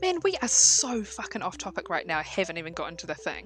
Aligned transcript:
Man, 0.00 0.20
we 0.22 0.36
are 0.40 0.48
so 0.48 1.02
fucking 1.02 1.42
off 1.42 1.58
topic 1.58 1.90
right 1.90 2.06
now. 2.06 2.20
I 2.20 2.22
haven't 2.22 2.56
even 2.56 2.72
got 2.72 2.88
into 2.88 3.04
the 3.04 3.16
thing. 3.16 3.44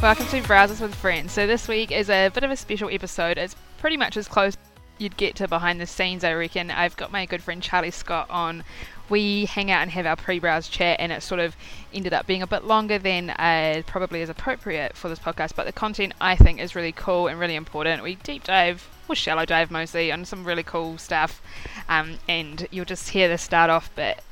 Welcome 0.00 0.26
to 0.26 0.40
Browsers 0.42 0.80
with 0.80 0.94
Friends. 0.94 1.32
So 1.32 1.48
this 1.48 1.66
week 1.66 1.90
is 1.90 2.08
a 2.08 2.28
bit 2.28 2.44
of 2.44 2.52
a 2.52 2.56
special 2.56 2.88
episode. 2.88 3.36
It's 3.36 3.56
pretty 3.78 3.96
much 3.96 4.16
as 4.16 4.28
close 4.28 4.56
you'd 4.98 5.16
get 5.16 5.34
to 5.36 5.48
behind 5.48 5.80
the 5.80 5.88
scenes, 5.88 6.22
I 6.22 6.34
reckon. 6.34 6.70
I've 6.70 6.96
got 6.96 7.10
my 7.10 7.26
good 7.26 7.42
friend 7.42 7.60
Charlie 7.60 7.90
Scott 7.90 8.30
on. 8.30 8.62
We 9.08 9.46
hang 9.46 9.72
out 9.72 9.82
and 9.82 9.90
have 9.90 10.06
our 10.06 10.14
pre-browse 10.14 10.68
chat, 10.68 11.00
and 11.00 11.10
it 11.10 11.24
sort 11.24 11.40
of 11.40 11.56
ended 11.92 12.12
up 12.12 12.28
being 12.28 12.42
a 12.42 12.46
bit 12.46 12.64
longer 12.64 12.98
than 12.98 13.30
uh, 13.30 13.82
probably 13.88 14.20
is 14.20 14.28
appropriate 14.28 14.96
for 14.96 15.08
this 15.08 15.18
podcast. 15.18 15.56
But 15.56 15.66
the 15.66 15.72
content 15.72 16.14
I 16.20 16.36
think 16.36 16.60
is 16.60 16.76
really 16.76 16.92
cool 16.92 17.26
and 17.26 17.40
really 17.40 17.56
important. 17.56 18.04
We 18.04 18.14
deep 18.14 18.44
dive, 18.44 18.88
shallow 19.14 19.44
dive 19.44 19.70
mostly, 19.70 20.12
on 20.12 20.24
some 20.24 20.44
really 20.44 20.62
cool 20.62 20.98
stuff, 20.98 21.42
um, 21.88 22.18
and 22.28 22.66
you'll 22.70 22.84
just 22.84 23.10
hear 23.10 23.28
the 23.28 23.38
start 23.38 23.70
off 23.70 23.94
bit. 23.94 24.22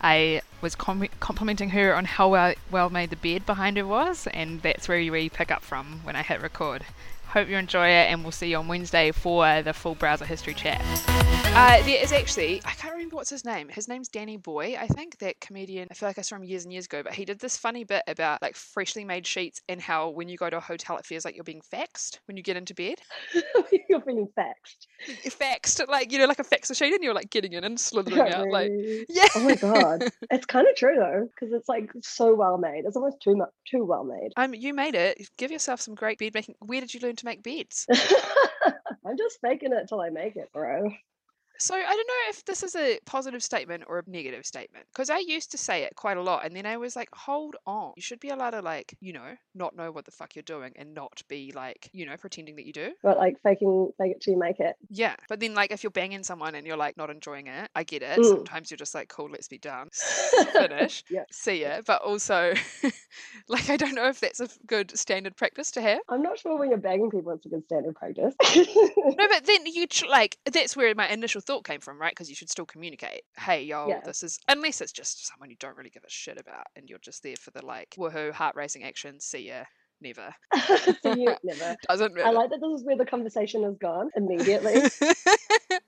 I 0.00 0.42
was 0.60 0.74
com- 0.74 1.08
complimenting 1.20 1.70
her 1.70 1.94
on 1.94 2.04
how 2.04 2.28
well, 2.28 2.54
well 2.70 2.90
made 2.90 3.10
the 3.10 3.16
bed 3.16 3.46
behind 3.46 3.76
her 3.76 3.86
was, 3.86 4.26
and 4.28 4.62
that's 4.62 4.88
where 4.88 4.98
we 4.98 5.28
pick 5.28 5.50
up 5.50 5.62
from 5.62 6.00
when 6.04 6.16
I 6.16 6.22
hit 6.22 6.42
record. 6.42 6.84
Hope 7.28 7.48
you 7.48 7.56
enjoy 7.56 7.88
it, 7.88 8.10
and 8.10 8.22
we'll 8.22 8.32
see 8.32 8.50
you 8.50 8.58
on 8.58 8.68
Wednesday 8.68 9.12
for 9.12 9.62
the 9.62 9.72
full 9.72 9.94
browser 9.94 10.24
history 10.24 10.54
chat. 10.54 11.35
Uh, 11.58 11.82
there 11.84 12.02
is 12.02 12.12
actually, 12.12 12.60
I 12.66 12.72
can't 12.72 12.92
remember 12.92 13.16
what's 13.16 13.30
his 13.30 13.42
name. 13.42 13.70
His 13.70 13.88
name's 13.88 14.08
Danny 14.08 14.36
Bhoy, 14.36 14.76
I 14.78 14.86
think, 14.88 15.16
that 15.20 15.40
comedian. 15.40 15.88
I 15.90 15.94
feel 15.94 16.06
like 16.06 16.18
I 16.18 16.20
saw 16.20 16.36
him 16.36 16.44
years 16.44 16.64
and 16.64 16.72
years 16.72 16.84
ago, 16.84 17.02
but 17.02 17.14
he 17.14 17.24
did 17.24 17.38
this 17.38 17.56
funny 17.56 17.82
bit 17.82 18.02
about 18.06 18.42
like 18.42 18.54
freshly 18.54 19.06
made 19.06 19.26
sheets 19.26 19.62
and 19.66 19.80
how 19.80 20.10
when 20.10 20.28
you 20.28 20.36
go 20.36 20.50
to 20.50 20.58
a 20.58 20.60
hotel, 20.60 20.98
it 20.98 21.06
feels 21.06 21.24
like 21.24 21.34
you're 21.34 21.44
being 21.44 21.62
faxed 21.62 22.18
when 22.26 22.36
you 22.36 22.42
get 22.42 22.58
into 22.58 22.74
bed. 22.74 22.96
You're 23.88 24.00
being 24.00 24.28
faxed. 24.36 24.86
You're 25.06 25.32
faxed, 25.32 25.88
like, 25.88 26.12
you 26.12 26.18
know, 26.18 26.26
like 26.26 26.40
a 26.40 26.44
fax 26.44 26.68
machine, 26.68 26.92
and 26.92 27.02
you're 27.02 27.14
like 27.14 27.30
getting 27.30 27.54
in 27.54 27.64
and 27.64 27.80
slithering 27.80 28.32
out. 28.32 28.48
Like, 28.50 28.70
yeah. 29.08 29.28
Oh 29.34 29.40
my 29.40 29.54
god, 29.54 30.04
it's 30.30 30.44
kind 30.44 30.66
of 30.68 30.76
true 30.76 30.96
though, 30.96 31.28
because 31.34 31.54
it's 31.54 31.68
like 31.68 31.90
so 32.02 32.34
well 32.34 32.58
made. 32.58 32.82
It's 32.84 32.96
almost 32.96 33.22
too 33.22 33.36
much, 33.36 33.48
too 33.70 33.84
well 33.84 34.04
made. 34.04 34.32
Um, 34.36 34.54
you 34.54 34.74
made 34.74 34.94
it. 34.94 35.28
Give 35.38 35.50
yourself 35.50 35.80
some 35.80 35.94
great 35.94 36.18
bed 36.18 36.34
making. 36.34 36.56
Where 36.60 36.80
did 36.80 36.92
you 36.92 37.00
learn 37.00 37.16
to 37.16 37.24
make 37.24 37.42
beds? 37.42 37.86
I'm 39.06 39.16
just 39.16 39.38
faking 39.40 39.72
it 39.72 39.86
till 39.88 40.00
I 40.00 40.10
make 40.10 40.36
it, 40.36 40.50
bro. 40.52 40.90
So 41.58 41.74
I 41.74 41.80
don't 41.80 41.96
know 42.08 42.30
if 42.30 42.44
this 42.44 42.62
is 42.62 42.74
a 42.76 42.98
positive 43.06 43.42
statement 43.42 43.84
or 43.86 43.98
a 43.98 44.02
negative 44.06 44.44
statement 44.46 44.86
because 44.92 45.10
I 45.10 45.18
used 45.18 45.50
to 45.52 45.58
say 45.58 45.82
it 45.82 45.94
quite 45.96 46.16
a 46.16 46.22
lot, 46.22 46.44
and 46.44 46.54
then 46.54 46.66
I 46.66 46.76
was 46.76 46.96
like, 46.96 47.08
"Hold 47.14 47.56
on, 47.66 47.92
you 47.96 48.02
should 48.02 48.20
be 48.20 48.28
allowed 48.30 48.50
to 48.50 48.62
like, 48.62 48.96
you 49.00 49.12
know, 49.12 49.36
not 49.54 49.74
know 49.76 49.90
what 49.90 50.04
the 50.04 50.10
fuck 50.10 50.34
you're 50.36 50.42
doing 50.42 50.72
and 50.76 50.94
not 50.94 51.22
be 51.28 51.52
like, 51.54 51.88
you 51.92 52.06
know, 52.06 52.16
pretending 52.16 52.56
that 52.56 52.66
you 52.66 52.72
do." 52.72 52.92
But 53.02 53.18
like 53.18 53.36
faking, 53.42 53.90
fake 53.98 54.12
it 54.12 54.20
till 54.22 54.34
you 54.34 54.38
make 54.40 54.60
it. 54.60 54.76
Yeah, 54.90 55.16
but 55.28 55.40
then 55.40 55.54
like 55.54 55.70
if 55.70 55.82
you're 55.82 55.90
banging 55.90 56.22
someone 56.22 56.54
and 56.54 56.66
you're 56.66 56.76
like 56.76 56.96
not 56.96 57.10
enjoying 57.10 57.46
it, 57.46 57.70
I 57.74 57.84
get 57.84 58.02
it. 58.02 58.18
Mm. 58.18 58.24
Sometimes 58.24 58.70
you're 58.70 58.78
just 58.78 58.94
like, 58.94 59.08
"Cool, 59.08 59.30
let's 59.30 59.48
be 59.48 59.58
done, 59.58 59.88
finish, 60.52 61.04
Yeah. 61.10 61.24
see 61.30 61.62
ya." 61.62 61.80
But 61.86 62.02
also, 62.02 62.54
like 63.48 63.70
I 63.70 63.76
don't 63.76 63.94
know 63.94 64.08
if 64.08 64.20
that's 64.20 64.40
a 64.40 64.48
good 64.66 64.96
standard 64.96 65.36
practice 65.36 65.70
to 65.72 65.80
have. 65.80 66.00
I'm 66.08 66.22
not 66.22 66.38
sure 66.38 66.58
when 66.58 66.70
you're 66.70 66.78
banging 66.78 67.10
people 67.10 67.32
it's 67.32 67.46
a 67.46 67.48
good 67.48 67.64
standard 67.64 67.94
practice. 67.96 68.34
No, 69.18 69.28
but 69.28 69.46
then 69.46 69.64
you 69.66 69.86
tr- 69.86 70.06
like 70.06 70.36
that's 70.44 70.76
where 70.76 70.94
my 70.94 71.08
initial 71.08 71.40
thought 71.46 71.64
came 71.64 71.80
from, 71.80 72.00
right? 72.00 72.10
Because 72.12 72.28
you 72.28 72.34
should 72.36 72.50
still 72.50 72.66
communicate. 72.66 73.22
Hey, 73.38 73.62
yo, 73.62 73.88
Yeah. 73.88 74.00
this 74.04 74.22
is 74.22 74.38
unless 74.48 74.80
it's 74.80 74.92
just 74.92 75.26
someone 75.26 75.50
you 75.50 75.56
don't 75.60 75.76
really 75.76 75.90
give 75.90 76.04
a 76.04 76.10
shit 76.10 76.38
about, 76.40 76.66
and 76.76 76.88
you're 76.88 76.98
just 76.98 77.22
there 77.22 77.36
for 77.36 77.50
the 77.52 77.64
like 77.64 77.94
woohoo, 77.98 78.32
heart 78.32 78.56
racing 78.56 78.84
action. 78.84 79.20
See 79.20 79.48
ya, 79.48 79.64
never. 80.00 80.34
See 81.02 81.22
you 81.22 81.34
never. 81.44 81.76
Doesn't 81.88 82.18
I 82.20 82.30
like 82.30 82.50
that 82.50 82.60
this 82.60 82.80
is 82.80 82.84
where 82.84 82.96
the 82.96 83.06
conversation 83.06 83.62
has 83.64 83.76
gone 83.78 84.10
immediately. 84.16 84.82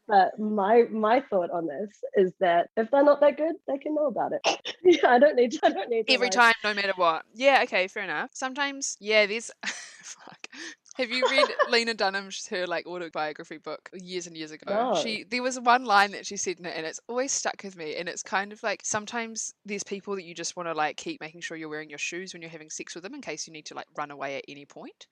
But 0.07 0.39
my 0.39 0.85
my 0.91 1.21
thought 1.29 1.51
on 1.51 1.67
this 1.67 1.91
is 2.17 2.33
that 2.41 2.69
if 2.79 2.91
they're 2.91 3.05
not 3.05 3.21
that 3.21 3.37
good, 3.37 3.55
they 3.67 3.77
can 3.77 3.95
know 3.95 4.07
about 4.07 4.33
it. 4.33 4.75
yeah, 4.83 5.11
I 5.11 5.19
don't 5.19 5.37
need 5.37 5.53
to. 5.53 5.61
I 5.65 5.69
don't 5.69 5.91
need 5.91 6.07
to. 6.07 6.15
Every 6.15 6.27
like- 6.29 6.33
time, 6.33 6.55
no 6.65 6.73
matter 6.73 6.95
what. 6.97 7.25
Yeah, 7.35 7.61
okay, 7.65 7.89
fair 7.89 8.05
enough. 8.05 8.31
Sometimes, 8.33 8.97
yeah, 9.01 9.27
there's. 9.27 9.51
fuck. 9.67 10.47
Have 10.99 11.11
you 11.11 11.25
read 11.31 11.47
Lena 11.71 11.95
Dunham's 11.95 12.47
her 12.49 12.67
like 12.67 12.87
autobiography 12.87 13.59
book 13.59 13.89
years 13.95 14.27
and 14.27 14.37
years 14.37 14.51
ago? 14.51 14.93
No. 14.95 15.01
She 15.01 15.25
there 15.31 15.43
was 15.43 15.59
one 15.61 15.85
line 15.85 16.11
that 16.13 16.27
she 16.27 16.37
said 16.37 16.59
in 16.59 16.67
it, 16.67 16.75
and 16.77 16.85
it's 16.85 17.01
always 17.09 17.33
stuck 17.33 17.63
with 17.63 17.77
me. 17.77 17.97
And 17.97 18.09
it's 18.09 18.23
kind 18.23 18.53
of 18.53 18.63
like 18.63 18.81
sometimes 18.85 19.55
there's 19.65 19.85
people 19.85 20.17
that 20.17 20.25
you 20.25 20.35
just 20.35 20.57
want 20.57 20.69
to 20.69 20.75
like 20.75 20.97
keep 20.97 21.21
making 21.21 21.41
sure 21.41 21.57
you're 21.57 21.69
wearing 21.69 21.89
your 21.89 21.99
shoes 21.99 22.33
when 22.33 22.43
you're 22.43 22.51
having 22.51 22.69
sex 22.71 22.95
with 22.95 23.05
them 23.05 23.15
in 23.15 23.21
case 23.21 23.47
you 23.47 23.53
need 23.53 23.67
to 23.67 23.75
like 23.75 23.87
run 23.97 24.11
away 24.11 24.37
at 24.37 24.45
any 24.49 24.65
point. 24.65 25.07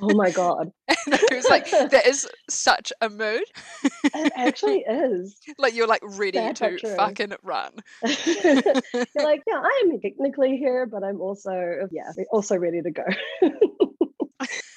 Oh 0.00 0.14
my 0.14 0.30
god, 0.30 0.72
And 1.06 1.14
I 1.14 1.34
was 1.34 1.48
like, 1.48 1.70
that 1.70 2.06
is 2.06 2.28
such 2.48 2.92
a 3.00 3.08
mood. 3.08 3.42
it 3.84 4.32
actually 4.36 4.80
is. 4.80 5.36
Like 5.58 5.74
you're 5.74 5.86
like 5.86 6.02
ready 6.02 6.38
but 6.38 6.56
to 6.56 6.78
true. 6.78 6.96
fucking 6.96 7.32
run. 7.42 7.72
You're 8.26 9.04
like, 9.16 9.42
yeah, 9.46 9.60
I 9.62 9.82
am 9.84 10.00
technically 10.00 10.56
here, 10.58 10.86
but 10.86 11.02
I'm 11.02 11.20
also, 11.20 11.88
yeah, 11.90 12.10
also 12.30 12.56
ready 12.56 12.82
to 12.82 12.90
go. 12.90 13.04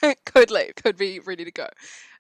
could 0.26 0.52
leave, 0.52 0.76
could 0.76 0.98
be 0.98 1.20
ready 1.20 1.46
to 1.46 1.52
go. 1.52 1.68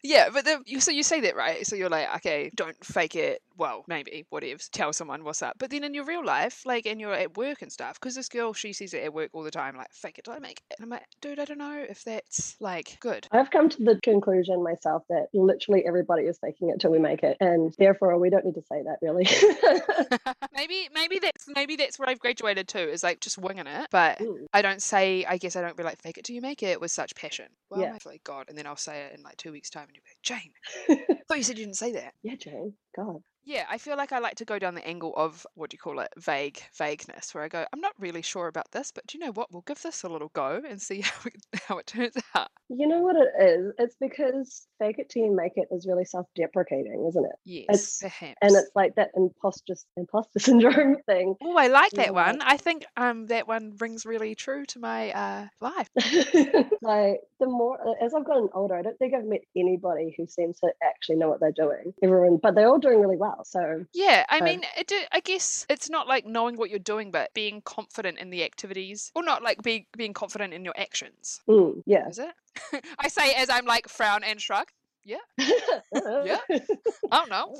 Yeah, 0.04 0.30
but 0.34 0.46
the, 0.46 0.62
you 0.66 0.80
so 0.80 0.92
you 0.92 1.04
say 1.04 1.22
that 1.22 1.36
right. 1.36 1.66
So 1.66 1.76
you're 1.76 1.90
like, 1.90 2.08
okay, 2.18 2.52
don't 2.56 2.76
fake 2.86 3.16
it. 3.16 3.42
Well, 3.58 3.84
maybe 3.88 4.26
whatever. 4.30 4.60
Tell 4.72 4.94
someone 4.94 5.26
what's 5.26 5.42
up. 5.42 5.58
But 5.60 5.70
then 5.70 5.84
in 5.84 5.94
your 5.94 6.06
real 6.06 6.24
life, 6.24 6.62
like, 6.66 6.86
and 6.86 7.02
you're 7.02 7.14
at 7.14 7.36
work 7.36 7.62
and 7.62 7.70
stuff, 7.70 8.00
because 8.00 8.16
this 8.16 8.30
girl 8.30 8.54
she 8.54 8.72
sees 8.72 8.94
it 8.94 9.04
at 9.04 9.14
work 9.14 9.32
all 9.34 9.44
the 9.44 9.52
time, 9.52 9.76
like, 9.76 9.92
fake 9.92 10.18
it 10.18 10.24
till 10.24 10.34
I 10.34 10.40
make 10.40 10.62
it. 10.70 10.76
And 10.78 10.86
I'm 10.86 10.90
like, 10.90 11.04
dude, 11.20 11.40
I 11.40 11.44
don't 11.46 11.58
know 11.58 11.86
if 11.90 12.04
that's 12.06 12.56
like 12.62 12.98
good. 13.02 13.28
I've 13.32 13.52
come 13.52 13.68
to 13.68 13.84
the 13.84 14.00
conclusion 14.02 14.64
myself 14.64 15.04
that 15.10 15.28
literally 15.34 15.84
everybody 15.86 16.24
is 16.24 16.40
faking 16.40 16.70
it 16.70 16.80
till 16.80 16.92
we 16.92 17.00
make 17.00 17.24
it, 17.24 17.36
and 17.42 17.74
therefore 17.78 18.18
we 18.18 18.30
don't 18.30 18.46
need 18.46 18.56
to 18.56 18.64
say 18.72 18.81
that 18.84 19.00
really. 19.02 19.28
maybe 20.56 20.88
maybe 20.94 21.20
that's 21.20 21.46
maybe 21.54 21.76
that's 21.76 22.00
what 22.00 22.08
I've 22.10 22.20
graduated 22.20 22.68
to 22.70 22.90
is 22.90 23.04
like 23.04 23.20
just 23.20 23.38
winging 23.38 23.68
it. 23.68 23.88
But 23.92 24.20
Mm. 24.20 24.46
I 24.54 24.62
don't 24.62 24.81
say. 24.81 25.26
I 25.26 25.38
guess 25.38 25.56
I 25.56 25.62
don't 25.62 25.78
be 25.78 25.84
like 25.84 26.02
fake 26.02 26.18
it 26.18 26.26
till 26.26 26.36
you 26.36 26.42
make 26.42 26.62
it 26.64 26.81
with 26.81 26.92
such 26.92 27.16
passion. 27.16 27.46
Well, 27.70 27.81
Yeah. 27.81 27.94
I 27.94 28.00
feel 28.00 28.12
like 28.14 28.24
God, 28.24 28.46
and 28.50 28.58
then 28.58 28.66
I'll 28.68 28.76
say 28.76 29.04
it 29.04 29.18
in 29.18 29.24
like 29.24 29.38
two 29.38 29.52
weeks' 29.52 29.70
time, 29.70 29.88
be 29.94 30.01
like, 30.07 30.22
Jane, 30.23 30.53
I 30.89 31.23
thought 31.27 31.38
you 31.38 31.44
said 31.44 31.57
you 31.57 31.66
didn't 31.66 31.77
say 31.77 31.94
that. 31.94 32.13
yeah, 32.23 32.35
Jane. 32.35 32.73
God. 32.95 33.22
Yeah, 33.50 33.66
I 33.68 33.80
feel 33.80 33.98
like 33.98 34.12
I 34.12 34.20
like 34.20 34.36
to 34.36 34.46
go 34.46 34.60
down 34.60 34.76
the 34.76 34.86
angle 34.88 35.12
of 35.18 35.44
what 35.56 35.72
do 35.72 35.74
you 35.74 35.80
call 35.80 36.02
it, 36.02 36.10
vague 36.18 36.62
vagueness, 36.78 37.34
where 37.34 37.44
I 37.44 37.48
go, 37.48 37.66
I'm 37.74 37.82
not 37.82 37.94
really 37.98 38.22
sure 38.22 38.48
about 38.48 38.72
this, 38.72 38.92
but 38.92 39.08
do 39.08 39.18
you 39.18 39.26
know 39.26 39.32
what? 39.32 39.52
We'll 39.52 39.64
give 39.64 39.82
this 39.82 40.04
a 40.04 40.08
little 40.08 40.30
go 40.36 40.62
and 40.70 40.80
see 40.80 41.02
how 41.02 41.22
it, 41.26 41.62
how 41.68 41.78
it 41.80 41.88
turns 41.88 42.14
out. 42.36 42.50
You 42.70 42.88
know 42.88 43.00
what 43.00 43.16
it 43.16 43.44
is? 43.44 43.74
It's 43.80 43.96
because 44.00 44.68
fake 44.78 45.00
it 45.00 45.10
till 45.10 45.24
you 45.26 45.36
make 45.36 45.54
it 45.56 45.68
is 45.72 45.88
really 45.88 46.06
self-deprecating, 46.06 47.08
isn't 47.10 47.26
it? 47.26 47.32
Yes, 47.44 47.66
It's- 47.70 48.00
perhaps. 48.04 48.38
And 48.44 48.52
it's 48.56 48.70
like 48.76 48.94
that 48.98 49.10
imposter 49.16 49.74
imposter 49.98 50.38
syndrome 50.48 50.98
thing. 51.08 51.34
oh, 51.42 51.58
I 51.58 51.70
like 51.70 51.92
that 51.94 52.14
one. 52.14 52.44
I 52.44 52.58
think 52.58 52.86
um 52.98 53.26
that 53.28 53.48
one 53.48 53.74
rings 53.80 54.06
really 54.06 54.36
true 54.36 54.68
to 54.68 54.80
my 54.80 55.12
uh 55.12 55.48
life. 55.60 55.90
like 56.84 57.22
the 57.40 57.48
more 57.48 57.80
as 58.00 58.14
I've 58.14 58.26
gotten 58.26 58.50
older, 58.54 58.76
I 58.76 58.84
don't 58.84 58.98
think 59.00 59.16
I've 59.16 59.26
met 59.26 59.42
anybody 59.56 60.14
who 60.16 60.28
seems 60.28 60.60
to 60.60 60.72
actually 60.84 61.16
know 61.16 61.30
what 61.30 61.40
they're 61.40 61.52
doing. 61.52 61.96
Everyone, 62.04 62.38
but 62.38 62.54
they're 62.54 62.68
all 62.68 62.78
doing 62.78 63.02
really 63.02 63.18
well. 63.18 63.38
So 63.44 63.85
Yeah, 63.94 64.25
I 64.29 64.39
Um, 64.39 64.45
mean, 64.45 64.61
it, 64.77 64.88
do- 64.88 65.05
I 65.11 65.19
guess 65.19 65.66
it's 65.69 65.89
not 65.89 66.07
like 66.07 66.25
knowing 66.25 66.57
what 66.57 66.69
you're 66.69 66.79
doing, 66.79 67.11
but 67.11 67.33
being 67.33 67.61
confident 67.61 68.19
in 68.19 68.29
the 68.29 68.44
activities, 68.44 69.11
or 69.16 69.23
not 69.23 69.41
like 69.44 69.61
be, 69.61 69.88
being 69.97 70.13
confident 70.13 70.53
in 70.53 70.63
your 70.63 70.77
actions. 70.77 71.41
mm, 71.47 71.81
yeah. 71.85 72.07
Is 72.07 72.19
it? 72.19 72.83
I 73.00 73.07
say 73.07 73.33
as 73.33 73.50
I'm 73.50 73.66
like 73.66 73.88
frown 73.88 74.23
and 74.23 74.41
shrug. 74.41 74.67
Yeah, 75.09 76.22
Yeah. 76.24 76.38
I 77.12 77.18
don't 77.18 77.30
know. 77.30 77.56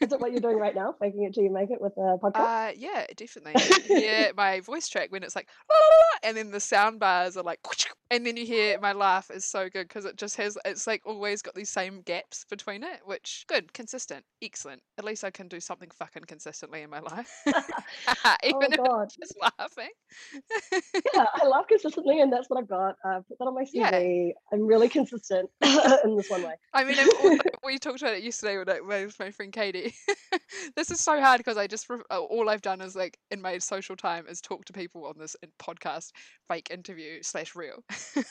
Is 0.00 0.12
it 0.12 0.20
what 0.20 0.32
you're 0.32 0.40
doing 0.40 0.56
right 0.56 0.74
now? 0.74 0.94
Making 1.00 1.24
it 1.24 1.34
till 1.34 1.42
you 1.44 1.52
make 1.52 1.70
it 1.70 1.80
with 1.80 1.92
a 1.98 2.16
podcast? 2.18 2.70
Uh, 2.70 2.72
yeah, 2.76 3.04
definitely. 3.16 3.54
yeah, 4.02 4.30
my 4.36 4.60
voice 4.60 4.88
track 4.88 5.12
when 5.12 5.22
it's 5.22 5.36
like, 5.36 5.48
"La, 5.68 5.76
la, 5.76 5.80
la," 5.80 6.28
and 6.28 6.36
then 6.36 6.50
the 6.52 6.60
sound 6.60 6.98
bars 6.98 7.36
are 7.36 7.42
like, 7.42 7.60
and 8.10 8.24
then 8.24 8.36
you 8.38 8.46
hear 8.46 8.78
my 8.80 8.92
laugh 8.92 9.30
is 9.30 9.44
so 9.44 9.68
good 9.68 9.88
because 9.88 10.04
it 10.06 10.16
just 10.16 10.36
has, 10.36 10.56
it's 10.64 10.86
like 10.86 11.02
always 11.04 11.42
got 11.42 11.54
these 11.54 11.68
same 11.70 12.00
gaps 12.02 12.44
between 12.48 12.82
it, 12.82 13.00
which 13.04 13.44
good, 13.46 13.72
consistent, 13.74 14.24
excellent. 14.42 14.80
At 14.96 15.04
least 15.04 15.22
I 15.22 15.30
can 15.30 15.48
do 15.48 15.60
something 15.60 15.90
fucking 15.90 16.24
consistently 16.24 16.80
in 16.82 16.88
my 16.90 17.00
life, 17.00 17.30
even 17.46 17.54
oh 18.54 18.60
if 18.62 18.76
God. 18.76 19.02
it's 19.04 19.16
just 19.16 19.36
laughing. 19.58 19.90
Yeah, 21.14 21.26
I 21.34 21.46
laugh 21.46 21.66
consistently, 21.68 22.20
and 22.20 22.32
that's 22.32 22.48
what 22.48 22.58
I've 22.58 22.68
got. 22.68 22.96
Uh, 23.04 23.20
put 23.28 23.38
that 23.38 23.44
on 23.44 23.54
my 23.54 23.66
Yeah. 23.72 23.90
CV. 23.92 24.32
I'm 24.52 24.66
really 24.66 24.88
consistent 24.88 25.50
in 25.62 26.16
this 26.16 26.30
one 26.30 26.42
way. 26.42 26.54
I 26.72 26.84
mean, 26.84 26.98
also, 26.98 27.38
we 27.64 27.78
talked 27.78 28.02
about 28.02 28.14
it 28.14 28.22
yesterday 28.22 28.58
with, 28.58 28.68
like, 28.68 28.86
with 28.86 29.18
my 29.18 29.30
friend 29.30 29.52
Katie. 29.52 29.94
this 30.76 30.90
is 30.90 31.00
so 31.00 31.20
hard 31.20 31.38
because 31.38 31.56
I 31.56 31.66
just 31.66 31.88
re- 31.90 32.02
uh, 32.10 32.20
all 32.20 32.48
I've 32.48 32.62
done 32.62 32.80
is 32.80 32.94
like 32.94 33.18
in 33.30 33.40
my 33.40 33.58
social 33.58 33.96
time 33.96 34.26
is 34.28 34.40
talk 34.40 34.64
to 34.66 34.72
people 34.72 35.06
on 35.06 35.14
this 35.18 35.34
podcast, 35.60 36.12
fake 36.48 36.68
interview 36.70 37.22
slash 37.22 37.56
real. 37.56 37.82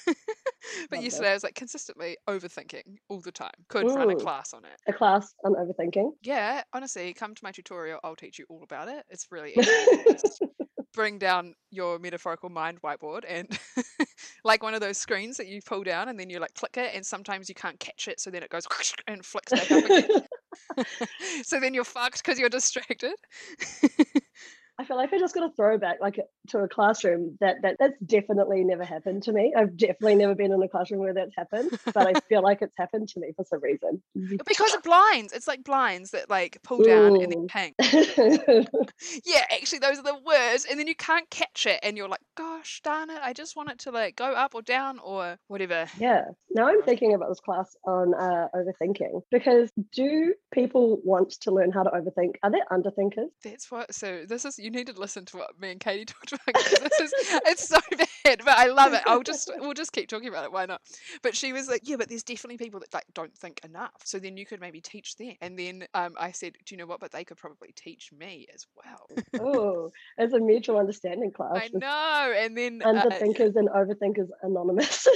but 0.90 1.04
yesterday 1.04 1.32
I 1.32 1.34
was 1.34 1.44
like 1.44 1.56
consistently 1.56 2.18
overthinking 2.30 2.98
all 3.10 3.20
the 3.20 3.32
time. 3.32 3.52
Could 3.68 3.88
run 3.88 4.10
a 4.10 4.16
class 4.16 4.54
on 4.54 4.64
it. 4.64 4.80
A 4.88 4.94
class 4.94 5.34
on 5.44 5.54
overthinking. 5.54 6.12
Yeah, 6.22 6.64
honestly, 6.74 7.14
come 7.14 7.36
to 7.36 7.44
my 7.44 7.52
tutorial. 7.52 8.00
I'll 8.04 8.16
teach 8.16 8.40
you 8.40 8.46
all 8.50 8.64
about 8.64 8.88
it. 8.88 9.04
It's 9.10 9.28
really 9.32 9.54
easy. 9.58 10.48
Bring 10.94 11.20
down 11.20 11.54
your 11.72 12.00
metaphorical 12.00 12.50
mind 12.50 12.82
whiteboard 12.82 13.24
and 13.28 13.48
like 14.44 14.64
one 14.64 14.74
of 14.74 14.82
those 14.82 14.98
screens 14.98 15.38
that 15.38 15.48
you 15.48 15.62
pull 15.66 15.84
down 15.84 16.10
and 16.10 16.20
then 16.20 16.30
you 16.30 16.40
like 16.40 16.54
click 16.56 16.78
it 16.78 16.96
and 16.96 17.06
sometimes 17.06 17.48
you 17.48 17.56
can't 17.56 17.80
catch 17.80 18.08
it 18.08 18.20
so 18.20 18.30
then 18.32 18.44
it 18.44 18.50
goes 18.50 18.66
and 19.08 19.26
flicks 19.26 19.52
back 19.52 19.72
up 19.72 19.86
again. 19.86 20.26
so 21.44 21.60
then 21.60 21.74
you're 21.74 21.84
fucked 21.84 22.24
because 22.24 22.40
you're 22.40 22.50
distracted. 22.50 23.14
I 24.80 24.86
feel 24.86 24.96
like 24.96 25.12
I 25.12 25.20
just 25.20 25.36
got 25.36 25.44
a 25.44 25.54
throwback 25.54 25.98
like 26.00 26.22
to 26.48 26.60
a 26.60 26.70
classroom 26.70 27.38
that, 27.42 27.58
that 27.64 27.76
that's 27.80 28.00
definitely 28.00 28.64
never 28.64 28.86
happened 28.86 29.24
to 29.24 29.34
me. 29.34 29.54
I've 29.56 29.76
definitely 29.76 30.16
never 30.16 30.36
been 30.36 30.54
in 30.54 30.64
a 30.64 30.70
classroom 30.70 31.02
where 31.02 31.14
that's 31.14 31.36
happened, 31.36 31.78
but 31.94 31.98
I 31.98 32.14
feel 32.30 32.42
like 32.42 32.62
it's 32.62 32.78
happened 32.78 33.10
to 33.10 33.20
me 33.20 33.34
for 33.36 33.44
some 33.44 33.62
reason. 33.62 34.02
because 34.46 34.74
of 34.74 34.82
blinds. 34.84 35.34
It's 35.34 35.50
like 35.50 35.66
blinds 35.66 36.12
that 36.12 36.30
like 36.30 36.60
pull 36.64 36.82
down 36.82 37.22
and 37.22 37.32
then 37.32 37.48
hang. 37.50 37.76
Yeah, 39.26 39.44
actually 39.52 39.80
those 39.80 40.00
are 40.00 40.04
the 40.04 40.20
worst. 40.26 40.68
And 40.70 40.80
then 40.80 40.88
you 40.88 40.96
can't 40.96 41.30
catch 41.30 41.66
it 41.66 41.80
and 41.84 41.98
you're 41.98 42.08
like, 42.08 42.22
gosh 42.36 42.82
darn 42.84 43.10
it, 43.10 43.20
I 43.22 43.34
just 43.34 43.56
want 43.56 43.70
it 43.70 43.80
to 43.80 43.92
like 43.92 44.16
go 44.16 44.32
up 44.34 44.56
or 44.56 44.62
down 44.62 45.00
or 45.00 45.38
whatever. 45.48 45.88
yeah. 46.00 46.26
Now 46.52 46.68
I'm 46.68 46.82
thinking 46.84 47.14
about 47.14 47.30
this 47.30 47.40
class 47.40 47.76
on 47.86 48.14
uh, 48.14 48.48
overthinking 48.56 49.22
because 49.30 49.72
do 49.92 50.34
people 50.52 51.00
want 51.04 51.32
to 51.42 51.52
learn 51.52 51.72
how 51.72 51.84
to 51.84 51.90
overthink? 51.90 52.36
Are 52.44 52.52
they 52.52 52.62
underthinkers? 52.72 53.30
That's 53.44 53.70
what 53.70 53.94
so 53.94 54.24
this 54.28 54.46
is 54.46 54.58
you 54.58 54.69
need 54.72 54.88
to 54.88 55.00
listen 55.00 55.26
to 55.26 55.38
what 55.38 55.60
me 55.60 55.72
and 55.72 55.80
Katie 55.80 56.06
talked 56.08 56.34
about 56.34 56.56
this 56.56 57.00
is 57.00 57.14
it's 57.46 57.68
so 57.68 57.80
bad, 57.98 58.09
but 58.24 58.48
I 58.48 58.68
love 58.68 58.94
it. 58.94 59.02
I'll 59.06 59.24
just 59.24 59.52
we'll 59.60 59.74
just 59.74 59.92
keep 59.92 60.10
talking 60.10 60.28
about 60.28 60.46
it, 60.46 60.52
why 60.52 60.66
not? 60.66 60.82
But 61.22 61.36
she 61.36 61.54
was 61.54 61.68
like, 61.68 61.82
Yeah, 61.84 61.98
but 61.98 62.10
there's 62.10 62.24
definitely 62.24 62.58
people 62.58 62.80
that 62.80 62.94
like 62.94 63.06
don't 63.14 63.36
think 63.38 63.62
enough. 63.64 64.02
So 64.04 64.20
then 64.20 64.38
you 64.38 64.46
could 64.46 64.62
maybe 64.62 64.82
teach 64.82 65.16
them. 65.18 65.34
And 65.42 65.58
then 65.58 65.86
um 65.94 66.16
I 66.20 66.32
said, 66.32 66.54
Do 66.66 66.76
you 66.76 66.78
know 66.78 66.86
what? 66.86 67.00
But 67.00 67.12
they 67.12 67.24
could 67.24 67.38
probably 67.38 67.74
teach 67.76 68.12
me 68.12 68.48
as 68.54 68.66
well. 68.76 69.08
Oh, 69.42 69.92
it's 70.18 70.34
a 70.34 70.40
mutual 70.40 70.78
understanding 70.78 71.32
class. 71.36 71.52
I 71.56 71.70
know. 71.74 72.34
And 72.36 72.58
then 72.58 72.82
uh, 72.84 72.94
Underthinkers 72.94 73.56
and 73.56 73.70
overthinkers 73.70 74.30
anonymous. 74.44 75.08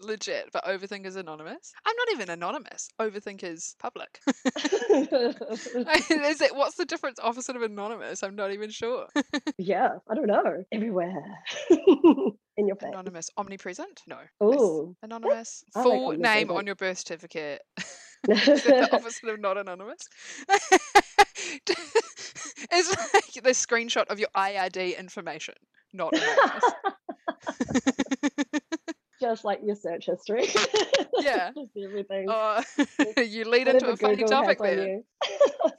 legit, 0.00 0.50
but 0.52 0.64
Overthinkers 0.64 1.16
Anonymous. 1.16 1.72
I'm 1.86 1.96
not 1.96 2.08
even 2.12 2.30
anonymous. 2.30 2.88
Overthinkers 3.00 3.76
public. 3.78 4.20
Is 6.26 6.40
it 6.40 6.54
what's 6.54 6.76
the 6.76 6.84
difference 6.86 7.18
opposite 7.22 7.56
of 7.56 7.62
anonymous? 7.62 8.22
I'm 8.22 8.36
not 8.36 8.52
even 8.52 8.70
sure. 8.70 9.06
yeah, 9.58 9.96
I 10.08 10.14
don't 10.14 10.26
know. 10.26 10.64
Everywhere. 10.72 11.22
In 12.56 12.66
your 12.66 12.76
face. 12.80 12.88
anonymous. 12.92 13.30
Omnipresent? 13.36 14.02
No. 14.06 14.18
Oh. 14.40 14.94
Anonymous. 15.02 15.64
I 15.74 15.80
like 15.80 15.84
Full 15.86 16.12
name 16.12 16.50
on 16.50 16.66
your 16.66 16.74
birth 16.74 16.98
certificate. 16.98 17.62
The 18.26 18.88
opposite 18.90 19.28
of 19.28 19.38
not 19.38 19.56
anonymous? 19.56 20.08
it's 22.72 23.14
like 23.14 23.44
the 23.44 23.50
screenshot 23.50 24.06
of 24.08 24.18
your 24.18 24.30
IRD 24.36 24.98
information. 24.98 25.54
Not 25.92 26.12
anonymous. 26.12 26.64
Just 29.20 29.44
like 29.44 29.60
your 29.64 29.76
search 29.76 30.06
history. 30.06 30.48
Yeah. 31.20 31.50
Just 31.56 31.70
everything. 31.82 32.26
Oh, 32.28 32.62
you 33.16 33.44
lead 33.44 33.68
into 33.68 33.88
a 33.90 33.96
funny 33.96 34.16
Google 34.16 34.28
topic 34.28 34.58
there. 34.58 35.00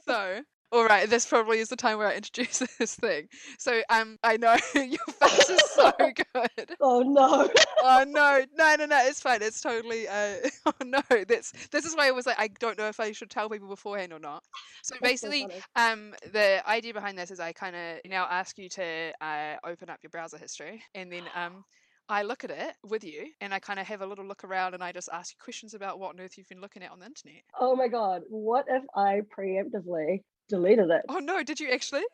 So, 0.06 0.40
all 0.70 0.84
right, 0.84 1.08
this 1.08 1.26
probably 1.26 1.58
is 1.58 1.68
the 1.68 1.76
time 1.76 1.98
where 1.98 2.08
I 2.08 2.16
introduce 2.16 2.58
this 2.78 2.94
thing. 2.94 3.28
So, 3.58 3.80
um, 3.88 4.18
I 4.22 4.36
know 4.36 4.56
your 4.74 4.98
face 5.20 5.48
is 5.48 5.62
so 5.70 5.92
good. 5.98 6.76
Oh 6.80 7.00
no. 7.02 7.48
Oh 7.82 8.04
no, 8.06 8.44
no, 8.56 8.76
no, 8.76 8.86
no! 8.86 8.98
It's 9.06 9.20
fine. 9.20 9.42
It's 9.42 9.60
totally. 9.60 10.08
Uh, 10.08 10.34
oh 10.66 10.72
no, 10.84 11.00
that's 11.26 11.52
this 11.68 11.84
is 11.84 11.96
why 11.96 12.08
I 12.08 12.10
was 12.10 12.26
like, 12.26 12.38
I 12.38 12.48
don't 12.60 12.78
know 12.78 12.88
if 12.88 13.00
I 13.00 13.12
should 13.12 13.30
tell 13.30 13.48
people 13.48 13.68
beforehand 13.68 14.12
or 14.12 14.18
not. 14.18 14.42
So 14.82 14.94
That's 15.00 15.10
basically, 15.12 15.42
funny. 15.42 15.92
um, 15.92 16.14
the 16.32 16.68
idea 16.68 16.92
behind 16.92 17.16
this 17.18 17.30
is 17.30 17.40
I 17.40 17.52
kind 17.52 17.74
of 17.74 17.98
now 18.10 18.26
ask 18.30 18.58
you 18.58 18.68
to 18.70 19.12
uh, 19.20 19.56
open 19.64 19.88
up 19.90 19.98
your 20.02 20.10
browser 20.10 20.38
history, 20.38 20.82
and 20.94 21.10
then 21.10 21.22
um, 21.34 21.64
I 22.08 22.22
look 22.22 22.44
at 22.44 22.50
it 22.50 22.74
with 22.84 23.04
you, 23.04 23.26
and 23.40 23.54
I 23.54 23.58
kind 23.58 23.78
of 23.78 23.86
have 23.86 24.02
a 24.02 24.06
little 24.06 24.24
look 24.24 24.44
around, 24.44 24.74
and 24.74 24.82
I 24.82 24.92
just 24.92 25.08
ask 25.12 25.32
you 25.32 25.36
questions 25.42 25.74
about 25.74 25.98
what 25.98 26.10
on 26.10 26.20
earth 26.20 26.36
you've 26.36 26.48
been 26.48 26.60
looking 26.60 26.82
at 26.82 26.90
on 26.90 27.00
the 27.00 27.06
internet. 27.06 27.42
Oh 27.58 27.74
my 27.76 27.88
god. 27.88 28.22
What 28.28 28.66
if 28.68 28.82
I 28.94 29.20
preemptively 29.36 30.22
deleted 30.48 30.90
it? 30.90 31.02
Oh 31.08 31.18
no, 31.18 31.42
did 31.42 31.60
you 31.60 31.70
actually? 31.70 32.04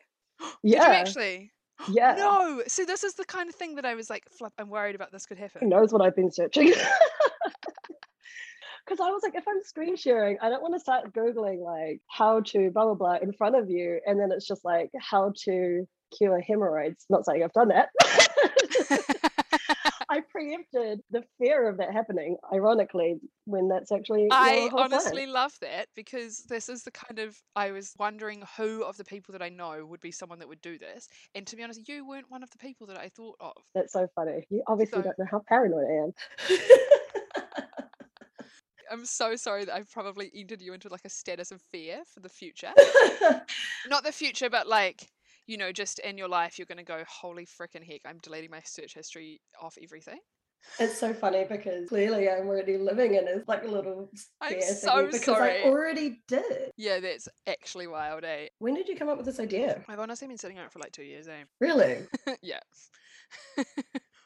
yeah. 0.63 0.79
Did 0.85 0.87
you 0.87 0.93
actually? 0.93 1.51
Yeah. 1.91 2.15
No. 2.17 2.63
See, 2.67 2.85
this 2.85 3.03
is 3.03 3.15
the 3.15 3.25
kind 3.25 3.49
of 3.49 3.55
thing 3.55 3.75
that 3.75 3.85
I 3.85 3.95
was 3.95 4.09
like, 4.09 4.23
flip. 4.31 4.53
I'm 4.57 4.69
worried 4.69 4.95
about 4.95 5.11
this 5.11 5.25
could 5.25 5.37
happen. 5.37 5.59
Who 5.61 5.67
knows 5.67 5.91
what 5.91 6.01
I've 6.01 6.15
been 6.15 6.31
searching? 6.31 6.67
Because 6.67 6.79
I 9.01 9.09
was 9.09 9.21
like, 9.23 9.35
if 9.35 9.45
I'm 9.45 9.61
screen 9.61 9.97
sharing, 9.97 10.37
I 10.41 10.47
don't 10.47 10.61
want 10.61 10.73
to 10.75 10.79
start 10.79 11.11
Googling 11.11 11.59
like 11.59 11.99
how 12.07 12.39
to 12.39 12.71
blah, 12.71 12.85
blah, 12.85 12.93
blah 12.93 13.17
in 13.21 13.33
front 13.33 13.57
of 13.57 13.69
you. 13.69 13.99
And 14.05 14.17
then 14.17 14.31
it's 14.31 14.47
just 14.47 14.63
like 14.63 14.89
how 15.01 15.33
to 15.43 15.85
cure 16.17 16.39
hemorrhoids. 16.39 17.05
Not 17.09 17.25
saying 17.25 17.43
I've 17.43 17.51
done 17.51 17.67
that. 17.67 17.89
I 20.15 20.21
preempted 20.21 21.01
the 21.11 21.23
fear 21.37 21.67
of 21.67 21.77
that 21.77 21.91
happening, 21.91 22.37
ironically, 22.53 23.15
when 23.45 23.67
that's 23.67 23.91
actually. 23.91 24.27
I 24.31 24.53
whole 24.61 24.69
plan. 24.69 24.93
honestly 24.93 25.25
love 25.25 25.53
that 25.61 25.87
because 25.95 26.43
this 26.49 26.69
is 26.69 26.83
the 26.83 26.91
kind 26.91 27.19
of 27.19 27.37
I 27.55 27.71
was 27.71 27.93
wondering 27.99 28.43
who 28.57 28.83
of 28.83 28.97
the 28.97 29.03
people 29.03 29.33
that 29.33 29.41
I 29.41 29.49
know 29.49 29.85
would 29.85 30.01
be 30.01 30.11
someone 30.11 30.39
that 30.39 30.47
would 30.47 30.61
do 30.61 30.77
this, 30.77 31.07
and 31.35 31.45
to 31.47 31.55
be 31.55 31.63
honest, 31.63 31.87
you 31.87 32.07
weren't 32.07 32.29
one 32.31 32.43
of 32.43 32.49
the 32.51 32.57
people 32.57 32.87
that 32.87 32.97
I 32.97 33.09
thought 33.09 33.35
of. 33.39 33.53
That's 33.73 33.93
so 33.93 34.07
funny. 34.15 34.45
You 34.49 34.63
obviously 34.67 34.99
So- 34.99 35.03
don't 35.03 35.19
know 35.19 35.25
how 35.29 35.41
paranoid 35.47 35.85
I 35.85 35.93
am. 36.03 36.13
I'm 38.91 39.05
so 39.05 39.35
sorry 39.35 39.65
that 39.65 39.73
I've 39.73 39.91
probably 39.91 40.31
entered 40.35 40.61
you 40.61 40.73
into 40.73 40.89
like 40.89 41.05
a 41.05 41.09
status 41.09 41.51
of 41.51 41.59
fear 41.59 42.01
for 42.13 42.19
the 42.19 42.29
future. 42.29 42.71
Not 43.89 44.03
the 44.03 44.11
future, 44.11 44.49
but 44.49 44.67
like 44.67 45.07
you 45.47 45.57
know, 45.57 45.71
just 45.71 45.99
in 45.99 46.17
your 46.17 46.27
life, 46.27 46.57
you're 46.57 46.65
gonna 46.65 46.83
go, 46.83 47.03
holy 47.07 47.45
freaking 47.45 47.83
heck, 47.85 48.01
I'm 48.05 48.19
deleting 48.19 48.51
my 48.51 48.61
search 48.65 48.93
history 48.93 49.41
off 49.61 49.77
everything. 49.81 50.19
It's 50.79 50.97
so 50.97 51.13
funny 51.13 51.45
because 51.47 51.87
clearly 51.87 52.29
I'm 52.29 52.47
already 52.47 52.77
living 52.77 53.15
in 53.15 53.27
a 53.27 53.43
like 53.47 53.63
a 53.63 53.67
little 53.67 54.09
I'm 54.41 54.61
so 54.61 55.05
because 55.05 55.23
sorry. 55.23 55.63
I 55.63 55.65
already 55.65 56.21
did. 56.27 56.71
Yeah, 56.75 56.99
that's 56.99 57.27
actually 57.47 57.87
wild, 57.87 58.23
eh? 58.23 58.47
When 58.59 58.73
did 58.73 58.87
you 58.87 58.95
come 58.95 59.07
up 59.07 59.17
with 59.17 59.25
this 59.25 59.39
idea? 59.39 59.83
I've 59.87 59.99
honestly 59.99 60.27
been 60.27 60.37
sitting 60.37 60.57
on 60.57 60.65
it 60.65 60.71
for 60.71 60.79
like 60.79 60.91
two 60.91 61.03
years, 61.03 61.27
eh? 61.27 61.43
Really? 61.61 61.99
yeah. 62.41 62.59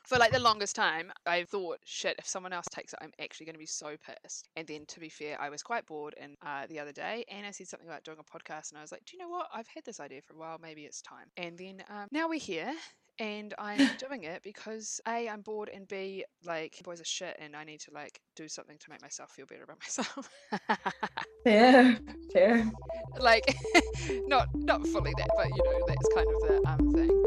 For 0.10 0.18
like 0.18 0.32
the 0.32 0.40
longest 0.40 0.76
time, 0.76 1.12
I 1.28 1.44
thought, 1.44 1.78
shit, 1.86 2.16
if 2.18 2.28
someone 2.28 2.52
else 2.52 2.66
takes 2.72 2.94
it, 2.94 3.00
I'm 3.00 3.12
actually 3.22 3.46
going 3.46 3.54
to 3.54 3.60
be 3.60 3.68
so 3.68 3.96
pissed. 4.04 4.50
And 4.56 4.68
then, 4.68 4.86
to 4.88 5.00
be 5.00 5.08
fair, 5.08 5.40
I 5.40 5.50
was 5.50 5.62
quite 5.62 5.86
bored. 5.86 6.16
And 6.20 6.36
uh, 6.44 6.66
the 6.68 6.80
other 6.80 6.92
day, 6.92 7.26
Anna 7.30 7.54
said 7.54 7.68
something 7.68 7.88
about 7.88 8.04
doing 8.04 8.18
a 8.20 8.24
podcast, 8.24 8.72
and 8.72 8.80
I 8.80 8.82
was 8.82 8.92
like, 8.92 9.06
do 9.06 9.16
you 9.16 9.22
know 9.22 9.30
what? 9.30 9.46
I've 9.54 9.68
had 9.68 9.86
this 9.86 10.00
idea 10.00 10.24
for 10.24 10.34
a 10.34 10.38
while. 10.38 10.58
Maybe 10.60 10.82
it's 10.82 11.04
time. 11.04 11.28
And 11.38 11.56
then 11.60 11.84
um, 11.92 12.08
now 12.12 12.28
we're 12.28 12.40
here. 12.40 12.74
And 13.20 13.54
I'm 13.60 13.78
doing 14.00 14.24
it 14.24 14.42
because 14.42 15.00
A, 15.08 15.30
I'm 15.30 15.42
bored, 15.42 15.70
and 15.72 15.88
B, 15.88 16.26
like, 16.44 16.82
boys 16.84 17.00
are 17.02 17.06
shit, 17.06 17.38
and 17.40 17.56
I 17.56 17.64
need 17.64 17.82
to, 17.82 17.92
like, 17.94 18.20
do 18.36 18.48
something 18.48 18.80
to 18.80 18.90
make 18.90 19.04
myself 19.04 19.30
feel 19.30 19.46
better 19.46 19.66
about 19.66 19.78
myself. 19.80 20.28
Fair, 21.44 22.00
fair. 22.34 22.72
like, 23.20 23.56
not 24.26 24.48
not 24.56 24.86
fully 24.88 25.14
that, 25.18 25.30
but, 25.38 25.48
you 25.48 25.64
know, 25.64 25.86
that's 25.88 26.08
kind 26.16 26.28
of 26.28 26.48
the 26.48 26.70
um, 26.70 26.94
thing. 26.94 27.19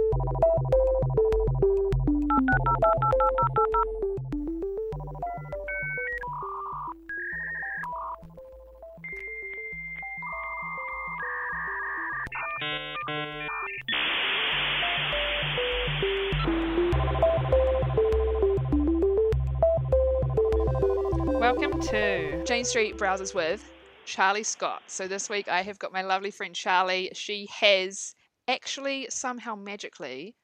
Welcome 21.38 21.80
to 21.80 22.44
Jane 22.44 22.64
Street 22.64 22.96
Browsers 22.96 23.34
with 23.34 23.68
Charlie 24.06 24.42
Scott. 24.42 24.82
So 24.86 25.06
this 25.06 25.28
week 25.28 25.48
I 25.48 25.62
have 25.62 25.78
got 25.78 25.92
my 25.92 26.02
lovely 26.02 26.30
friend 26.30 26.54
Charlie. 26.54 27.10
She 27.14 27.48
has 27.60 28.14
actually 28.48 29.06
somehow 29.10 29.54
magically 29.54 30.34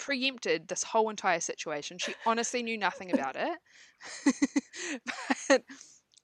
preempted 0.00 0.66
this 0.66 0.82
whole 0.82 1.10
entire 1.10 1.40
situation. 1.40 1.98
She 1.98 2.14
honestly 2.26 2.62
knew 2.62 2.78
nothing 2.78 3.12
about 3.14 3.36
it. 3.36 5.00
but 5.48 5.62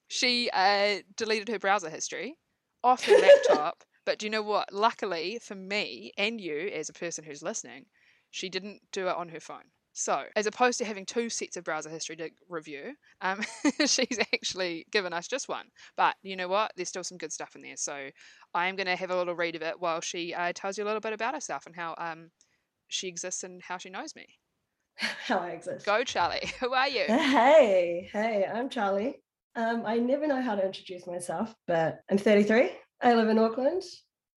she 0.07 0.49
uh, 0.51 0.97
deleted 1.15 1.47
her 1.49 1.59
browser 1.59 1.89
history 1.89 2.35
off 2.83 3.05
her 3.05 3.17
laptop. 3.21 3.83
But 4.05 4.19
do 4.19 4.25
you 4.25 4.29
know 4.31 4.41
what? 4.41 4.73
Luckily 4.73 5.39
for 5.41 5.55
me 5.55 6.11
and 6.17 6.41
you, 6.41 6.69
as 6.73 6.89
a 6.89 6.93
person 6.93 7.23
who's 7.23 7.43
listening, 7.43 7.85
she 8.31 8.49
didn't 8.49 8.81
do 8.91 9.07
it 9.07 9.15
on 9.15 9.29
her 9.29 9.39
phone. 9.39 9.71
So, 9.93 10.25
as 10.35 10.45
opposed 10.45 10.77
to 10.77 10.85
having 10.85 11.07
two 11.07 11.27
sets 11.27 11.57
of 11.57 11.63
browser 11.63 11.89
history 11.89 12.15
to 12.17 12.29
review, 12.47 12.93
um, 13.21 13.41
she's 13.79 14.19
actually 14.31 14.85
given 14.91 15.11
us 15.11 15.27
just 15.27 15.49
one. 15.49 15.65
But 15.95 16.15
you 16.21 16.35
know 16.35 16.47
what? 16.47 16.71
There's 16.75 16.87
still 16.87 17.03
some 17.03 17.17
good 17.17 17.33
stuff 17.33 17.55
in 17.55 17.63
there. 17.63 17.77
So, 17.77 18.09
I 18.53 18.67
am 18.67 18.75
going 18.75 18.85
to 18.85 18.95
have 18.95 19.09
a 19.09 19.17
little 19.17 19.33
read 19.35 19.55
of 19.55 19.63
it 19.63 19.79
while 19.79 19.99
she 19.99 20.35
uh, 20.35 20.51
tells 20.53 20.77
you 20.77 20.83
a 20.83 20.85
little 20.85 21.01
bit 21.01 21.13
about 21.13 21.33
herself 21.33 21.65
and 21.65 21.75
how 21.75 21.95
um, 21.97 22.29
she 22.87 23.07
exists 23.07 23.43
and 23.43 23.61
how 23.61 23.77
she 23.77 23.89
knows 23.89 24.15
me. 24.15 24.25
How 24.97 25.37
I 25.37 25.49
exist. 25.49 25.85
Go, 25.85 26.03
Charlie. 26.03 26.51
Who 26.59 26.73
are 26.73 26.87
you? 26.87 27.05
Hey, 27.07 28.09
hey, 28.11 28.45
I'm 28.51 28.69
Charlie. 28.69 29.21
Um, 29.55 29.83
I 29.85 29.97
never 29.97 30.27
know 30.27 30.41
how 30.41 30.55
to 30.55 30.65
introduce 30.65 31.07
myself, 31.07 31.53
but 31.67 31.99
I'm 32.09 32.17
33. 32.17 32.71
I 33.01 33.13
live 33.13 33.29
in 33.29 33.39
Auckland. 33.39 33.83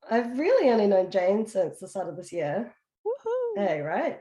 I've 0.09 0.37
really 0.37 0.69
only 0.69 0.87
known 0.87 1.11
Jane 1.11 1.45
since 1.45 1.79
the 1.79 1.87
start 1.87 2.09
of 2.09 2.15
this 2.15 2.31
year. 2.31 2.73
Woohoo! 3.05 3.57
Hey, 3.67 3.81
right? 3.81 4.19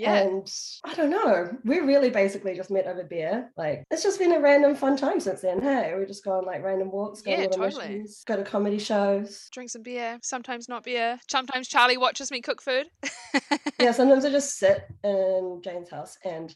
Yeah. 0.00 0.22
And 0.22 0.50
I 0.84 0.94
don't 0.94 1.10
know. 1.10 1.50
We 1.64 1.78
really 1.80 2.10
basically 2.10 2.54
just 2.54 2.70
met 2.70 2.86
over 2.86 3.04
beer. 3.04 3.50
Like 3.56 3.84
it's 3.90 4.02
just 4.02 4.18
been 4.18 4.32
a 4.32 4.40
random 4.40 4.74
fun 4.74 4.96
time 4.96 5.20
since 5.20 5.42
then. 5.42 5.60
Hey, 5.60 5.94
we 5.98 6.06
just 6.06 6.24
go 6.24 6.32
on 6.32 6.44
like 6.46 6.62
random 6.64 6.90
walks, 6.90 7.20
go 7.22 7.32
Yeah, 7.32 7.46
to 7.48 7.58
totally. 7.58 7.88
missions, 7.88 8.24
go 8.26 8.36
to 8.36 8.42
comedy 8.42 8.78
shows. 8.78 9.48
Drink 9.52 9.70
some 9.70 9.82
beer, 9.82 10.18
sometimes 10.22 10.68
not 10.68 10.84
beer. 10.84 11.18
Sometimes 11.28 11.68
Charlie 11.68 11.98
watches 11.98 12.30
me 12.30 12.40
cook 12.40 12.62
food. 12.62 12.86
Yeah, 13.78 13.92
sometimes 13.92 14.24
I 14.24 14.30
just 14.30 14.58
sit 14.58 14.84
in 15.04 15.60
Jane's 15.62 15.90
house 15.90 16.16
and 16.24 16.54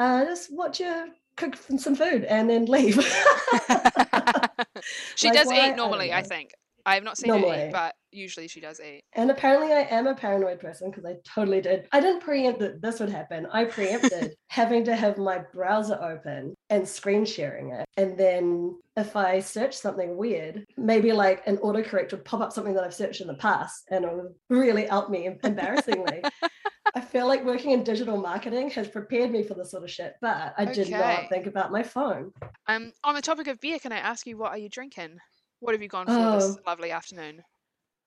uh, 0.00 0.24
just 0.24 0.52
watch 0.52 0.78
her 0.78 1.06
cook 1.36 1.56
some 1.78 1.94
food 1.94 2.24
and 2.24 2.48
then 2.48 2.64
leave. 2.66 2.96
she 5.16 5.28
Like, 5.28 5.34
does 5.34 5.46
why? 5.48 5.70
Eat 5.70 5.76
normally, 5.76 6.12
I 6.12 6.22
know. 6.22 6.28
think. 6.28 6.50
I 6.86 6.94
have 6.94 7.04
not 7.04 7.18
seen 7.18 7.30
her 7.30 7.38
Normally. 7.38 7.66
eat, 7.66 7.72
but 7.72 7.94
usually 8.12 8.46
she 8.46 8.60
does 8.60 8.80
eat. 8.80 9.02
And 9.14 9.30
apparently, 9.30 9.72
I 9.72 9.80
am 9.90 10.06
a 10.06 10.14
paranoid 10.14 10.60
person 10.60 10.90
because 10.90 11.04
I 11.04 11.16
totally 11.28 11.60
did. 11.60 11.88
I 11.90 12.00
didn't 12.00 12.20
preempt 12.22 12.60
that 12.60 12.80
this 12.80 13.00
would 13.00 13.10
happen. 13.10 13.46
I 13.52 13.64
preempted 13.64 14.34
having 14.48 14.84
to 14.84 14.94
have 14.94 15.18
my 15.18 15.40
browser 15.52 15.98
open 16.00 16.54
and 16.70 16.88
screen 16.88 17.24
sharing 17.24 17.72
it. 17.72 17.84
And 17.96 18.16
then 18.16 18.78
if 18.96 19.16
I 19.16 19.40
search 19.40 19.74
something 19.74 20.16
weird, 20.16 20.64
maybe 20.76 21.12
like 21.12 21.46
an 21.46 21.56
autocorrect 21.58 22.12
would 22.12 22.24
pop 22.24 22.40
up 22.40 22.52
something 22.52 22.74
that 22.74 22.84
I've 22.84 22.94
searched 22.94 23.20
in 23.20 23.26
the 23.26 23.34
past 23.34 23.84
and 23.90 24.04
it 24.04 24.14
would 24.14 24.34
really 24.48 24.88
out 24.88 25.10
me 25.10 25.28
embarrassingly. 25.44 26.22
I 26.94 27.00
feel 27.00 27.26
like 27.26 27.44
working 27.44 27.72
in 27.72 27.84
digital 27.84 28.16
marketing 28.16 28.70
has 28.70 28.88
prepared 28.88 29.30
me 29.30 29.42
for 29.42 29.52
this 29.54 29.72
sort 29.72 29.82
of 29.82 29.90
shit, 29.90 30.14
but 30.22 30.54
I 30.56 30.64
did 30.64 30.86
Okay. 30.86 30.98
not 30.98 31.28
think 31.28 31.46
about 31.46 31.70
my 31.70 31.82
phone. 31.82 32.32
Um, 32.68 32.92
on 33.04 33.14
the 33.14 33.20
topic 33.20 33.48
of 33.48 33.60
beer, 33.60 33.78
can 33.78 33.92
I 33.92 33.98
ask 33.98 34.26
you 34.26 34.38
what 34.38 34.52
are 34.52 34.58
you 34.58 34.70
drinking? 34.70 35.18
What 35.60 35.74
have 35.74 35.82
you 35.82 35.88
gone 35.88 36.06
for 36.06 36.12
this 36.12 36.58
Oh. 36.58 36.60
lovely 36.66 36.90
afternoon? 36.90 37.42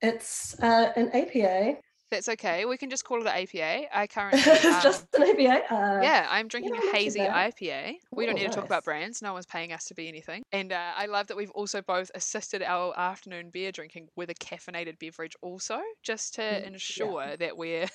It's 0.02 0.60
uh, 0.62 0.94
an 0.96 1.10
APA. 1.14 1.78
That's 2.12 2.28
okay. 2.30 2.66
We 2.66 2.78
can 2.78 2.90
just 2.90 3.06
call 3.06 3.18
it 3.22 3.28
an 3.28 3.28
APA. 3.28 3.96
I 3.98 4.08
currently 4.14 4.42
it's 4.46 4.66
um, 4.66 4.82
just 4.82 5.06
an 5.16 5.24
APA. 5.24 5.74
Uh, 5.74 6.00
Yeah, 6.02 6.28
I'm 6.30 6.48
drinking 6.48 6.76
a 6.76 6.92
hazy. 6.92 7.20
IPA. 7.20 7.96
We 8.12 8.26
don't 8.26 8.36
need 8.36 8.48
to 8.48 8.50
talk 8.54 8.66
about 8.66 8.84
brands. 8.84 9.22
No 9.22 9.34
one's 9.34 9.46
paying 9.46 9.72
us 9.74 9.86
to 9.86 9.94
be 9.94 10.08
anything. 10.08 10.44
And 10.52 10.72
uh, 10.74 10.92
I 10.98 11.06
love 11.06 11.28
that 11.28 11.38
we've 11.38 11.52
also 11.52 11.82
both 11.82 12.10
assisted 12.16 12.64
our 12.64 12.98
afternoon 12.98 13.50
beer 13.52 13.72
drinking 13.72 14.10
with 14.16 14.30
a 14.30 14.36
caffeinated 14.36 14.98
beverage, 15.00 15.36
also, 15.42 15.80
just 16.04 16.34
to 16.36 16.40
Mm, 16.42 16.62
yeah. 16.62 16.68
ensure 16.68 17.38
that 17.38 17.58
we're 17.58 17.86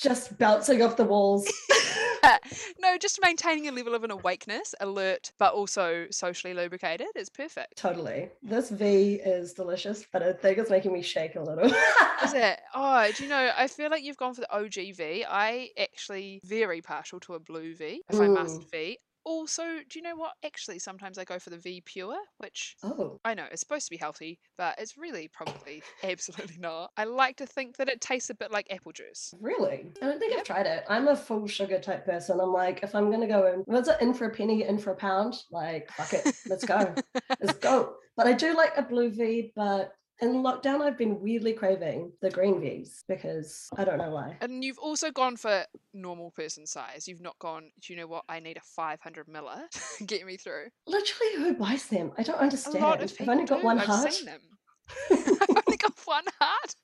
Just 0.00 0.38
bouncing 0.38 0.82
off 0.82 0.96
the 0.96 1.04
walls. 1.04 1.50
no, 2.80 2.96
just 2.98 3.18
maintaining 3.22 3.66
a 3.68 3.72
level 3.72 3.94
of 3.94 4.04
an 4.04 4.10
awakeness, 4.10 4.74
alert, 4.80 5.32
but 5.38 5.52
also 5.52 6.06
socially 6.10 6.54
lubricated. 6.54 7.08
It's 7.14 7.28
perfect. 7.30 7.76
Totally. 7.76 8.30
This 8.42 8.70
V 8.70 9.14
is 9.14 9.52
delicious, 9.52 10.04
but 10.12 10.22
I 10.22 10.32
think 10.32 10.58
it's 10.58 10.70
making 10.70 10.92
me 10.92 11.02
shake 11.02 11.34
a 11.36 11.40
little. 11.40 11.64
Is 11.66 12.32
it? 12.34 12.60
Oh, 12.74 13.10
do 13.16 13.22
you 13.24 13.28
know? 13.28 13.50
I 13.56 13.63
feel 13.66 13.90
like 13.90 14.02
you've 14.02 14.16
gone 14.16 14.34
for 14.34 14.40
the 14.42 14.54
OG 14.54 14.94
V. 14.96 15.24
I 15.28 15.70
actually 15.78 16.40
very 16.44 16.80
partial 16.80 17.20
to 17.20 17.34
a 17.34 17.40
blue 17.40 17.74
V, 17.74 18.02
if 18.08 18.20
I 18.20 18.28
must 18.28 18.60
Mm. 18.60 18.70
V. 18.70 18.98
Also, 19.26 19.62
do 19.88 19.98
you 19.98 20.02
know 20.02 20.16
what? 20.16 20.32
Actually, 20.44 20.78
sometimes 20.78 21.16
I 21.16 21.24
go 21.24 21.38
for 21.38 21.48
the 21.48 21.56
V 21.56 21.80
Pure, 21.86 22.18
which 22.36 22.76
oh, 22.82 23.18
I 23.24 23.32
know 23.32 23.46
it's 23.50 23.60
supposed 23.62 23.86
to 23.86 23.90
be 23.90 23.96
healthy, 23.96 24.38
but 24.58 24.74
it's 24.78 24.98
really 24.98 25.28
probably 25.28 25.82
absolutely 26.04 26.58
not. 26.58 26.90
I 26.98 27.04
like 27.04 27.38
to 27.38 27.46
think 27.46 27.78
that 27.78 27.88
it 27.88 28.02
tastes 28.02 28.28
a 28.28 28.34
bit 28.34 28.50
like 28.52 28.66
apple 28.70 28.92
juice. 28.92 29.32
really? 29.40 29.86
I 30.02 30.06
don't 30.06 30.18
think 30.18 30.32
Yep. 30.32 30.40
I've 30.40 30.44
tried 30.46 30.66
it. 30.66 30.84
I'm 30.90 31.08
a 31.08 31.16
full 31.16 31.46
sugar 31.46 31.78
type 31.78 32.04
person. 32.04 32.38
I'm 32.38 32.52
like, 32.52 32.82
if 32.82 32.94
I'm 32.94 33.10
gonna 33.10 33.26
go 33.26 33.46
in, 33.50 33.64
was 33.66 33.88
it 33.88 33.96
in 34.02 34.12
for 34.12 34.26
a 34.26 34.30
penny, 34.30 34.64
in 34.64 34.76
for 34.76 34.90
a 34.92 34.96
pound? 34.96 35.42
Like, 35.50 35.90
fuck 35.92 36.12
it, 36.12 36.30
let's 36.46 36.66
go, 36.66 36.94
let's 37.40 37.58
go. 37.60 37.94
But 38.18 38.26
I 38.26 38.32
do 38.34 38.54
like 38.54 38.76
a 38.76 38.82
blue 38.82 39.08
V, 39.08 39.52
but 39.56 39.94
in 40.20 40.42
lockdown, 40.42 40.80
I've 40.80 40.96
been 40.96 41.20
weirdly 41.20 41.52
craving 41.52 42.12
the 42.20 42.30
green 42.30 42.60
Vs 42.60 43.04
because 43.08 43.68
I 43.76 43.84
don't 43.84 43.98
know 43.98 44.10
why. 44.10 44.36
And 44.40 44.62
you've 44.62 44.78
also 44.78 45.10
gone 45.10 45.36
for 45.36 45.64
normal 45.92 46.30
person 46.30 46.66
size. 46.66 47.08
You've 47.08 47.20
not 47.20 47.38
gone, 47.38 47.70
do 47.80 47.92
you 47.92 47.98
know 47.98 48.06
what? 48.06 48.24
I 48.28 48.40
need 48.40 48.56
a 48.56 48.60
500 48.60 49.28
miller 49.28 49.62
to 49.98 50.04
get 50.06 50.24
me 50.24 50.36
through. 50.36 50.66
Literally, 50.86 51.34
who 51.36 51.54
buys 51.54 51.86
them? 51.88 52.12
I 52.16 52.22
don't 52.22 52.38
understand. 52.38 52.76
A 52.76 52.80
lot 52.80 53.02
of 53.02 53.10
people 53.10 53.30
I've 53.30 53.38
only 53.38 53.46
got 53.46 53.60
do. 53.60 53.64
one 53.66 53.78
I've 53.78 53.86
heart. 53.86 54.12
seen 54.12 54.26
them. 54.26 54.40
I've 55.10 55.50
only 55.66 55.76
got 55.78 55.92
one 56.04 56.24
heart. 56.40 56.74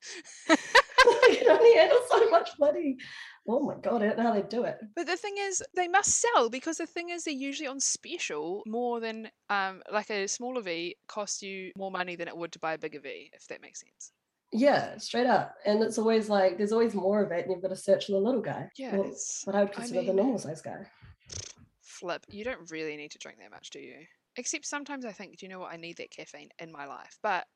I 0.48 1.36
can 1.38 1.50
only 1.50 1.74
handle 1.76 2.00
so 2.10 2.30
much 2.30 2.50
bloody. 2.58 2.96
Oh 3.50 3.60
my 3.60 3.74
god, 3.76 4.02
I 4.02 4.06
don't 4.06 4.16
know 4.18 4.22
how 4.24 4.32
they 4.34 4.42
do 4.42 4.64
it. 4.64 4.78
But 4.94 5.06
the 5.06 5.16
thing 5.16 5.36
is, 5.36 5.62
they 5.74 5.88
must 5.88 6.10
sell 6.20 6.48
because 6.48 6.78
the 6.78 6.86
thing 6.86 7.08
is, 7.08 7.24
they're 7.24 7.34
usually 7.34 7.66
on 7.66 7.80
special 7.80 8.62
more 8.66 9.00
than 9.00 9.30
um 9.48 9.82
like 9.90 10.10
a 10.10 10.26
smaller 10.28 10.62
V 10.62 10.96
costs 11.08 11.42
you 11.42 11.72
more 11.76 11.90
money 11.90 12.14
than 12.16 12.28
it 12.28 12.36
would 12.36 12.52
to 12.52 12.58
buy 12.60 12.74
a 12.74 12.78
bigger 12.78 13.00
V, 13.00 13.30
if 13.32 13.46
that 13.48 13.60
makes 13.60 13.80
sense. 13.80 14.12
Yeah, 14.52 14.98
straight 14.98 15.26
up. 15.26 15.54
And 15.64 15.82
it's 15.82 15.98
always 15.98 16.28
like 16.28 16.56
there's 16.58 16.72
always 16.72 16.94
more 16.94 17.22
of 17.22 17.30
it, 17.32 17.44
and 17.44 17.52
you've 17.52 17.62
got 17.62 17.68
to 17.68 17.76
search 17.76 18.06
for 18.06 18.12
the 18.12 18.18
little 18.18 18.40
guy. 18.42 18.70
Yeah, 18.76 18.96
Well, 18.96 19.10
it's 19.10 19.46
what 19.46 19.54
I 19.54 19.62
would 19.62 19.72
I 19.76 19.82
consider 19.82 20.02
the 20.02 20.12
normal 20.12 20.38
size 20.38 20.60
guy. 20.62 20.86
flip. 21.82 22.24
You 22.28 22.44
don't 22.44 22.70
really 22.70 22.96
need 22.96 23.10
to 23.12 23.18
drink 23.18 23.38
that 23.38 23.50
much, 23.50 23.70
do 23.70 23.80
you? 23.80 24.06
Except 24.36 24.64
sometimes 24.64 25.04
I 25.04 25.12
think, 25.12 25.38
do 25.38 25.46
you 25.46 25.50
know 25.50 25.60
what? 25.60 25.72
I 25.72 25.76
need 25.76 25.96
that 25.98 26.10
caffeine 26.10 26.50
in 26.58 26.70
my 26.72 26.86
life. 26.86 27.18
But 27.22 27.46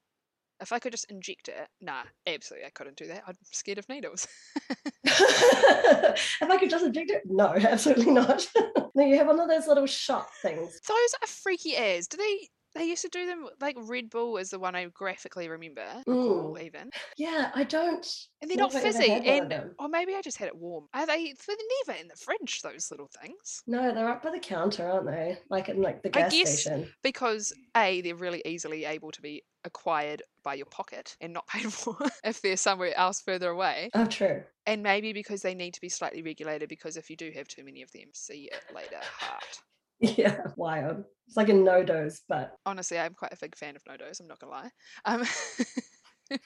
if 0.64 0.72
I 0.72 0.78
could 0.78 0.92
just 0.92 1.10
inject 1.10 1.48
it, 1.48 1.68
nah, 1.82 2.04
absolutely, 2.26 2.66
I 2.66 2.70
couldn't 2.70 2.96
do 2.96 3.06
that. 3.08 3.22
I'm 3.26 3.36
scared 3.52 3.76
of 3.76 3.86
needles. 3.86 4.26
if 5.04 6.42
I 6.42 6.56
could 6.56 6.70
just 6.70 6.86
inject 6.86 7.10
it, 7.10 7.22
no, 7.26 7.48
absolutely 7.54 8.10
not. 8.10 8.48
no, 8.94 9.04
you 9.04 9.18
have 9.18 9.26
one 9.26 9.38
of 9.38 9.48
those 9.48 9.66
little 9.66 9.84
shot 9.84 10.26
things. 10.40 10.80
Those 10.88 11.14
are 11.22 11.26
freaky 11.26 11.76
as. 11.76 12.08
Do 12.08 12.16
they? 12.16 12.48
They 12.74 12.84
used 12.84 13.02
to 13.02 13.08
do 13.08 13.24
them 13.26 13.46
like 13.60 13.76
Red 13.78 14.10
Bull 14.10 14.36
is 14.36 14.50
the 14.50 14.58
one 14.58 14.74
I 14.74 14.84
graphically 14.86 15.48
remember, 15.48 15.84
recall 16.06 16.54
Mm. 16.56 16.62
even, 16.64 16.90
Yeah, 17.16 17.50
I 17.54 17.64
don't. 17.64 18.06
and 18.42 18.50
they're 18.50 18.56
not 18.58 18.72
fizzy. 18.72 19.08
had 19.08 19.22
one 19.24 19.52
of 19.52 19.52
And 19.52 19.74
or 19.78 19.88
maybe 19.88 20.14
I 20.14 20.22
just 20.22 20.38
had 20.38 20.48
it 20.48 20.56
warm. 20.56 20.88
Are 20.92 21.06
they? 21.06 21.34
They're 21.46 21.56
never 21.86 22.00
in 22.00 22.08
the 22.08 22.16
fridge. 22.16 22.62
Those 22.62 22.90
little 22.90 23.08
things. 23.22 23.62
No, 23.66 23.94
they're 23.94 24.08
up 24.08 24.22
by 24.22 24.30
the 24.32 24.40
counter, 24.40 24.88
aren't 24.88 25.06
they? 25.06 25.38
Like 25.50 25.68
in 25.68 25.80
like 25.82 26.02
the 26.02 26.08
I 26.16 26.22
gas 26.22 26.32
guess- 26.32 26.60
station. 26.62 26.92
because 27.02 27.52
a 27.76 28.00
they're 28.00 28.14
really 28.16 28.42
easily 28.44 28.84
able 28.84 29.10
to 29.12 29.22
be 29.22 29.42
acquired 29.66 30.22
by 30.42 30.54
your 30.54 30.66
pocket 30.66 31.16
and 31.20 31.32
not 31.32 31.46
paid 31.48 31.72
for 31.72 31.96
if 32.24 32.42
they're 32.42 32.56
somewhere 32.56 32.92
else 32.98 33.20
further 33.20 33.48
away 33.50 33.88
Oh, 33.94 34.04
true. 34.04 34.42
and 34.66 34.82
maybe 34.82 35.12
because 35.14 35.40
they 35.40 35.54
need 35.54 35.72
to 35.74 35.80
be 35.80 35.88
slightly 35.88 36.20
regulated 36.22 36.68
because 36.68 36.96
if 36.98 37.08
you 37.08 37.16
do 37.16 37.30
have 37.34 37.48
too 37.48 37.64
many 37.64 37.80
of 37.80 37.90
them 37.92 38.08
see 38.12 38.50
it 38.52 38.62
later 38.74 39.00
heart 39.00 39.60
Yeah, 40.18 40.38
wild. 40.56 41.04
It's 41.26 41.36
like 41.36 41.48
a 41.48 41.54
No 41.54 41.82
Doz, 41.82 42.20
but 42.28 42.52
honestly 42.66 42.98
i'm 42.98 43.14
quite 43.14 43.32
a 43.32 43.36
big 43.40 43.56
fan 43.56 43.76
of 43.76 43.82
No 43.88 43.96
Doz 43.96 44.20
i'm 44.20 44.26
not 44.26 44.38
gonna 44.38 44.52
lie 44.52 44.70
um 45.06 45.24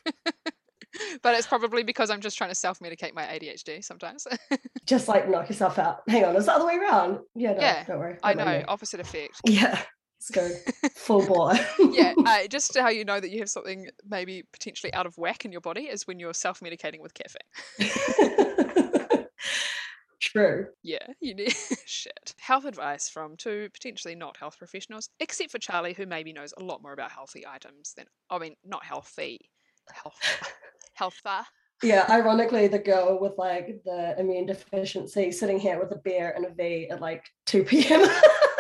but 1.23 1.35
it's 1.35 1.47
probably 1.47 1.83
because 1.83 2.11
i'm 2.11 2.21
just 2.21 2.37
trying 2.39 2.51
to 2.51 2.55
self-medicate 2.55 3.15
my 3.15 3.25
adhd 3.25 3.83
sometimes 3.85 4.27
just 4.87 5.09
like 5.09 5.29
knock 5.29 5.49
yourself 5.49 5.79
out. 5.79 5.99
Hang 6.09 6.25
on, 6.25 6.35
it's 6.37 6.47
the 6.47 6.53
other 6.53 6.67
way 6.67 6.77
around. 6.77 7.19
Yeah, 7.35 7.53
no, 7.53 7.61
Yeah, 7.61 7.85
don't 7.85 7.99
worry. 7.99 8.17
i 8.23 8.33
don't 8.35 8.47
mind 8.47 8.61
know 8.63 8.73
opposite 8.73 9.01
effect. 9.01 9.41
Yeah, 9.47 9.81
let's 10.21 10.31
go 10.33 10.49
full 10.95 11.27
bore. 11.27 11.55
yeah 11.93 12.15
uh, 12.27 12.47
just 12.49 12.77
how 12.79 12.89
you 12.89 13.05
know 13.05 13.21
that 13.21 13.31
you 13.31 13.41
have 13.41 13.49
something 13.51 13.87
maybe 14.09 14.45
potentially 14.53 14.93
out 14.95 15.07
of 15.07 15.15
whack 15.19 15.45
in 15.45 15.53
your 15.53 15.61
body 15.61 15.83
is 15.83 16.07
when 16.07 16.19
you're 16.19 16.35
self-medicating 16.35 17.01
with 17.01 17.13
caffeine 17.15 17.43
True. 20.33 20.67
Yeah, 20.83 21.07
you 21.21 21.35
need 21.35 21.53
shit. 21.87 22.35
Health 22.39 22.67
advice 22.67 23.09
from 23.09 23.35
two 23.39 23.71
potentially 23.73 24.15
not 24.15 24.37
health 24.37 24.59
professionals, 24.59 25.09
except 25.21 25.51
for 25.51 25.59
Charlie, 25.59 25.95
who 25.95 26.05
maybe 26.05 26.35
knows 26.35 26.53
a 26.59 26.63
lot 26.63 26.83
more 26.83 26.93
about 26.93 27.11
healthy 27.11 27.47
items 27.47 27.95
than 27.97 28.05
I 28.29 28.39
mean, 28.39 28.55
not 28.63 28.85
healthy, 28.85 29.51
health, 29.91 30.21
healther. 30.93 31.47
Yeah, 31.83 32.05
ironically, 32.11 32.67
the 32.67 32.79
girl 32.79 33.19
with 33.19 33.39
like 33.39 33.81
the 33.87 34.21
immune 34.21 34.45
deficiency 34.45 35.33
sitting 35.33 35.59
here 35.59 35.81
with 35.81 35.93
a 35.93 35.99
beer 35.99 36.35
and 36.37 36.45
a 36.45 36.51
V 36.51 36.91
at 36.91 37.01
like 37.01 37.25
2 37.47 37.65
p.m. 37.65 38.07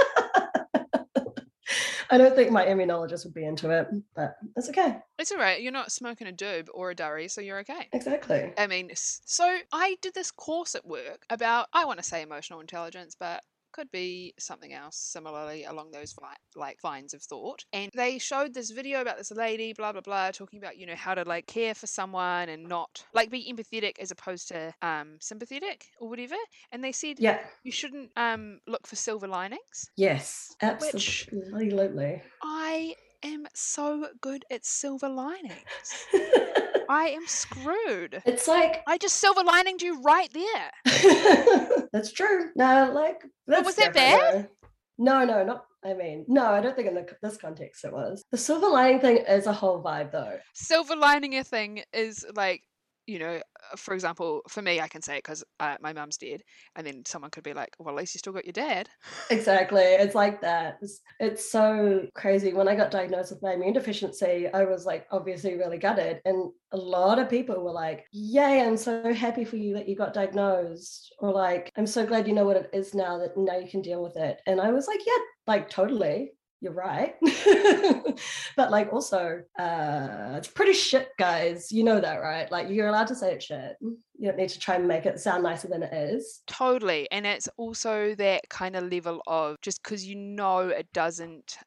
I 2.10 2.18
don't 2.18 2.34
think 2.34 2.50
my 2.50 2.64
immunologist 2.64 3.24
would 3.24 3.34
be 3.34 3.44
into 3.44 3.70
it, 3.70 3.88
but 4.14 4.36
it's 4.56 4.68
okay. 4.70 4.98
It's 5.18 5.30
all 5.30 5.38
right. 5.38 5.60
You're 5.60 5.72
not 5.72 5.92
smoking 5.92 6.26
a 6.26 6.32
doob 6.32 6.68
or 6.72 6.90
a 6.90 6.94
durry, 6.94 7.28
so 7.28 7.40
you're 7.40 7.58
okay. 7.60 7.88
Exactly. 7.92 8.52
I 8.56 8.66
mean, 8.66 8.90
so 8.94 9.58
I 9.72 9.96
did 10.00 10.14
this 10.14 10.30
course 10.30 10.74
at 10.74 10.86
work 10.86 11.24
about 11.28 11.68
I 11.72 11.84
want 11.84 11.98
to 11.98 12.04
say 12.04 12.22
emotional 12.22 12.60
intelligence, 12.60 13.16
but 13.18 13.42
could 13.72 13.90
be 13.90 14.34
something 14.38 14.72
else 14.72 14.96
similarly 14.96 15.64
along 15.64 15.90
those 15.90 16.14
like 16.56 16.78
lines 16.84 17.14
of 17.14 17.22
thought. 17.22 17.64
And 17.72 17.90
they 17.94 18.18
showed 18.18 18.54
this 18.54 18.70
video 18.70 19.00
about 19.00 19.18
this 19.18 19.30
lady, 19.30 19.72
blah 19.72 19.92
blah 19.92 20.00
blah, 20.00 20.30
talking 20.30 20.58
about 20.58 20.76
you 20.76 20.86
know 20.86 20.94
how 20.96 21.14
to 21.14 21.22
like 21.24 21.46
care 21.46 21.74
for 21.74 21.86
someone 21.86 22.48
and 22.48 22.64
not 22.68 23.04
like 23.14 23.30
be 23.30 23.52
empathetic 23.52 23.98
as 24.00 24.10
opposed 24.10 24.48
to 24.48 24.72
um 24.82 25.16
sympathetic 25.20 25.84
or 26.00 26.08
whatever. 26.08 26.36
And 26.72 26.82
they 26.82 26.92
said 26.92 27.16
Yeah. 27.18 27.38
you 27.64 27.72
shouldn't 27.72 28.10
um 28.16 28.60
look 28.66 28.86
for 28.86 28.96
silver 28.96 29.28
linings. 29.28 29.90
Yes. 29.96 30.54
Which- 30.62 31.28
Absolutely. 31.32 32.22
I 32.42 32.94
am 33.22 33.46
so 33.54 34.08
good 34.20 34.44
at 34.50 34.64
silver 34.64 35.08
linings. 35.08 36.06
I 36.88 37.10
am 37.10 37.26
screwed. 37.26 38.22
it's 38.24 38.48
like 38.48 38.82
I 38.86 38.98
just 38.98 39.16
silver 39.16 39.42
lininged 39.42 39.82
you 39.82 40.00
right 40.02 40.32
there. 40.32 41.86
that's 41.92 42.12
true. 42.12 42.50
No, 42.56 42.90
like 42.94 43.22
that's 43.46 43.64
was 43.66 43.76
that 43.76 43.94
bad? 43.94 44.34
though. 44.34 44.68
No, 44.98 45.24
no, 45.24 45.44
not. 45.44 45.64
I 45.84 45.94
mean, 45.94 46.24
no, 46.26 46.46
I 46.46 46.60
don't 46.60 46.74
think 46.74 46.88
in 46.88 46.94
the, 46.94 47.06
this 47.22 47.36
context 47.36 47.84
it 47.84 47.92
was. 47.92 48.24
The 48.32 48.36
silver 48.38 48.66
lining 48.68 48.98
thing 49.00 49.18
is 49.18 49.46
a 49.46 49.52
whole 49.52 49.80
vibe, 49.82 50.10
though. 50.10 50.38
silver 50.54 50.96
lining 50.96 51.36
a 51.36 51.44
thing 51.44 51.82
is 51.92 52.26
like 52.34 52.62
you 53.08 53.18
know, 53.18 53.36
uh, 53.72 53.76
for 53.76 53.94
example, 53.94 54.42
for 54.48 54.62
me, 54.62 54.80
I 54.80 54.88
can 54.88 55.02
say 55.02 55.16
it 55.16 55.24
because 55.24 55.42
uh, 55.60 55.76
my 55.80 55.92
mum's 55.92 56.18
dead, 56.18 56.42
and 56.76 56.86
then 56.86 57.04
someone 57.06 57.30
could 57.30 57.44
be 57.44 57.54
like, 57.54 57.70
"Well, 57.78 57.90
at 57.94 57.98
least 57.98 58.14
you 58.14 58.18
still 58.18 58.32
got 58.34 58.44
your 58.44 58.52
dad." 58.52 58.88
Exactly, 59.30 59.82
it's 59.82 60.14
like 60.14 60.40
that. 60.40 60.78
It's, 60.80 61.00
it's 61.20 61.50
so 61.52 62.08
crazy. 62.14 62.54
When 62.54 62.66
I 62.68 62.74
got 62.74 62.90
diagnosed 62.90 63.30
with 63.30 63.42
my 63.42 63.52
immune 63.52 63.74
deficiency, 63.74 64.48
I 64.48 64.64
was 64.64 64.86
like 64.86 65.06
obviously 65.10 65.54
really 65.54 65.76
gutted, 65.78 66.22
and 66.24 66.50
a 66.72 66.78
lot 66.78 67.18
of 67.18 67.28
people 67.28 67.62
were 67.62 67.72
like, 67.72 68.06
"Yay, 68.10 68.62
I'm 68.62 68.78
so 68.78 69.12
happy 69.12 69.44
for 69.44 69.56
you 69.56 69.74
that 69.74 69.88
you 69.88 69.96
got 69.96 70.14
diagnosed," 70.14 71.14
or 71.18 71.30
like, 71.32 71.70
"I'm 71.76 71.86
so 71.86 72.06
glad 72.06 72.26
you 72.26 72.32
know 72.34 72.46
what 72.46 72.56
it 72.56 72.70
is 72.72 72.94
now 72.94 73.18
that 73.18 73.36
now 73.36 73.58
you 73.58 73.68
can 73.68 73.82
deal 73.82 74.02
with 74.02 74.16
it." 74.16 74.40
And 74.46 74.60
I 74.62 74.70
was 74.70 74.86
like, 74.86 75.00
"Yeah, 75.06 75.18
like 75.46 75.68
totally." 75.68 76.32
You're 76.60 76.72
right. 76.72 77.14
But 78.56 78.72
like 78.72 78.92
also 78.92 79.42
uh 79.58 80.34
it's 80.36 80.48
pretty 80.48 80.72
shit 80.72 81.10
guys. 81.18 81.70
You 81.70 81.84
know 81.84 82.00
that 82.00 82.16
right? 82.16 82.50
Like 82.50 82.68
you're 82.68 82.88
allowed 82.88 83.06
to 83.08 83.14
say 83.14 83.34
it's 83.34 83.44
shit. 83.44 83.76
You 83.80 83.96
don't 84.22 84.36
need 84.36 84.48
to 84.48 84.58
try 84.58 84.74
and 84.74 84.88
make 84.88 85.06
it 85.06 85.20
sound 85.20 85.44
nicer 85.44 85.68
than 85.68 85.84
it 85.84 85.92
is. 85.92 86.42
Totally. 86.48 87.06
And 87.12 87.24
it's 87.24 87.48
also 87.56 88.16
that 88.16 88.48
kind 88.50 88.74
of 88.74 88.90
level 88.90 89.22
of 89.28 89.60
just 89.62 89.80
because 89.82 90.04
you 90.04 90.16
know 90.16 90.68
it 90.68 90.88
doesn't 90.92 91.58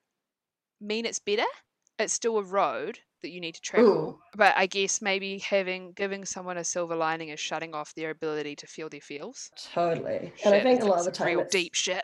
mean 0.82 1.06
it's 1.06 1.20
better 1.20 1.46
it's 2.00 2.14
still 2.14 2.38
a 2.40 2.44
road 2.44 3.00
that 3.22 3.32
you 3.32 3.42
need 3.42 3.56
to 3.56 3.62
travel 3.62 3.88
Ooh. 3.88 4.20
but 4.36 4.54
i 4.58 4.66
guess 4.66 5.02
maybe 5.02 5.40
having 5.40 5.92
giving 5.94 6.26
someone 6.26 6.58
a 6.58 6.64
silver 6.64 6.96
lining 6.96 7.30
is 7.30 7.40
shutting 7.40 7.74
off 7.74 7.94
their 7.96 8.10
ability 8.10 8.56
to 8.56 8.68
feel 8.68 8.90
their 8.90 9.02
feels 9.02 9.50
totally 9.74 10.32
shit, 10.36 10.46
and 10.46 10.56
i 10.56 10.60
think 10.62 10.82
a 10.82 10.86
lot 10.86 11.00
of 11.00 11.06
the 11.06 11.12
time 11.12 11.28
real 11.28 11.46
deep 11.50 11.74
shit 11.74 12.04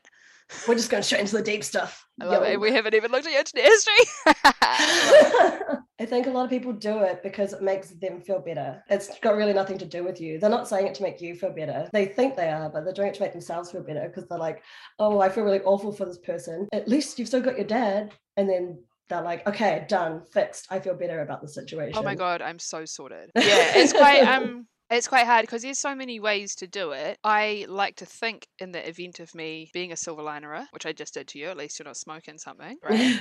we're 0.68 0.76
just 0.76 0.90
going 0.90 1.04
straight 1.04 1.22
into 1.22 1.36
the 1.38 1.44
deep 1.44 1.64
stuff. 1.64 2.08
I 2.22 2.26
love 2.26 2.44
Yo. 2.44 2.52
it. 2.52 2.60
We 2.60 2.72
haven't 2.72 2.94
even 2.94 3.12
looked 3.12 3.26
at 3.26 3.32
your 3.32 3.40
internet 3.40 3.66
history. 3.66 3.94
I 6.00 6.06
think 6.06 6.28
a 6.28 6.30
lot 6.30 6.46
of 6.46 6.50
people 6.50 6.74
do 6.74 7.00
it 7.00 7.24
because 7.24 7.54
it 7.54 7.62
makes 7.62 7.90
them 7.90 8.22
feel 8.22 8.40
better. 8.40 8.84
It's 8.90 9.20
got 9.20 9.36
really 9.36 9.54
nothing 9.54 9.78
to 9.80 9.86
do 9.86 10.04
with 10.04 10.22
you. 10.22 10.40
They're 10.40 10.50
not 10.50 10.68
saying 10.68 10.88
it 10.88 10.96
to 10.96 11.04
make 11.04 11.22
you 11.22 11.36
feel 11.36 11.52
better. 11.52 11.90
They 11.92 12.06
think 12.06 12.36
they 12.36 12.50
are, 12.50 12.70
but 12.70 12.84
they're 12.84 12.94
doing 12.94 13.10
it 13.10 13.16
to 13.16 13.22
make 13.22 13.32
themselves 13.34 13.72
feel 13.72 13.84
better 13.84 14.08
because 14.08 14.28
they're 14.28 14.38
like, 14.38 14.64
oh, 15.00 15.20
I 15.20 15.30
feel 15.30 15.44
really 15.44 15.62
awful 15.62 15.92
for 15.92 16.06
this 16.06 16.20
person. 16.20 16.68
At 16.72 16.88
least 16.88 17.18
you've 17.18 17.28
still 17.28 17.42
got 17.42 17.58
your 17.58 17.68
dad. 17.68 18.14
And 18.38 18.48
then 18.48 18.80
they're 19.10 19.22
like, 19.22 19.48
okay, 19.48 19.86
done, 19.88 20.22
fixed. 20.32 20.68
I 20.70 20.80
feel 20.80 20.96
better 20.96 21.22
about 21.22 21.42
the 21.42 21.48
situation. 21.48 21.98
Oh 21.98 22.04
my 22.04 22.16
God, 22.16 22.42
I'm 22.42 22.60
so 22.60 22.86
sorted. 22.86 23.32
Yeah, 23.36 23.78
it's 23.78 23.94
quite, 23.94 24.24
um, 24.24 24.68
it's 24.90 25.08
quite 25.08 25.26
hard 25.26 25.44
because 25.44 25.62
there's 25.62 25.80
so 25.80 25.96
many 25.96 26.20
ways 26.20 26.56
to 26.56 26.68
do 26.68 26.92
it. 26.92 27.18
I 27.24 27.66
like 27.70 27.96
to 27.98 28.06
think 28.06 28.48
in 28.60 28.72
the 28.72 28.88
event 28.88 29.20
of 29.20 29.34
me 29.36 29.70
being 29.74 29.92
a 29.92 29.98
silver 29.98 30.22
linerer, 30.22 30.66
which 30.72 30.86
I 30.86 30.94
just 30.94 31.14
did 31.14 31.28
to 31.30 31.40
you, 31.40 31.48
at 31.48 31.58
least 31.58 31.80
you're 31.80 31.86
not 31.86 31.98
smoking 31.98 32.38
something, 32.38 32.78
right? 32.84 33.20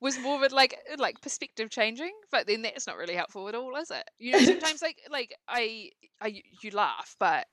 was 0.00 0.18
more 0.18 0.36
of 0.42 0.50
a, 0.50 0.54
like 0.54 0.76
like 0.98 1.20
perspective 1.20 1.70
changing, 1.70 2.12
but 2.30 2.46
then 2.46 2.62
that's 2.62 2.86
not 2.86 2.96
really 2.96 3.14
helpful 3.14 3.48
at 3.48 3.54
all, 3.54 3.76
is 3.76 3.90
it? 3.90 4.04
You 4.18 4.32
know, 4.32 4.38
sometimes 4.40 4.82
like 4.82 4.96
like 5.10 5.34
I 5.48 5.90
I 6.20 6.42
you 6.62 6.70
laugh, 6.70 7.14
but 7.18 7.46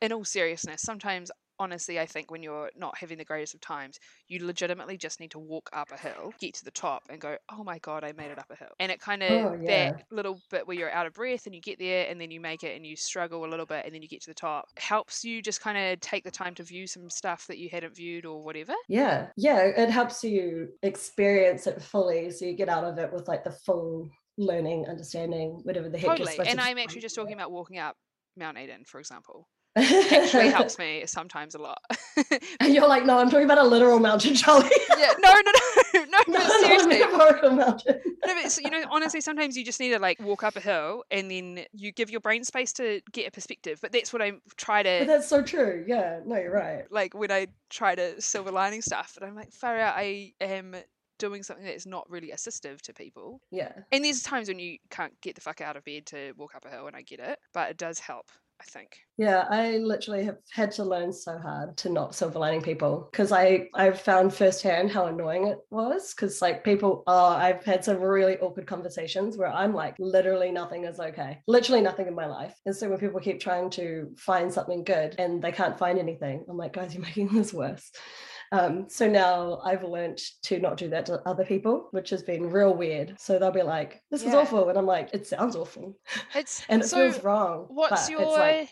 in 0.00 0.12
all 0.12 0.24
seriousness, 0.24 0.82
sometimes 0.82 1.30
honestly, 1.58 2.00
I 2.00 2.06
think 2.06 2.30
when 2.30 2.42
you're 2.42 2.70
not 2.76 2.96
having 2.96 3.18
the 3.18 3.24
greatest 3.24 3.54
of 3.54 3.60
times, 3.60 3.98
you 4.28 4.44
legitimately 4.44 4.96
just 4.96 5.20
need 5.20 5.30
to 5.32 5.38
walk 5.38 5.70
up 5.72 5.90
a 5.92 5.96
hill, 5.96 6.32
get 6.40 6.54
to 6.54 6.64
the 6.64 6.70
top, 6.70 7.02
and 7.08 7.20
go, 7.20 7.36
"Oh 7.50 7.64
my 7.64 7.78
god, 7.78 8.04
I 8.04 8.12
made 8.12 8.30
it 8.30 8.38
up 8.38 8.50
a 8.50 8.56
hill." 8.56 8.70
And 8.80 8.90
it 8.90 9.00
kind 9.00 9.22
of 9.22 9.30
oh, 9.30 9.58
yeah. 9.60 9.92
that 9.92 10.04
little 10.10 10.40
bit 10.50 10.66
where 10.66 10.76
you're 10.76 10.90
out 10.90 11.06
of 11.06 11.14
breath 11.14 11.46
and 11.46 11.54
you 11.54 11.60
get 11.60 11.78
there, 11.78 12.06
and 12.08 12.20
then 12.20 12.30
you 12.30 12.40
make 12.40 12.64
it, 12.64 12.76
and 12.76 12.86
you 12.86 12.96
struggle 12.96 13.44
a 13.44 13.48
little 13.48 13.66
bit, 13.66 13.84
and 13.84 13.94
then 13.94 14.02
you 14.02 14.08
get 14.08 14.22
to 14.22 14.30
the 14.30 14.34
top, 14.34 14.66
helps 14.76 15.24
you 15.24 15.42
just 15.42 15.60
kind 15.60 15.78
of 15.78 16.00
take 16.00 16.24
the 16.24 16.30
time 16.30 16.54
to 16.54 16.62
view 16.62 16.86
some 16.86 17.08
stuff 17.08 17.46
that 17.46 17.58
you 17.58 17.68
hadn't 17.68 17.96
viewed 17.96 18.26
or 18.26 18.42
whatever. 18.42 18.74
Yeah, 18.88 19.28
yeah, 19.36 19.60
it 19.60 19.90
helps 19.90 20.24
you 20.24 20.68
experience 20.82 21.66
it 21.66 21.80
fully, 21.80 22.30
so 22.30 22.44
you 22.44 22.54
get 22.54 22.68
out 22.68 22.84
of 22.84 22.98
it 22.98 23.12
with 23.12 23.28
like 23.28 23.44
the 23.44 23.52
full 23.52 24.08
learning, 24.36 24.86
understanding, 24.88 25.60
whatever 25.62 25.88
the 25.88 25.98
heck. 25.98 26.16
Totally, 26.16 26.38
and 26.46 26.60
I'm 26.60 26.78
actually 26.78 27.02
just 27.02 27.14
talking 27.14 27.34
about 27.34 27.52
walking 27.52 27.78
up 27.78 27.96
Mount 28.36 28.58
Eden, 28.58 28.84
for 28.84 28.98
example 28.98 29.46
actually 29.76 30.48
helps 30.50 30.78
me 30.78 31.04
sometimes 31.06 31.54
a 31.54 31.58
lot. 31.58 31.78
and 32.60 32.74
you're 32.74 32.86
like, 32.86 33.04
no, 33.04 33.18
I'm 33.18 33.30
talking 33.30 33.44
about 33.44 33.58
a 33.58 33.64
literal 33.64 33.98
mountain, 33.98 34.34
Charlie. 34.34 34.70
yeah, 34.98 35.12
no, 35.18 35.32
no, 35.32 35.52
no, 35.94 36.04
no, 36.04 36.18
no, 36.28 36.48
seriously. 36.60 36.98
No, 37.00 37.16
mountain. 37.16 37.56
no, 37.56 38.34
but 38.42 38.58
you 38.62 38.70
know, 38.70 38.84
honestly, 38.90 39.20
sometimes 39.20 39.56
you 39.56 39.64
just 39.64 39.80
need 39.80 39.90
to 39.90 39.98
like 39.98 40.20
walk 40.20 40.44
up 40.44 40.56
a 40.56 40.60
hill 40.60 41.04
and 41.10 41.30
then 41.30 41.64
you 41.72 41.92
give 41.92 42.10
your 42.10 42.20
brain 42.20 42.44
space 42.44 42.72
to 42.74 43.00
get 43.12 43.28
a 43.28 43.30
perspective. 43.30 43.78
But 43.80 43.92
that's 43.92 44.12
what 44.12 44.22
I 44.22 44.32
try 44.56 44.82
to. 44.82 44.98
But 45.00 45.06
that's 45.06 45.28
so 45.28 45.42
true. 45.42 45.84
Yeah, 45.86 46.20
no, 46.24 46.36
you're 46.36 46.52
right. 46.52 46.84
Like 46.90 47.14
when 47.14 47.30
I 47.30 47.48
try 47.70 47.94
to 47.94 48.20
silver 48.20 48.50
lining 48.50 48.82
stuff, 48.82 49.16
and 49.20 49.28
I'm 49.28 49.34
like, 49.34 49.52
far 49.52 49.78
out, 49.78 49.94
I 49.96 50.32
am 50.40 50.76
doing 51.18 51.42
something 51.42 51.64
that 51.64 51.74
is 51.74 51.86
not 51.86 52.08
really 52.10 52.30
assistive 52.30 52.80
to 52.82 52.92
people. 52.92 53.40
Yeah. 53.50 53.72
And 53.92 54.04
there's 54.04 54.22
times 54.22 54.48
when 54.48 54.58
you 54.58 54.78
can't 54.90 55.18
get 55.20 55.34
the 55.34 55.40
fuck 55.40 55.60
out 55.60 55.76
of 55.76 55.84
bed 55.84 56.06
to 56.06 56.32
walk 56.36 56.54
up 56.54 56.64
a 56.64 56.70
hill, 56.70 56.86
and 56.86 56.96
I 56.96 57.02
get 57.02 57.20
it, 57.20 57.38
but 57.52 57.70
it 57.70 57.78
does 57.78 57.98
help. 57.98 58.30
I 58.60 58.64
think. 58.64 58.96
Yeah, 59.16 59.46
I 59.48 59.78
literally 59.78 60.24
have 60.24 60.38
had 60.50 60.72
to 60.72 60.84
learn 60.84 61.12
so 61.12 61.38
hard 61.38 61.76
to 61.78 61.88
not 61.88 62.14
silver 62.14 62.38
lining 62.38 62.62
people 62.62 63.08
because 63.10 63.30
I 63.30 63.68
I've 63.74 64.00
found 64.00 64.34
firsthand 64.34 64.90
how 64.90 65.06
annoying 65.06 65.48
it 65.48 65.58
was. 65.70 66.14
Because 66.14 66.40
like 66.40 66.64
people, 66.64 67.02
oh, 67.06 67.26
I've 67.26 67.64
had 67.64 67.84
some 67.84 68.00
really 68.00 68.38
awkward 68.38 68.66
conversations 68.66 69.36
where 69.36 69.48
I'm 69.48 69.74
like, 69.74 69.96
literally 69.98 70.50
nothing 70.50 70.84
is 70.84 70.98
okay, 70.98 71.40
literally 71.46 71.80
nothing 71.80 72.06
in 72.06 72.14
my 72.14 72.26
life. 72.26 72.54
And 72.66 72.74
so 72.74 72.88
when 72.88 72.98
people 72.98 73.20
keep 73.20 73.40
trying 73.40 73.70
to 73.70 74.10
find 74.16 74.52
something 74.52 74.84
good 74.84 75.14
and 75.18 75.42
they 75.42 75.52
can't 75.52 75.78
find 75.78 75.98
anything, 75.98 76.44
I'm 76.48 76.56
like, 76.56 76.72
guys, 76.72 76.94
you're 76.94 77.02
making 77.02 77.28
this 77.34 77.52
worse. 77.52 77.90
Um, 78.52 78.86
so 78.88 79.08
now 79.08 79.60
I've 79.64 79.82
learned 79.82 80.18
to 80.42 80.58
not 80.58 80.76
do 80.76 80.88
that 80.90 81.06
to 81.06 81.20
other 81.26 81.44
people, 81.44 81.88
which 81.90 82.10
has 82.10 82.22
been 82.22 82.50
real 82.50 82.74
weird. 82.74 83.14
So 83.18 83.38
they'll 83.38 83.50
be 83.50 83.62
like, 83.62 84.02
"This 84.10 84.22
yeah. 84.22 84.30
is 84.30 84.34
awful," 84.34 84.68
and 84.68 84.78
I'm 84.78 84.86
like, 84.86 85.10
"It 85.12 85.26
sounds 85.26 85.56
awful," 85.56 85.98
it's 86.34 86.64
and 86.68 86.82
it 86.82 86.86
so 86.86 87.10
feels 87.10 87.24
wrong. 87.24 87.66
What's 87.68 88.08
your 88.08 88.24
like... 88.24 88.70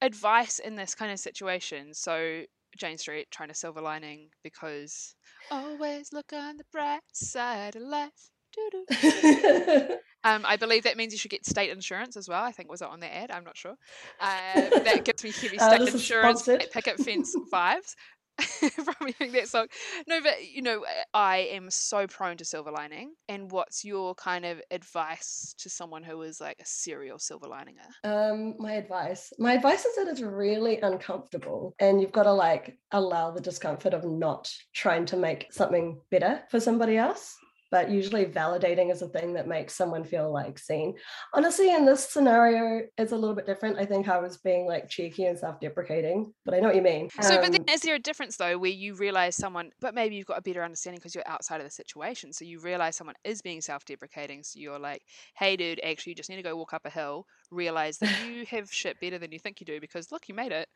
advice 0.00 0.58
in 0.58 0.76
this 0.76 0.94
kind 0.94 1.12
of 1.12 1.18
situation? 1.18 1.94
So 1.94 2.42
Jane 2.76 2.98
Street 2.98 3.28
trying 3.30 3.48
to 3.48 3.54
silver 3.54 3.80
lining 3.80 4.28
because 4.42 5.14
always 5.50 6.12
look 6.12 6.32
on 6.32 6.56
the 6.56 6.64
bright 6.72 7.00
side 7.12 7.76
of 7.76 7.82
life. 7.82 8.30
um, 10.24 10.44
I 10.46 10.56
believe 10.56 10.84
that 10.84 10.96
means 10.96 11.12
you 11.12 11.18
should 11.18 11.30
get 11.30 11.44
state 11.44 11.70
insurance 11.70 12.16
as 12.16 12.28
well. 12.28 12.42
I 12.42 12.52
think 12.52 12.70
was 12.70 12.80
it 12.80 12.88
on 12.88 13.00
the 13.00 13.14
ad? 13.14 13.30
I'm 13.30 13.44
not 13.44 13.56
sure. 13.56 13.74
Uh, 14.18 14.70
that 14.82 15.04
gives 15.04 15.22
me 15.22 15.30
heavy 15.30 15.58
state 15.58 15.80
uh, 15.80 15.84
insurance 15.84 16.42
picket 16.44 16.98
fence 16.98 17.36
vibes. 17.52 17.94
from 18.70 19.12
hearing 19.18 19.32
that 19.32 19.48
song. 19.48 19.66
No, 20.06 20.20
but 20.22 20.46
you 20.46 20.62
know, 20.62 20.84
I 21.14 21.38
am 21.52 21.70
so 21.70 22.06
prone 22.06 22.36
to 22.38 22.44
silver 22.44 22.70
lining. 22.70 23.14
And 23.28 23.50
what's 23.50 23.84
your 23.84 24.14
kind 24.14 24.44
of 24.44 24.60
advice 24.70 25.54
to 25.58 25.70
someone 25.70 26.02
who 26.02 26.22
is 26.22 26.40
like 26.40 26.58
a 26.60 26.66
serial 26.66 27.18
silver 27.18 27.46
lininger? 27.46 27.88
Um, 28.04 28.54
my 28.58 28.74
advice, 28.74 29.32
my 29.38 29.54
advice 29.54 29.84
is 29.84 29.96
that 29.96 30.08
it's 30.08 30.20
really 30.20 30.80
uncomfortable, 30.80 31.74
and 31.78 32.00
you've 32.00 32.12
got 32.12 32.24
to 32.24 32.32
like 32.32 32.78
allow 32.92 33.30
the 33.30 33.40
discomfort 33.40 33.94
of 33.94 34.04
not 34.04 34.52
trying 34.74 35.06
to 35.06 35.16
make 35.16 35.52
something 35.52 36.00
better 36.10 36.42
for 36.50 36.60
somebody 36.60 36.96
else 36.96 37.36
but 37.70 37.90
usually 37.90 38.24
validating 38.26 38.92
is 38.92 39.02
a 39.02 39.08
thing 39.08 39.34
that 39.34 39.48
makes 39.48 39.74
someone 39.74 40.04
feel 40.04 40.32
like 40.32 40.58
seen. 40.58 40.94
Honestly, 41.34 41.72
in 41.72 41.84
this 41.84 42.08
scenario, 42.08 42.86
it's 42.96 43.12
a 43.12 43.16
little 43.16 43.34
bit 43.34 43.46
different. 43.46 43.78
I 43.78 43.84
think 43.84 44.08
I 44.08 44.18
was 44.18 44.38
being 44.38 44.66
like 44.66 44.88
cheeky 44.88 45.26
and 45.26 45.38
self-deprecating, 45.38 46.32
but 46.44 46.54
I 46.54 46.60
know 46.60 46.68
what 46.68 46.76
you 46.76 46.82
mean. 46.82 47.10
So, 47.20 47.36
um, 47.36 47.40
but 47.42 47.52
then 47.52 47.64
is 47.70 47.80
there 47.80 47.94
a 47.94 47.98
difference 47.98 48.36
though, 48.36 48.58
where 48.58 48.70
you 48.70 48.94
realize 48.94 49.36
someone, 49.36 49.70
but 49.80 49.94
maybe 49.94 50.16
you've 50.16 50.26
got 50.26 50.38
a 50.38 50.42
better 50.42 50.62
understanding 50.62 50.98
because 50.98 51.14
you're 51.14 51.28
outside 51.28 51.60
of 51.60 51.66
the 51.66 51.70
situation, 51.70 52.32
so 52.32 52.44
you 52.44 52.60
realize 52.60 52.96
someone 52.96 53.16
is 53.24 53.42
being 53.42 53.60
self-deprecating, 53.60 54.42
so 54.42 54.58
you're 54.58 54.78
like, 54.78 55.02
"Hey, 55.34 55.56
dude, 55.56 55.80
actually, 55.84 56.12
you 56.12 56.16
just 56.16 56.30
need 56.30 56.36
to 56.36 56.42
go 56.42 56.56
walk 56.56 56.74
up 56.74 56.84
a 56.84 56.90
hill, 56.90 57.26
realize 57.50 57.98
that 57.98 58.12
you 58.28 58.46
have 58.46 58.72
shit 58.72 59.00
better 59.00 59.18
than 59.18 59.32
you 59.32 59.38
think 59.38 59.60
you 59.60 59.66
do 59.66 59.80
because 59.80 60.12
look, 60.12 60.28
you 60.28 60.34
made 60.34 60.52
it. 60.52 60.68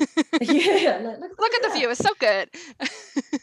yeah, 0.40 1.00
look, 1.02 1.20
look, 1.20 1.32
look 1.38 1.54
at 1.54 1.62
the 1.62 1.78
view; 1.78 1.90
it's 1.90 2.00
so 2.00 2.10
good." 2.18 2.48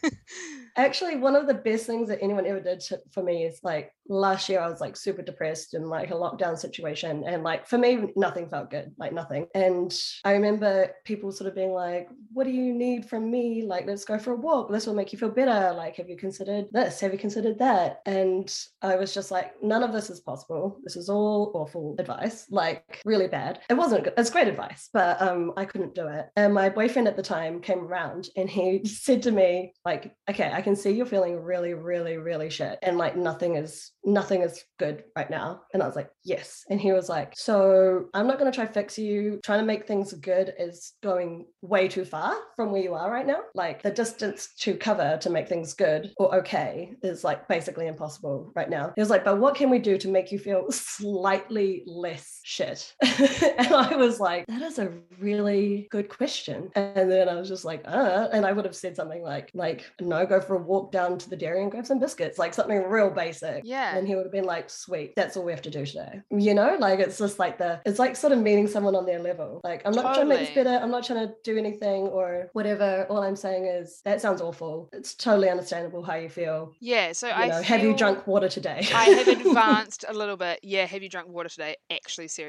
Actually, 0.76 1.18
one 1.18 1.36
of 1.36 1.48
the 1.48 1.54
best 1.54 1.86
things 1.86 2.08
that 2.08 2.20
anyone 2.22 2.46
ever 2.46 2.60
did 2.60 2.80
to, 2.80 3.00
for 3.12 3.24
me 3.24 3.44
is 3.44 3.60
like 3.64 3.92
last 4.08 4.50
year 4.50 4.60
I 4.60 4.70
was 4.70 4.82
like 4.82 4.96
super 4.96 5.22
depressed 5.22 5.74
in 5.74 5.88
like 5.88 6.12
a 6.12 6.16
lockdown 6.16 6.58
situation. 6.58 7.24
And 7.26 7.44
like 7.44 7.68
for 7.68 7.78
me, 7.78 8.12
nothing 8.16 8.48
felt 8.48 8.70
good, 8.70 8.94
like 8.98 9.14
nothing. 9.14 9.48
And 9.56 9.94
I 10.24 10.34
remember 10.34 10.92
people 11.06 11.32
sort 11.32 11.50
of 11.50 11.56
being 11.56 11.72
like, 11.72 12.10
What 12.34 12.46
do 12.46 12.52
you 12.52 12.74
need 12.74 13.06
from 13.08 13.30
me? 13.30 13.64
Like, 13.66 13.86
let's 13.88 14.06
go 14.06 14.18
for 14.18 14.34
a 14.34 14.36
walk. 14.36 14.72
This 14.72 14.88
will 14.88 14.96
make 14.96 15.12
you 15.12 15.20
feel 15.20 15.30
better. 15.30 15.74
Like, 15.76 15.98
have 15.98 16.10
you 16.10 16.18
considered 16.18 16.68
this? 16.72 17.00
Have 17.00 17.14
you 17.14 17.20
considered 17.20 17.60
that? 17.60 18.02
And 18.06 18.54
I 18.82 18.96
was 18.96 19.14
just 19.14 19.32
like, 19.32 19.62
None 19.62 19.84
of 19.84 19.94
this 19.94 20.10
is 20.10 20.20
possible. 20.20 20.78
This 20.84 20.96
is 20.96 21.10
all 21.10 21.52
awful 21.54 21.96
advice, 22.00 22.46
like 22.50 22.69
really 23.06 23.28
bad. 23.28 23.60
It 23.70 23.76
wasn't 23.76 24.04
good. 24.06 24.14
It's 24.18 24.30
great 24.30 24.48
advice, 24.48 24.90
but 24.94 25.22
um, 25.22 25.54
I 25.58 25.66
couldn't 25.66 25.96
do 25.96 26.08
it. 26.08 26.28
And 26.36 26.54
my 26.54 26.70
boyfriend 26.70 27.08
at 27.08 27.16
the 27.16 27.24
time 27.24 27.62
came 27.62 27.80
around 27.80 28.30
and 28.36 28.50
he 28.50 28.86
said 28.86 29.22
to 29.24 29.32
me, 29.32 29.74
like, 29.86 30.14
okay, 30.30 30.52
I 30.54 30.62
can 30.62 30.76
see 30.76 30.92
you're 30.92 31.06
feeling 31.06 31.42
really, 31.42 31.74
really, 31.74 32.18
really 32.18 32.50
shit. 32.50 32.80
And 32.82 32.98
like 32.98 33.16
nothing 33.16 33.56
is 33.56 33.92
nothing 34.04 34.42
is 34.42 34.64
good 34.78 35.04
right 35.16 35.30
now. 35.30 35.62
And 35.74 35.84
I 35.84 35.88
was 35.88 35.96
like, 35.96 36.10
yes. 36.24 36.64
And 36.70 36.80
he 36.80 36.92
was 36.92 37.10
like, 37.10 37.34
so 37.36 38.06
I'm 38.14 38.28
not 38.28 38.40
going 38.40 38.52
to 38.52 38.56
try 38.56 38.66
fix 38.66 38.98
you. 38.98 39.40
Trying 39.44 39.60
to 39.60 39.66
make 39.66 39.88
things 39.88 40.14
good 40.14 40.54
is 40.58 40.94
going 41.04 41.46
way 41.62 41.88
too 41.88 42.06
far 42.06 42.36
from 42.56 42.72
where 42.72 42.82
you 42.82 42.94
are 42.94 43.12
right 43.12 43.28
now. 43.28 43.42
Like 43.54 43.82
the 43.82 43.92
distance 43.92 44.54
to 44.60 44.76
cover 44.76 45.18
to 45.22 45.30
make 45.30 45.48
things 45.48 45.74
good 45.74 46.14
or 46.18 46.36
okay 46.36 46.94
is 47.04 47.24
like 47.24 47.48
basically 47.48 47.88
impossible 47.88 48.52
right 48.56 48.70
now. 48.70 48.94
He 48.96 49.02
was 49.02 49.10
like, 49.10 49.26
but 49.26 49.40
what 49.40 49.56
can 49.56 49.70
we 49.70 49.80
do 49.80 49.98
to 49.98 50.08
make 50.08 50.32
you 50.32 50.40
feel 50.40 50.66
slightly 50.72 51.84
less 51.86 52.40
shit? 52.44 52.59
and 53.02 53.74
I 53.74 53.96
was 53.96 54.20
like, 54.20 54.46
that 54.48 54.62
is 54.62 54.80
a 54.80 54.92
really 55.20 55.88
good 55.92 56.10
question. 56.10 56.72
And 56.76 57.10
then 57.12 57.30
I 57.30 57.36
was 57.36 57.48
just 57.48 57.66
like, 57.66 57.82
uh, 57.86 58.28
and 58.32 58.46
I 58.46 58.52
would 58.52 58.66
have 58.66 58.76
said 58.76 58.96
something 58.96 59.22
like, 59.22 59.52
like, 59.54 59.86
no, 60.02 60.26
go 60.26 60.42
for 60.42 60.56
a 60.56 60.62
walk 60.62 60.92
down 60.92 61.18
to 61.20 61.30
the 61.30 61.36
dairy 61.36 61.62
and 61.62 61.72
grab 61.72 61.86
some 61.86 62.00
biscuits, 62.00 62.38
like 62.38 62.54
something 62.54 62.84
real 62.84 63.10
basic. 63.10 63.62
Yeah. 63.64 63.96
And 63.96 64.08
he 64.08 64.16
would 64.16 64.26
have 64.26 64.32
been 64.32 64.46
like, 64.46 64.70
sweet, 64.70 65.16
that's 65.16 65.38
all 65.38 65.46
we 65.46 65.52
have 65.52 65.62
to 65.64 65.70
do 65.70 65.86
today. 65.86 66.22
You 66.30 66.54
know, 66.54 66.78
like 66.80 67.00
it's 67.00 67.18
just 67.18 67.40
like 67.40 67.58
the, 67.58 67.82
it's 67.86 68.00
like 68.00 68.16
sort 68.16 68.34
of 68.34 68.40
meeting 68.40 68.68
someone 68.68 68.96
on 68.96 69.06
their 69.06 69.20
level. 69.20 69.62
Like, 69.64 69.82
I'm 69.86 69.94
not 69.94 70.14
trying 70.14 70.20
to 70.22 70.26
make 70.26 70.40
this 70.40 70.52
better. 70.52 70.84
I'm 70.84 70.92
not 70.92 71.06
trying 71.06 71.28
to 71.28 71.34
do 71.44 71.58
anything 71.58 72.04
or 72.08 72.50
whatever. 72.54 73.06
All 73.10 73.24
I'm 73.24 73.36
saying 73.36 73.66
is 73.66 74.02
that 74.06 74.22
sounds 74.22 74.42
awful. 74.42 74.90
It's 74.92 75.16
totally 75.16 75.50
understandable 75.50 76.04
how 76.04 76.16
you 76.16 76.30
feel. 76.30 76.74
Yeah. 76.80 77.14
So 77.14 77.28
You 77.28 77.34
I 77.34 77.48
know, 77.48 77.62
have 77.62 77.84
you 77.84 77.96
drunk 77.96 78.28
water 78.28 78.50
today? 78.50 78.88
I 78.94 79.06
have 79.06 79.28
advanced 79.46 80.06
a 80.08 80.14
little 80.14 80.38
bit. 80.38 80.60
Yeah, 80.64 80.86
have 80.86 81.02
you 81.02 81.10
drunk 81.10 81.30
water 81.30 81.50
today? 81.50 81.78
Actually, 81.90 82.28
seriously, 82.28 82.49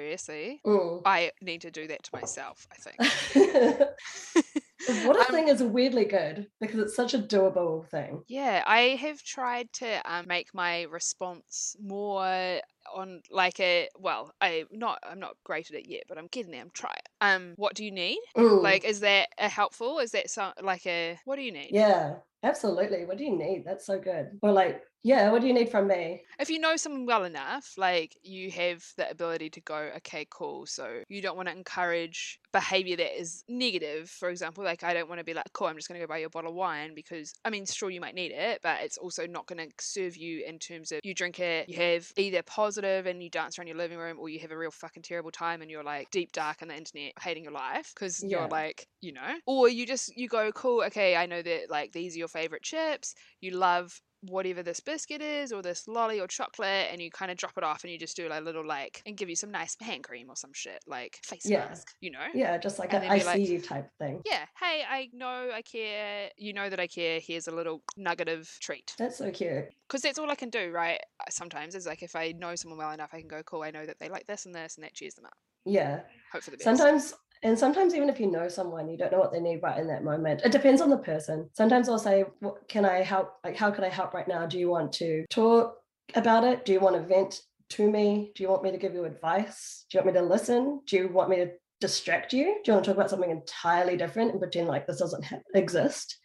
Mm. 0.66 1.02
I 1.04 1.32
need 1.40 1.62
to 1.62 1.70
do 1.70 1.86
that 1.88 2.02
to 2.04 2.10
myself. 2.12 2.66
I 2.72 2.76
think. 2.76 2.96
what 5.04 5.06
water 5.06 5.20
Um, 5.20 5.26
thing 5.26 5.48
is 5.48 5.62
weirdly 5.62 6.04
good 6.04 6.48
because 6.60 6.78
it's 6.78 6.96
such 6.96 7.14
a 7.14 7.18
doable 7.18 7.86
thing. 7.88 8.22
Yeah, 8.28 8.62
I 8.66 8.80
have 9.00 9.22
tried 9.22 9.72
to 9.74 10.00
um, 10.10 10.26
make 10.26 10.54
my 10.54 10.82
response 10.84 11.76
more 11.80 12.60
on 12.94 13.22
like 13.30 13.60
a 13.60 13.88
well, 13.98 14.32
I 14.40 14.64
not 14.70 14.98
I'm 15.02 15.20
not 15.20 15.36
great 15.44 15.70
at 15.70 15.76
it 15.76 15.88
yet, 15.88 16.04
but 16.08 16.18
I'm 16.18 16.28
getting 16.28 16.52
there. 16.52 16.62
I'm 16.62 16.70
trying. 16.70 16.94
Um, 17.20 17.52
what 17.56 17.74
do 17.74 17.84
you 17.84 17.90
need? 17.92 18.18
Mm. 18.36 18.62
Like, 18.62 18.84
is 18.84 19.00
that 19.00 19.28
a 19.38 19.48
helpful? 19.48 19.98
Is 19.98 20.12
that 20.12 20.30
so 20.30 20.52
like 20.62 20.86
a 20.86 21.18
what 21.24 21.36
do 21.36 21.42
you 21.42 21.52
need? 21.52 21.70
yeah, 21.72 22.16
absolutely. 22.42 23.04
What 23.04 23.18
do 23.18 23.24
you 23.24 23.36
need? 23.36 23.64
That's 23.66 23.86
so 23.86 23.98
good. 23.98 24.38
Or 24.42 24.52
like, 24.52 24.82
yeah, 25.02 25.30
what 25.30 25.40
do 25.40 25.48
you 25.48 25.54
need 25.54 25.70
from 25.70 25.86
me? 25.88 26.26
If 26.38 26.48
you 26.48 26.58
know 26.58 26.76
someone 26.76 27.04
well 27.04 27.24
enough, 27.24 27.74
like 27.76 28.16
you 28.22 28.50
have 28.52 28.82
the 28.96 29.10
ability 29.10 29.50
to 29.50 29.60
go, 29.60 29.76
okay, 29.98 30.26
cool. 30.30 30.64
So 30.64 31.02
you 31.10 31.20
don't 31.20 31.36
want 31.36 31.48
to 31.48 31.54
encourage 31.54 32.40
behavior 32.50 32.96
that 32.96 33.20
is 33.20 33.44
negative. 33.46 34.08
For 34.08 34.30
example, 34.30 34.64
like 34.64 34.82
I 34.82 34.94
don't 34.94 35.06
want 35.06 35.18
to 35.18 35.24
be 35.24 35.34
like, 35.34 35.44
cool, 35.52 35.66
I'm 35.66 35.76
just 35.76 35.86
going 35.86 36.00
to 36.00 36.06
go 36.06 36.08
buy 36.08 36.16
you 36.18 36.26
a 36.26 36.30
bottle 36.30 36.52
of 36.52 36.56
wine 36.56 36.94
because 36.94 37.34
I 37.44 37.50
mean, 37.50 37.66
sure, 37.66 37.90
you 37.90 38.00
might 38.00 38.14
need 38.14 38.32
it, 38.32 38.60
but 38.62 38.80
it's 38.82 38.96
also 38.96 39.26
not 39.26 39.48
going 39.48 39.58
to 39.68 39.74
serve 39.82 40.16
you 40.16 40.42
in 40.46 40.58
terms 40.58 40.92
of 40.92 41.00
you 41.04 41.14
drink 41.14 41.40
it, 41.40 41.68
you 41.68 41.76
have 41.76 42.10
either 42.16 42.42
positive 42.42 43.04
and 43.04 43.22
you 43.22 43.28
dance 43.28 43.58
around 43.58 43.66
your 43.68 43.76
living 43.76 43.98
room, 43.98 44.18
or 44.18 44.30
you 44.30 44.38
have 44.40 44.50
a 44.50 44.56
real 44.56 44.70
fucking 44.70 45.02
terrible 45.02 45.30
time 45.30 45.60
and 45.60 45.70
you're 45.70 45.84
like 45.84 46.08
deep 46.10 46.32
dark 46.32 46.62
on 46.62 46.68
the 46.68 46.76
internet 46.76 47.12
hating 47.20 47.42
your 47.44 47.52
life 47.52 47.92
because 47.94 48.22
Yeah. 48.22 48.26
you're 48.26 48.48
like, 48.48 48.86
you 49.02 49.12
know, 49.12 49.38
or 49.46 49.68
you 49.68 49.86
just 49.86 50.16
you 50.16 50.26
go, 50.26 50.52
cool, 50.52 50.82
okay, 50.84 51.16
I 51.16 51.26
know 51.26 51.42
that 51.42 51.68
like 51.68 51.92
these 51.92 52.14
are 52.14 52.18
your 52.20 52.28
favorite 52.28 52.62
chips, 52.62 53.14
you 53.42 53.50
love 53.50 54.00
whatever 54.22 54.62
this 54.62 54.80
biscuit 54.80 55.22
is 55.22 55.50
or 55.52 55.62
this 55.62 55.88
lolly 55.88 56.20
or 56.20 56.26
chocolate 56.26 56.88
and 56.92 57.00
you 57.00 57.10
kind 57.10 57.30
of 57.30 57.36
drop 57.38 57.52
it 57.56 57.64
off 57.64 57.84
and 57.84 57.92
you 57.92 57.98
just 57.98 58.16
do 58.16 58.28
a 58.30 58.40
little 58.40 58.66
like 58.66 59.02
and 59.06 59.16
give 59.16 59.30
you 59.30 59.34
some 59.36 59.50
nice 59.50 59.74
hand 59.80 60.04
cream 60.04 60.28
or 60.28 60.36
some 60.36 60.52
shit 60.52 60.78
like 60.86 61.18
face 61.24 61.46
Yeah. 61.46 61.60
mask 61.68 61.94
you 62.00 62.10
know 62.10 62.26
Yeah, 62.34 62.58
just 62.58 62.78
like 62.78 62.92
And 62.92 63.02
an 63.04 63.08
then 63.10 63.20
I 63.20 63.24
like- 63.24 63.62
type 63.64 63.88
thing. 63.98 64.20
yeah 64.26 64.44
hey 64.60 64.82
i 64.88 65.08
know 65.14 65.50
i 65.54 65.62
care 65.62 66.28
you 66.36 66.52
know 66.52 66.68
that 66.68 66.78
i 66.78 66.86
care 66.86 67.18
here's 67.18 67.48
a 67.48 67.50
little 67.50 67.82
nugget 67.96 68.28
of 68.28 68.46
treat 68.60 68.94
That's 68.98 69.16
so 69.16 69.30
cute. 69.30 69.64
because 69.88 70.02
that's 70.02 70.18
all 70.18 70.30
i 70.30 70.34
can 70.34 70.50
do 70.50 70.70
right 70.70 71.00
Uh, 71.20 71.24
sometimes 71.30 71.74
is 71.74 71.86
like 71.86 72.02
if 72.02 72.14
i 72.14 72.32
know 72.32 72.54
someone 72.56 72.78
well 72.78 72.90
enough 72.92 73.10
i 73.14 73.20
can 73.20 73.28
go 73.28 73.42
cool 73.44 73.62
i 73.62 73.70
know 73.70 73.86
that 73.86 73.98
they 74.00 74.08
like 74.10 74.26
this 74.26 74.44
and 74.44 74.54
this 74.54 74.76
and 74.76 74.84
that 74.84 74.92
cheers 74.94 75.14
them 75.14 75.24
up 75.24 75.32
Yeah. 75.64 76.00
hope 76.32 76.42
for 76.42 76.50
the 76.50 76.58
best 76.58 76.64
Sometimes, 76.64 77.14
and 77.42 77.58
sometimes 77.58 77.94
even 77.94 78.08
if 78.08 78.20
you 78.20 78.30
know 78.30 78.48
someone, 78.48 78.88
you 78.88 78.98
don't 78.98 79.12
know 79.12 79.18
what 79.18 79.32
they 79.32 79.40
need 79.40 79.62
right 79.62 79.78
in 79.78 79.86
that 79.88 80.04
moment. 80.04 80.42
It 80.44 80.52
depends 80.52 80.80
on 80.80 80.90
the 80.90 80.98
person. 80.98 81.48
Sometimes 81.54 81.88
I'll 81.88 81.98
say, 81.98 82.24
"What 82.40 82.68
can 82.68 82.84
I 82.84 83.02
help? 83.02 83.34
Like, 83.44 83.56
how 83.56 83.70
can 83.70 83.84
I 83.84 83.88
help 83.88 84.12
right 84.12 84.28
now? 84.28 84.46
Do 84.46 84.58
you 84.58 84.68
want 84.68 84.92
to 84.94 85.24
talk 85.30 85.76
about 86.14 86.44
it? 86.44 86.64
Do 86.64 86.72
you 86.72 86.80
want 86.80 86.96
to 86.96 87.02
vent 87.02 87.40
to 87.70 87.90
me? 87.90 88.32
Do 88.34 88.42
you 88.42 88.48
want 88.48 88.62
me 88.62 88.72
to 88.72 88.78
give 88.78 88.94
you 88.94 89.04
advice? 89.04 89.86
Do 89.90 89.96
you 89.98 90.04
want 90.04 90.14
me 90.14 90.20
to 90.20 90.26
listen? 90.26 90.80
Do 90.86 90.96
you 90.96 91.08
want 91.08 91.30
me 91.30 91.36
to 91.36 91.50
distract 91.80 92.32
you? 92.32 92.44
Do 92.64 92.70
you 92.70 92.72
want 92.74 92.84
to 92.84 92.90
talk 92.90 92.98
about 92.98 93.10
something 93.10 93.30
entirely 93.30 93.96
different 93.96 94.32
and 94.32 94.40
pretend 94.40 94.68
like 94.68 94.86
this 94.86 94.98
doesn't 94.98 95.24
ha- 95.24 95.38
exist? 95.54 96.18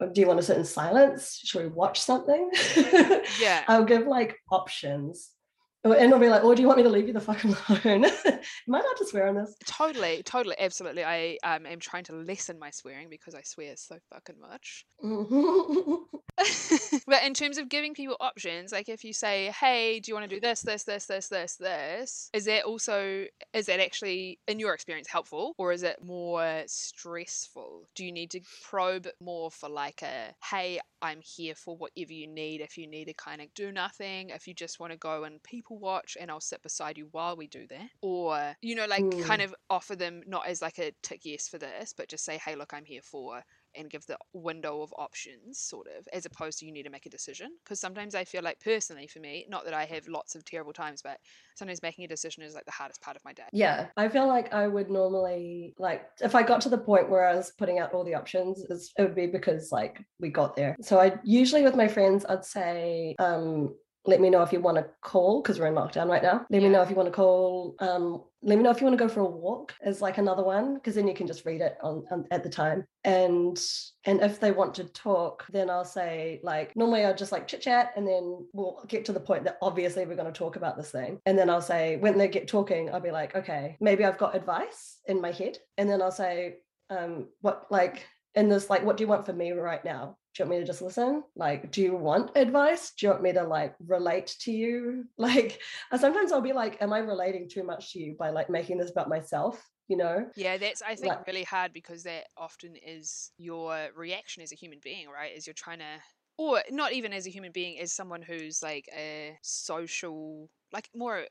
Or 0.00 0.08
do 0.08 0.20
you 0.20 0.26
want 0.26 0.38
to 0.38 0.44
sit 0.44 0.56
in 0.56 0.64
silence? 0.64 1.40
Should 1.44 1.62
we 1.62 1.68
watch 1.68 2.00
something? 2.00 2.50
yeah 3.40 3.64
I'll 3.68 3.84
give 3.84 4.06
like 4.06 4.36
options. 4.50 5.30
Or- 5.84 5.96
And 5.96 6.12
I'll 6.12 6.20
be 6.20 6.28
like, 6.28 6.44
or 6.44 6.54
do 6.54 6.62
you 6.62 6.68
want 6.68 6.78
me 6.78 6.82
to 6.84 6.90
leave 6.90 7.06
you 7.06 7.12
the 7.12 7.20
fuck 7.20 7.42
alone? 7.44 8.04
Am 8.04 8.74
I 8.74 8.78
allowed 8.80 8.96
to 8.98 9.06
swear 9.06 9.28
on 9.28 9.34
this? 9.36 9.54
totally 9.66 10.22
totally 10.22 10.56
absolutely 10.58 11.04
i 11.04 11.36
um, 11.44 11.66
am 11.66 11.78
trying 11.78 12.04
to 12.04 12.14
lessen 12.14 12.58
my 12.58 12.70
swearing 12.70 13.08
because 13.08 13.34
i 13.34 13.42
swear 13.42 13.74
so 13.76 13.96
fucking 14.10 14.36
much 14.40 14.86
but 17.06 17.22
in 17.24 17.34
terms 17.34 17.58
of 17.58 17.68
giving 17.68 17.94
people 17.94 18.16
options, 18.20 18.72
like 18.72 18.88
if 18.88 19.04
you 19.04 19.12
say, 19.12 19.52
"Hey, 19.58 20.00
do 20.00 20.10
you 20.10 20.14
want 20.14 20.28
to 20.28 20.34
do 20.34 20.40
this, 20.40 20.62
this, 20.62 20.84
this, 20.84 21.06
this, 21.06 21.28
this, 21.28 21.56
this?" 21.56 22.30
Is 22.32 22.44
that 22.46 22.64
also 22.64 23.26
is 23.52 23.66
that 23.66 23.80
actually, 23.80 24.38
in 24.46 24.58
your 24.58 24.74
experience, 24.74 25.08
helpful, 25.08 25.54
or 25.58 25.72
is 25.72 25.82
it 25.82 26.02
more 26.02 26.62
stressful? 26.66 27.88
Do 27.94 28.04
you 28.04 28.12
need 28.12 28.30
to 28.32 28.40
probe 28.62 29.08
more 29.20 29.50
for 29.50 29.68
like 29.68 30.02
a, 30.02 30.34
"Hey, 30.50 30.80
I'm 31.02 31.20
here 31.22 31.54
for 31.54 31.76
whatever 31.76 32.12
you 32.12 32.26
need." 32.26 32.60
If 32.60 32.78
you 32.78 32.86
need 32.86 33.06
to 33.06 33.14
kind 33.14 33.40
of 33.40 33.52
do 33.54 33.72
nothing, 33.72 34.30
if 34.30 34.46
you 34.46 34.54
just 34.54 34.80
want 34.80 34.92
to 34.92 34.98
go 34.98 35.24
and 35.24 35.42
people 35.42 35.69
watch, 35.78 36.16
and 36.20 36.30
I'll 36.30 36.40
sit 36.40 36.62
beside 36.62 36.98
you 36.98 37.08
while 37.12 37.36
we 37.36 37.46
do 37.46 37.66
that, 37.68 37.90
or 38.02 38.54
you 38.62 38.74
know, 38.74 38.86
like 38.86 39.04
kind 39.22 39.42
of 39.42 39.54
offer 39.68 39.96
them 39.96 40.22
not 40.26 40.46
as 40.46 40.62
like 40.62 40.78
a 40.78 40.92
tick 41.02 41.20
yes 41.24 41.48
for 41.48 41.58
this, 41.58 41.92
but 41.96 42.08
just 42.08 42.24
say, 42.24 42.38
"Hey, 42.38 42.54
look, 42.54 42.72
I'm 42.74 42.84
here 42.84 43.02
for." 43.02 43.42
and 43.76 43.88
give 43.88 44.04
the 44.06 44.18
window 44.32 44.82
of 44.82 44.92
options 44.98 45.56
sort 45.60 45.86
of 45.96 46.08
as 46.12 46.26
opposed 46.26 46.58
to 46.58 46.66
you 46.66 46.72
need 46.72 46.82
to 46.82 46.90
make 46.90 47.06
a 47.06 47.08
decision 47.08 47.56
because 47.62 47.78
sometimes 47.78 48.16
i 48.16 48.24
feel 48.24 48.42
like 48.42 48.58
personally 48.58 49.06
for 49.06 49.20
me 49.20 49.46
not 49.48 49.64
that 49.64 49.72
i 49.72 49.84
have 49.84 50.08
lots 50.08 50.34
of 50.34 50.44
terrible 50.44 50.72
times 50.72 51.00
but 51.02 51.20
sometimes 51.54 51.80
making 51.80 52.04
a 52.04 52.08
decision 52.08 52.42
is 52.42 52.52
like 52.52 52.64
the 52.64 52.72
hardest 52.72 53.00
part 53.00 53.16
of 53.16 53.24
my 53.24 53.32
day 53.32 53.44
yeah, 53.52 53.88
I 53.96 54.08
feel 54.08 54.26
like 54.26 54.52
I 54.52 54.68
would 54.68 54.90
normally 54.90 55.74
like 55.78 56.08
if 56.20 56.34
I 56.34 56.42
got 56.42 56.60
to 56.62 56.68
the 56.68 56.78
point 56.78 57.10
where 57.10 57.26
I 57.26 57.34
was 57.34 57.52
putting 57.58 57.78
out 57.78 57.92
all 57.92 58.04
the 58.04 58.14
options, 58.14 58.64
it 58.96 59.02
would 59.02 59.14
be 59.14 59.26
because 59.26 59.72
like 59.72 60.04
we 60.18 60.30
got 60.30 60.56
there. 60.56 60.76
So 60.80 61.00
I 61.00 61.18
usually 61.24 61.62
with 61.62 61.76
my 61.76 61.88
friends, 61.88 62.24
I'd 62.28 62.44
say, 62.44 63.16
um, 63.18 63.76
let 64.06 64.20
me 64.20 64.30
know 64.30 64.42
if 64.42 64.52
you 64.52 64.60
want 64.60 64.78
to 64.78 64.86
call 65.02 65.42
because 65.42 65.58
we're 65.58 65.66
in 65.66 65.74
lockdown 65.74 66.08
right 66.08 66.22
now. 66.22 66.46
Let 66.50 66.62
me 66.62 66.68
know 66.68 66.82
if 66.82 66.88
you 66.88 66.96
want 66.96 67.08
to 67.08 67.12
call. 67.12 67.74
Um, 67.80 68.22
let 68.42 68.56
me 68.56 68.64
know 68.64 68.70
if 68.70 68.80
you 68.80 68.86
want 68.86 68.98
to 68.98 69.04
go 69.04 69.12
for 69.12 69.20
a 69.20 69.26
walk 69.26 69.74
is 69.84 70.00
like 70.00 70.16
another 70.16 70.42
one 70.42 70.74
because 70.74 70.94
then 70.94 71.06
you 71.06 71.12
can 71.12 71.26
just 71.26 71.44
read 71.44 71.60
it 71.60 71.76
on, 71.82 72.04
on 72.10 72.26
at 72.30 72.42
the 72.42 72.48
time. 72.48 72.86
And 73.04 73.60
and 74.06 74.22
if 74.22 74.40
they 74.40 74.52
want 74.52 74.74
to 74.76 74.84
talk, 74.84 75.44
then 75.50 75.68
I'll 75.68 75.84
say 75.84 76.40
like 76.42 76.74
normally 76.74 77.04
I'll 77.04 77.14
just 77.14 77.32
like 77.32 77.46
chit 77.46 77.60
chat 77.60 77.92
and 77.96 78.08
then 78.08 78.46
we'll 78.54 78.82
get 78.88 79.04
to 79.06 79.12
the 79.12 79.20
point 79.20 79.44
that 79.44 79.58
obviously 79.60 80.06
we're 80.06 80.16
going 80.16 80.32
to 80.32 80.38
talk 80.38 80.56
about 80.56 80.78
this 80.78 80.90
thing. 80.90 81.20
And 81.26 81.38
then 81.38 81.50
I'll 81.50 81.60
say 81.60 81.96
when 81.98 82.16
they 82.16 82.28
get 82.28 82.48
talking, 82.48 82.90
I'll 82.90 83.00
be 83.00 83.10
like, 83.10 83.36
okay, 83.36 83.76
maybe 83.80 84.04
I've 84.04 84.18
got 84.18 84.34
advice 84.34 84.98
in 85.06 85.20
my 85.20 85.32
head. 85.32 85.58
And 85.76 85.90
then 85.90 86.00
I'll 86.00 86.10
say, 86.10 86.56
um, 86.88 87.28
what 87.40 87.66
like 87.70 88.06
in 88.34 88.48
this 88.48 88.70
like 88.70 88.84
what 88.84 88.96
do 88.96 89.04
you 89.04 89.08
want 89.08 89.26
from 89.26 89.36
me 89.36 89.52
right 89.52 89.84
now 89.84 90.16
do 90.34 90.42
you 90.42 90.48
want 90.48 90.50
me 90.50 90.60
to 90.60 90.66
just 90.66 90.82
listen? 90.82 91.22
Like 91.34 91.70
do 91.72 91.82
you 91.82 91.96
want 91.96 92.30
advice? 92.36 92.92
Do 92.92 93.06
you 93.06 93.10
want 93.10 93.22
me 93.22 93.32
to 93.32 93.42
like 93.44 93.74
relate 93.86 94.36
to 94.40 94.52
you? 94.52 95.04
Like 95.18 95.60
sometimes 95.96 96.32
i'll 96.32 96.40
be 96.40 96.52
like 96.52 96.80
am 96.80 96.92
i 96.92 96.98
relating 96.98 97.48
too 97.48 97.62
much 97.64 97.92
to 97.92 97.98
you 97.98 98.16
by 98.18 98.30
like 98.30 98.48
making 98.50 98.78
this 98.78 98.90
about 98.90 99.08
myself? 99.08 99.62
You 99.88 99.96
know? 99.96 100.26
Yeah 100.36 100.56
that's 100.56 100.82
i 100.82 100.94
think 100.94 101.14
Like- 101.14 101.26
really 101.26 101.44
hard 101.44 101.72
because 101.72 102.02
that 102.04 102.26
often 102.36 102.76
is 102.76 103.32
your 103.38 103.88
reaction 103.96 104.42
as 104.42 104.52
a 104.52 104.56
human 104.56 104.78
being 104.82 105.08
right? 105.08 105.32
Is 105.36 105.46
you're 105.46 105.54
trying 105.54 105.80
to 105.80 105.94
or 106.38 106.62
not 106.70 106.92
even 106.92 107.12
as 107.12 107.26
a 107.26 107.30
human 107.30 107.52
being 107.52 107.78
as 107.80 107.92
someone 107.92 108.22
who's 108.22 108.62
like 108.62 108.88
a 108.96 109.36
social 109.42 110.48
like 110.72 110.88
more 110.94 111.24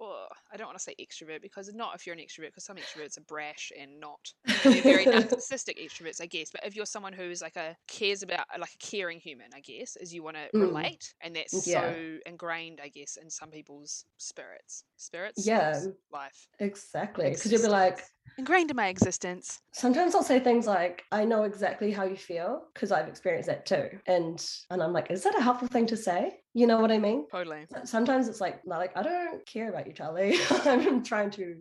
oh, 0.00 0.26
I 0.52 0.56
don't 0.56 0.66
want 0.66 0.78
to 0.78 0.82
say 0.82 0.94
extrovert 1.00 1.42
because 1.42 1.72
not 1.74 1.94
if 1.94 2.06
you're 2.06 2.14
an 2.14 2.20
extrovert, 2.20 2.46
because 2.48 2.64
some 2.64 2.76
extroverts 2.76 3.18
are 3.18 3.22
brash 3.22 3.72
and 3.78 3.98
not. 4.00 4.32
They're 4.64 4.82
very 4.82 5.04
narcissistic 5.06 5.78
extroverts, 5.84 6.20
I 6.20 6.26
guess. 6.26 6.50
But 6.50 6.64
if 6.64 6.76
you're 6.76 6.86
someone 6.86 7.12
who's 7.12 7.42
like 7.42 7.56
a 7.56 7.76
cares 7.86 8.22
about 8.22 8.46
like 8.58 8.70
a 8.74 8.78
caring 8.86 9.18
human, 9.20 9.48
I 9.54 9.60
guess, 9.60 9.96
is 9.96 10.14
you 10.14 10.22
want 10.22 10.36
to 10.36 10.48
Mm. 10.54 10.60
relate, 10.68 11.14
and 11.20 11.34
that's 11.36 11.66
Yeah. 11.66 11.82
so 11.92 12.18
ingrained, 12.26 12.80
I 12.82 12.88
guess, 12.88 13.16
in 13.16 13.28
some 13.28 13.50
people's 13.50 14.04
spirits, 14.18 14.84
spirits, 14.96 15.46
Yeah. 15.46 15.80
life, 16.10 16.48
exactly 16.58 17.30
because 17.30 17.50
you'll 17.52 17.62
be 17.62 17.68
like. 17.68 18.04
Ingrained 18.36 18.70
in 18.70 18.76
my 18.76 18.88
existence. 18.88 19.60
sometimes 19.72 20.14
i'll 20.14 20.22
say 20.22 20.38
things 20.38 20.66
like 20.66 21.04
i 21.12 21.24
know 21.24 21.44
exactly 21.44 21.90
how 21.90 22.04
you 22.04 22.16
feel 22.16 22.64
because 22.74 22.92
i've 22.92 23.08
experienced 23.08 23.48
that 23.48 23.64
too 23.66 23.88
and 24.06 24.46
and 24.70 24.82
i'm 24.82 24.92
like 24.92 25.10
is 25.10 25.22
that 25.22 25.36
a 25.38 25.42
helpful 25.42 25.68
thing 25.68 25.86
to 25.86 25.96
say 25.96 26.38
you 26.54 26.66
know 26.66 26.80
what 26.80 26.92
i 26.92 26.98
mean 26.98 27.26
Totally. 27.30 27.66
sometimes 27.84 28.28
it's 28.28 28.40
like 28.40 28.60
like 28.64 28.96
i 28.96 29.02
don't 29.02 29.44
care 29.46 29.70
about 29.70 29.86
you 29.86 29.92
charlie 29.92 30.36
i'm 30.64 31.02
trying 31.02 31.30
to 31.30 31.56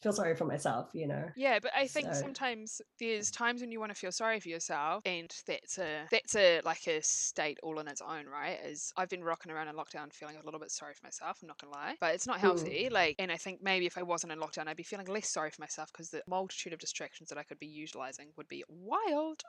feel 0.00 0.12
sorry 0.12 0.36
for 0.36 0.44
myself, 0.44 0.90
you 0.92 1.06
know. 1.06 1.28
Yeah, 1.36 1.58
but 1.60 1.72
I 1.74 1.86
think 1.86 2.06
So- 2.14 2.20
sometimes 2.20 2.80
there's 3.00 3.30
times 3.30 3.60
when 3.60 3.72
you 3.72 3.80
want 3.80 3.90
to 3.90 3.98
feel 3.98 4.12
sorry 4.12 4.40
for 4.40 4.48
yourself, 4.48 5.02
and 5.06 5.34
that's 5.46 5.78
a 5.78 6.06
that's 6.10 6.36
a 6.36 6.60
like 6.64 6.86
a 6.86 7.02
state 7.02 7.58
all 7.62 7.78
in 7.80 7.88
its 7.88 8.00
own, 8.00 8.26
right? 8.26 8.58
Is 8.64 8.92
I've 8.96 9.08
been 9.08 9.24
rocking 9.24 9.50
around 9.52 9.68
in 9.68 9.74
lockdown 9.74 10.12
feeling 10.12 10.36
a 10.36 10.44
little 10.44 10.60
bit 10.60 10.70
sorry 10.70 10.94
for 10.94 11.04
myself. 11.06 11.38
I'm 11.42 11.48
not 11.48 11.58
gonna 11.58 11.72
lie, 11.72 11.96
but 12.00 12.14
it's 12.14 12.26
not 12.26 12.38
healthy. 12.40 12.88
Like, 12.90 13.16
and 13.18 13.32
I 13.32 13.36
think 13.36 13.60
maybe 13.62 13.86
if 13.86 13.98
I 13.98 14.02
wasn't 14.02 14.32
in 14.32 14.38
lockdown, 14.38 14.68
I'd 14.68 14.76
be 14.76 14.82
feeling 14.82 15.06
less 15.06 15.28
sorry 15.28 15.50
for 15.50 15.60
myself 15.60 15.90
because 15.92 16.10
the 16.10 16.22
multitude 16.28 16.72
of 16.72 16.78
distractions 16.78 17.28
that 17.30 17.38
I 17.38 17.42
could 17.42 17.58
be 17.58 17.66
utilizing 17.66 18.28
would 18.36 18.48
be 18.48 18.64
wild. 18.68 19.42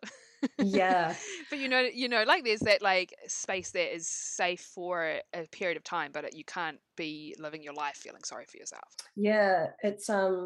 Yeah. 0.58 1.16
but 1.50 1.60
you 1.60 1.70
know, 1.70 1.82
you 1.82 2.10
know, 2.10 2.24
like 2.24 2.44
there's 2.44 2.62
that 2.62 2.82
like 2.82 3.14
space 3.28 3.72
that 3.72 3.94
is 3.94 4.08
safe 4.08 4.62
for 4.62 5.20
a 5.34 5.46
period 5.52 5.78
of 5.78 5.84
time, 5.84 6.12
but 6.14 6.36
you 6.36 6.44
can't 6.44 6.80
be 6.96 7.36
living 7.40 7.64
your 7.64 7.74
life 7.74 7.96
feeling 7.96 8.24
sorry 8.24 8.46
for 8.50 8.58
yourself. 8.58 8.84
Yeah, 9.16 9.68
it's 9.84 10.10
um 10.10 10.39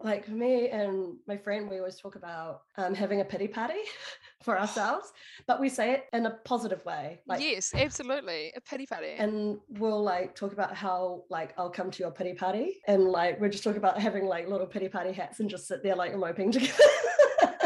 like 0.00 0.28
me 0.28 0.68
and 0.68 1.16
my 1.26 1.36
friend, 1.36 1.68
we 1.70 1.78
always 1.78 1.96
talk 2.00 2.14
about 2.16 2.62
um 2.76 2.94
having 2.94 3.20
a 3.20 3.24
pity 3.24 3.48
party 3.48 3.80
for 4.44 4.58
ourselves, 4.62 5.12
but 5.46 5.60
we 5.60 5.68
say 5.68 5.92
it 5.92 6.04
in 6.12 6.26
a 6.26 6.30
positive 6.44 6.84
way. 6.84 7.20
Like 7.26 7.40
yes, 7.40 7.72
absolutely, 7.74 8.52
a 8.56 8.60
pity 8.60 8.86
party. 8.86 9.14
and 9.18 9.58
we'll 9.80 10.02
like 10.02 10.34
talk 10.34 10.52
about 10.52 10.74
how 10.74 11.22
like 11.30 11.54
I'll 11.58 11.70
come 11.70 11.90
to 11.90 11.98
your 12.02 12.10
pity 12.12 12.34
party 12.34 12.80
and 12.86 13.04
like 13.04 13.40
we're 13.40 13.48
just 13.56 13.64
talking 13.64 13.78
about 13.78 13.98
having 14.00 14.24
like 14.26 14.48
little 14.48 14.66
pity 14.66 14.88
party 14.88 15.12
hats 15.12 15.40
and 15.40 15.48
just 15.50 15.66
sit 15.68 15.82
there 15.82 15.96
like 15.96 16.16
moping 16.16 16.52
together. 16.56 16.72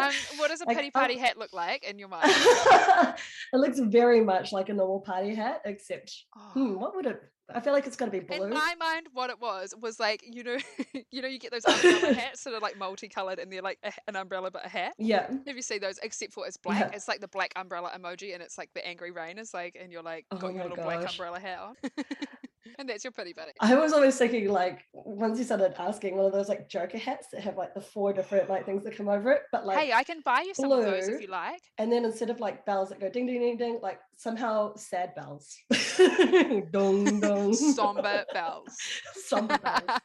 um, 0.00 0.12
what 0.36 0.48
does 0.48 0.60
a 0.60 0.64
Like, 0.66 0.76
pity 0.76 0.88
um, 0.94 1.00
party 1.00 1.16
hat 1.18 1.36
look 1.38 1.52
like 1.52 1.84
in 1.84 1.98
your 1.98 2.08
mind? 2.08 2.24
it 3.52 3.56
looks 3.64 3.78
very 3.78 4.20
much 4.20 4.52
like 4.52 4.68
a 4.68 4.74
normal 4.74 5.00
party 5.00 5.34
hat, 5.34 5.60
except 5.64 6.08
Oh. 6.36 6.40
hmm, 6.54 6.74
what 6.80 6.94
would 6.96 7.06
it? 7.06 7.20
I 7.54 7.60
feel 7.60 7.72
like 7.72 7.86
it's 7.86 7.96
gonna 7.96 8.10
be 8.10 8.20
blue. 8.20 8.44
In 8.44 8.50
my 8.50 8.74
mind, 8.78 9.08
what 9.12 9.30
it 9.30 9.40
was 9.40 9.74
was 9.80 9.98
like 10.00 10.22
you 10.26 10.42
know, 10.44 10.58
you 11.10 11.22
know, 11.22 11.28
you 11.28 11.38
get 11.38 11.50
those 11.52 11.64
umbrella 11.64 12.14
hats 12.20 12.44
that 12.44 12.54
are 12.54 12.60
like 12.60 12.78
multicolored 12.78 13.38
and 13.38 13.52
they're 13.52 13.62
like 13.62 13.78
a, 13.82 13.92
an 14.08 14.16
umbrella 14.16 14.50
but 14.50 14.64
a 14.64 14.68
hat. 14.68 14.94
yeah, 14.98 15.28
Have 15.46 15.56
you 15.56 15.62
seen 15.62 15.80
those? 15.80 15.98
Except 16.02 16.32
for 16.32 16.46
it's 16.46 16.56
black. 16.56 16.80
Yeah. 16.80 16.96
It's 16.96 17.08
like 17.08 17.20
the 17.20 17.28
black 17.28 17.52
umbrella 17.56 17.90
emoji, 17.98 18.34
and 18.34 18.42
it's 18.42 18.56
like 18.58 18.70
the 18.74 18.86
angry 18.86 19.10
rain 19.10 19.38
is 19.38 19.52
like, 19.52 19.76
and 19.80 19.92
you're 19.92 20.02
like 20.02 20.26
Oh 20.30 20.36
got 20.36 20.54
your 20.54 20.62
little 20.64 20.82
black 20.84 21.08
umbrella 21.10 21.40
hat 21.40 21.58
on, 21.60 21.76
and 22.78 22.88
that's 22.88 23.04
your 23.04 23.10
pity 23.10 23.32
buddy. 23.32 23.52
I 23.60 23.74
was 23.74 23.92
always 23.92 24.16
thinking 24.16 24.48
like 24.48 24.86
once 24.92 25.38
you 25.38 25.44
started 25.44 25.74
asking 25.78 26.16
one 26.16 26.26
of 26.26 26.32
those 26.32 26.48
like 26.48 26.68
Joker 26.68 26.98
hats 26.98 27.26
that 27.32 27.42
have 27.42 27.56
like 27.56 27.74
the 27.74 27.80
four 27.80 28.12
different 28.12 28.48
like 28.48 28.64
things 28.64 28.84
that 28.84 28.96
come 28.96 29.08
over 29.08 29.32
it, 29.32 29.42
but 29.52 29.66
like 29.66 29.78
hey, 29.78 29.92
I 29.92 30.04
can 30.04 30.20
buy 30.24 30.42
you 30.42 30.54
some 30.54 30.70
of 30.70 30.84
those 30.84 31.08
if 31.08 31.20
you 31.20 31.26
like. 31.28 31.60
and 31.78 31.90
then 31.92 32.04
instead 32.04 32.30
of 32.30 32.40
like 32.40 32.64
bells 32.64 32.88
that 32.90 33.00
go 33.00 33.10
ding 33.10 33.26
ding 33.26 33.40
ding 33.40 33.56
ding, 33.56 33.78
like 33.82 33.98
somehow 34.22 34.74
sad 34.76 35.14
bells. 35.14 35.56
dong 36.70 37.20
dong. 37.20 37.54
Somber 37.54 38.24
bells. 38.32 38.76
Somber 39.26 39.58
bells. 39.58 40.00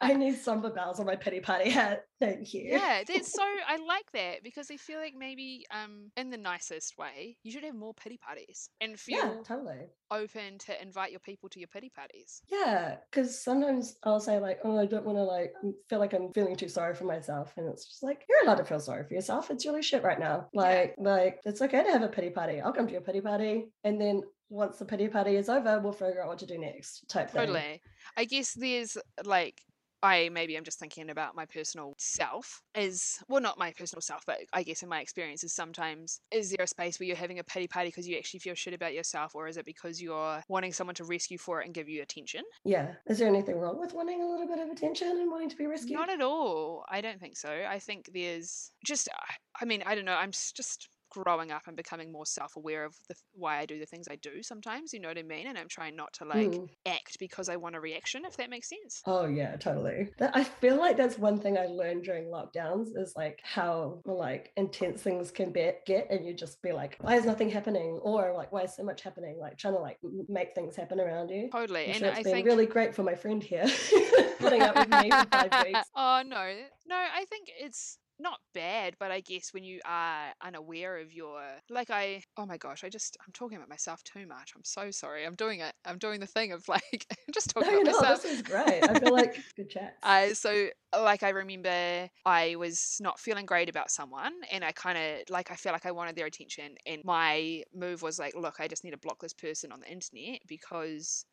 I 0.00 0.14
need 0.22 0.36
somber 0.36 0.70
bells 0.70 1.00
on 1.00 1.06
my 1.06 1.16
pity 1.16 1.40
party 1.40 1.70
hat. 1.70 2.04
Thank 2.20 2.54
you. 2.54 2.62
yeah, 2.64 3.02
that's 3.06 3.32
so. 3.32 3.42
I 3.42 3.78
like 3.78 4.10
that 4.12 4.42
because 4.44 4.70
I 4.70 4.76
feel 4.76 4.98
like 5.00 5.14
maybe, 5.18 5.66
um, 5.72 6.10
in 6.16 6.30
the 6.30 6.36
nicest 6.36 6.96
way, 6.98 7.36
you 7.42 7.50
should 7.50 7.64
have 7.64 7.74
more 7.74 7.94
pity 7.94 8.16
parties 8.16 8.68
and 8.80 8.98
feel 8.98 9.16
Yeah, 9.18 9.34
totally. 9.44 9.86
open 10.10 10.58
to 10.66 10.80
invite 10.82 11.10
your 11.10 11.20
people 11.20 11.48
to 11.50 11.58
your 11.58 11.68
pity 11.68 11.90
parties. 11.94 12.42
Yeah, 12.50 12.96
because 13.10 13.42
sometimes 13.42 13.96
I'll 14.04 14.20
say 14.20 14.38
like, 14.38 14.60
oh, 14.64 14.78
I 14.78 14.86
don't 14.86 15.04
want 15.04 15.18
to 15.18 15.24
like 15.24 15.52
feel 15.88 15.98
like 15.98 16.12
I'm 16.12 16.32
feeling 16.32 16.54
too 16.56 16.68
sorry 16.68 16.94
for 16.94 17.04
myself, 17.04 17.52
and 17.56 17.68
it's 17.68 17.86
just 17.86 18.02
like 18.02 18.24
you're 18.28 18.44
allowed 18.44 18.58
to 18.58 18.64
feel 18.64 18.80
sorry 18.80 19.04
for 19.04 19.14
yourself. 19.14 19.50
It's 19.50 19.66
really 19.66 19.82
shit 19.82 20.02
right 20.04 20.20
now. 20.20 20.46
Like, 20.54 20.94
like 20.98 21.40
it's 21.44 21.60
okay 21.62 21.82
to 21.82 21.90
have 21.90 22.02
a 22.02 22.08
pity 22.08 22.30
party. 22.30 22.60
I'll 22.60 22.72
come 22.72 22.86
to 22.86 22.92
your 22.92 23.00
pity 23.02 23.20
party, 23.20 23.61
and 23.84 24.00
then 24.00 24.22
once 24.48 24.78
the 24.78 24.84
pity 24.84 25.08
party 25.08 25.36
is 25.36 25.48
over, 25.48 25.80
we'll 25.80 25.92
figure 25.92 26.22
out 26.22 26.28
what 26.28 26.38
to 26.38 26.46
do 26.46 26.58
next. 26.58 27.08
Type 27.08 27.30
thing. 27.30 27.40
Totally. 27.40 27.80
I 28.16 28.24
guess 28.24 28.52
there's 28.52 28.98
like 29.24 29.62
I 30.02 30.30
maybe 30.30 30.56
I'm 30.56 30.64
just 30.64 30.80
thinking 30.80 31.10
about 31.10 31.36
my 31.36 31.46
personal 31.46 31.94
self 31.96 32.60
is 32.74 33.18
well 33.28 33.40
not 33.40 33.58
my 33.58 33.72
personal 33.78 34.02
self 34.02 34.22
but 34.26 34.38
I 34.52 34.64
guess 34.64 34.82
in 34.82 34.88
my 34.88 35.00
experience 35.00 35.44
is 35.44 35.54
sometimes 35.54 36.20
is 36.32 36.50
there 36.50 36.64
a 36.64 36.66
space 36.66 36.98
where 36.98 37.06
you're 37.06 37.16
having 37.16 37.38
a 37.38 37.44
pity 37.44 37.68
party 37.68 37.88
because 37.88 38.08
you 38.08 38.16
actually 38.18 38.40
feel 38.40 38.54
shit 38.54 38.74
about 38.74 38.94
yourself 38.94 39.34
or 39.34 39.46
is 39.46 39.56
it 39.56 39.64
because 39.64 40.02
you're 40.02 40.42
wanting 40.48 40.72
someone 40.72 40.96
to 40.96 41.04
rescue 41.04 41.38
for 41.38 41.60
it 41.62 41.66
and 41.66 41.74
give 41.74 41.88
you 41.88 42.02
attention? 42.02 42.42
Yeah. 42.64 42.94
Is 43.06 43.18
there 43.20 43.28
anything 43.28 43.58
wrong 43.58 43.78
with 43.78 43.94
wanting 43.94 44.22
a 44.22 44.26
little 44.26 44.48
bit 44.48 44.58
of 44.58 44.70
attention 44.70 45.08
and 45.08 45.30
wanting 45.30 45.50
to 45.50 45.56
be 45.56 45.66
rescued? 45.66 45.92
Not 45.98 46.10
at 46.10 46.20
all. 46.20 46.84
I 46.90 47.00
don't 47.00 47.20
think 47.20 47.36
so. 47.36 47.50
I 47.68 47.78
think 47.78 48.10
there's 48.12 48.72
just 48.84 49.08
I- 49.08 49.34
I 49.60 49.64
mean 49.64 49.82
I 49.86 49.94
don't 49.94 50.04
know 50.04 50.16
I'm 50.16 50.32
just 50.32 50.88
growing 51.12 51.50
up 51.50 51.62
and 51.66 51.76
becoming 51.76 52.10
more 52.10 52.26
self-aware 52.26 52.84
of 52.84 52.94
the 53.08 53.14
why 53.34 53.58
I 53.58 53.66
do 53.66 53.78
the 53.78 53.86
things 53.86 54.06
I 54.10 54.16
do 54.16 54.42
sometimes 54.42 54.92
you 54.92 55.00
know 55.00 55.08
what 55.08 55.18
I 55.18 55.22
mean 55.22 55.46
and 55.46 55.58
I'm 55.58 55.68
trying 55.68 55.94
not 55.96 56.12
to 56.14 56.24
like 56.24 56.50
Mm. 56.52 56.68
act 56.86 57.18
because 57.20 57.48
I 57.48 57.56
want 57.56 57.76
a 57.76 57.80
reaction 57.80 58.24
if 58.24 58.36
that 58.38 58.50
makes 58.50 58.68
sense. 58.68 59.02
Oh 59.06 59.26
yeah, 59.26 59.56
totally. 59.56 60.08
That, 60.18 60.34
I 60.34 60.44
feel 60.44 60.76
like 60.76 60.96
that's 60.96 61.18
one 61.18 61.38
thing 61.38 61.56
I 61.58 61.66
learned 61.66 62.04
during 62.04 62.24
lockdowns 62.24 62.88
is 62.96 63.12
like 63.16 63.40
how 63.42 64.00
like 64.04 64.52
intense 64.56 65.02
things 65.02 65.30
can 65.30 65.52
be, 65.52 65.70
get, 65.86 66.08
and 66.10 66.26
you 66.26 66.34
just 66.34 66.60
be 66.62 66.72
like, 66.72 66.96
why 67.00 67.16
is 67.16 67.24
nothing 67.24 67.50
happening, 67.50 67.98
or 68.02 68.32
like 68.34 68.50
why 68.52 68.62
is 68.62 68.74
so 68.74 68.82
much 68.82 69.02
happening? 69.02 69.38
Like 69.38 69.56
trying 69.58 69.74
to 69.74 69.80
like 69.80 69.98
make 70.28 70.54
things 70.54 70.74
happen 70.76 71.00
around 71.00 71.28
you. 71.30 71.48
Totally. 71.50 71.84
I'm 71.84 71.88
and 71.90 71.96
sure 71.96 72.08
it's 72.08 72.18
I 72.18 72.22
been 72.22 72.32
think 72.32 72.46
really 72.46 72.66
great 72.66 72.94
for 72.94 73.02
my 73.02 73.14
friend 73.14 73.42
here, 73.42 73.66
putting 74.38 74.62
up 74.62 74.76
with 74.76 74.88
me 74.88 75.10
for 75.10 75.26
five 75.30 75.52
weeks. 75.66 75.88
oh 75.94 76.22
no, 76.26 76.54
no, 76.86 76.96
I 76.96 77.24
think 77.26 77.50
it's 77.58 77.98
not 78.22 78.40
bad, 78.54 78.96
but 78.98 79.10
I 79.10 79.20
guess 79.20 79.52
when 79.52 79.64
you 79.64 79.80
are 79.84 80.32
unaware 80.42 80.98
of 80.98 81.12
your 81.12 81.42
like 81.70 81.90
I 81.90 82.22
oh 82.36 82.46
my 82.46 82.56
gosh, 82.58 82.84
I 82.84 82.88
just 82.88 83.16
I'm 83.26 83.32
talking 83.32 83.56
about 83.56 83.68
myself 83.68 84.02
too 84.04 84.26
much. 84.26 84.52
I'm 84.56 84.64
so 84.64 84.90
sorry. 84.90 85.26
I'm 85.26 85.34
doing 85.34 85.60
it. 85.60 85.74
I'm 85.84 85.98
doing 85.98 86.20
the 86.20 86.26
thing 86.26 86.52
of 86.52 86.68
like 86.68 87.06
just 87.32 87.50
No, 87.58 87.66
talking 87.66 87.74
about 87.74 87.84
no, 87.84 88.00
myself. 88.00 88.22
this 88.22 88.24
is 88.24 88.42
great. 88.42 88.84
I 88.88 88.94
feel 88.94 89.12
like 89.12 89.44
good 89.56 89.70
chat. 89.70 89.98
I 90.02 90.32
so 90.32 90.68
like 90.96 91.22
I 91.22 91.30
remember 91.30 92.08
I 92.24 92.56
was 92.56 92.98
not 93.00 93.20
feeling 93.20 93.46
great 93.46 93.68
about 93.68 93.90
someone 93.90 94.32
and 94.50 94.64
I 94.64 94.72
kind 94.72 94.98
of 94.98 95.30
like 95.30 95.50
I 95.50 95.56
felt 95.56 95.74
like 95.74 95.86
I 95.86 95.92
wanted 95.92 96.16
their 96.16 96.26
attention 96.26 96.76
and 96.86 97.02
my 97.04 97.62
move 97.74 98.02
was 98.02 98.18
like 98.18 98.34
look 98.34 98.56
I 98.60 98.68
just 98.68 98.84
need 98.84 98.90
to 98.92 98.98
block 98.98 99.20
this 99.20 99.34
person 99.34 99.72
on 99.72 99.80
the 99.80 99.90
internet 99.90 100.40
because 100.48 101.24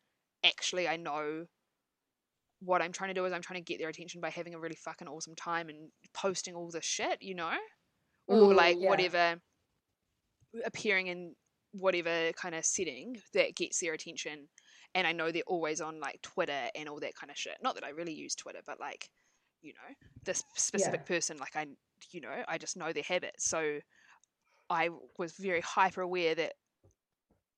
actually 0.44 0.88
I 0.88 0.96
know 0.96 1.46
what 2.60 2.82
I'm 2.82 2.92
trying 2.92 3.08
to 3.08 3.14
do 3.14 3.24
is 3.24 3.32
I'm 3.32 3.42
trying 3.42 3.60
to 3.60 3.64
get 3.64 3.78
their 3.78 3.88
attention 3.88 4.20
by 4.20 4.30
having 4.30 4.54
a 4.54 4.60
really 4.60 4.76
fucking 4.76 5.08
awesome 5.08 5.34
time 5.34 5.68
and 5.68 5.90
posting 6.14 6.54
all 6.54 6.70
this 6.70 6.84
shit, 6.84 7.18
you 7.20 7.34
know? 7.34 7.52
Or 8.26 8.52
Mm, 8.52 8.56
like 8.56 8.76
yeah. 8.78 8.88
whatever 8.88 9.40
appearing 10.64 11.06
in 11.06 11.34
whatever 11.72 12.32
kind 12.32 12.54
of 12.54 12.64
setting 12.64 13.16
that 13.32 13.54
gets 13.54 13.80
their 13.80 13.94
attention 13.94 14.48
and 14.94 15.06
I 15.06 15.12
know 15.12 15.30
they're 15.30 15.42
always 15.46 15.80
on 15.80 16.00
like 16.00 16.20
Twitter 16.22 16.68
and 16.74 16.88
all 16.88 16.98
that 17.00 17.14
kind 17.14 17.30
of 17.30 17.36
shit. 17.36 17.56
Not 17.62 17.76
that 17.76 17.84
I 17.84 17.90
really 17.90 18.12
use 18.12 18.34
Twitter, 18.34 18.60
but 18.66 18.80
like, 18.80 19.08
you 19.62 19.72
know, 19.72 19.94
this 20.24 20.42
specific 20.56 21.06
person, 21.06 21.36
like 21.38 21.54
I, 21.54 21.66
you 22.12 22.20
know, 22.20 22.42
I 22.48 22.58
just 22.58 22.76
know 22.76 22.92
their 22.92 23.04
habits. 23.04 23.48
So 23.48 23.78
I 24.68 24.88
was 25.18 25.34
very 25.38 25.60
hyper 25.60 26.00
aware 26.02 26.34
that 26.34 26.54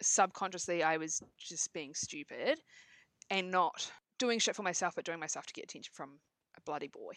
subconsciously 0.03 0.83
I 0.83 0.97
was 0.99 1.23
just 1.39 1.73
being 1.73 1.95
stupid 1.95 2.59
and 3.31 3.51
not 3.51 3.91
doing 4.23 4.39
shit 4.39 4.55
for 4.55 4.63
myself, 4.63 4.95
but 4.95 5.05
doing 5.05 5.19
myself 5.19 5.47
to 5.47 5.53
get 5.53 5.65
attention 5.65 5.91
from 5.93 6.21
a 6.57 6.61
bloody 6.61 6.87
boy. 6.89 7.13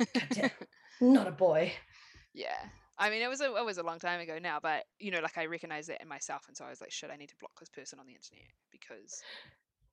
Not 1.00 1.28
a 1.28 1.30
boy. 1.30 1.72
Yeah. 2.34 2.48
I 2.98 3.10
mean, 3.10 3.22
it 3.22 3.28
was 3.28 3.40
a 3.40 3.54
it 3.54 3.64
was 3.64 3.78
a 3.78 3.82
long 3.82 3.98
time 3.98 4.20
ago 4.20 4.38
now, 4.42 4.58
but 4.60 4.84
you 4.98 5.10
know, 5.10 5.20
like 5.20 5.38
I 5.38 5.46
recognize 5.46 5.86
that 5.86 6.00
in 6.02 6.08
myself, 6.08 6.42
and 6.48 6.56
so 6.56 6.64
I 6.64 6.70
was 6.70 6.80
like, 6.80 6.90
shit, 6.90 7.10
I 7.12 7.16
need 7.16 7.28
to 7.28 7.36
block 7.38 7.52
this 7.60 7.68
person 7.68 7.98
on 8.00 8.06
the 8.06 8.14
internet 8.14 8.50
because 8.72 9.22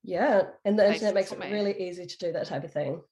Yeah, 0.02 0.42
and 0.64 0.78
the 0.78 0.86
internet 0.92 1.14
makes 1.14 1.30
it 1.30 1.38
me. 1.38 1.52
really 1.52 1.78
easy 1.88 2.06
to 2.06 2.18
do 2.18 2.32
that 2.32 2.46
type 2.46 2.64
of 2.64 2.72
thing. 2.72 3.02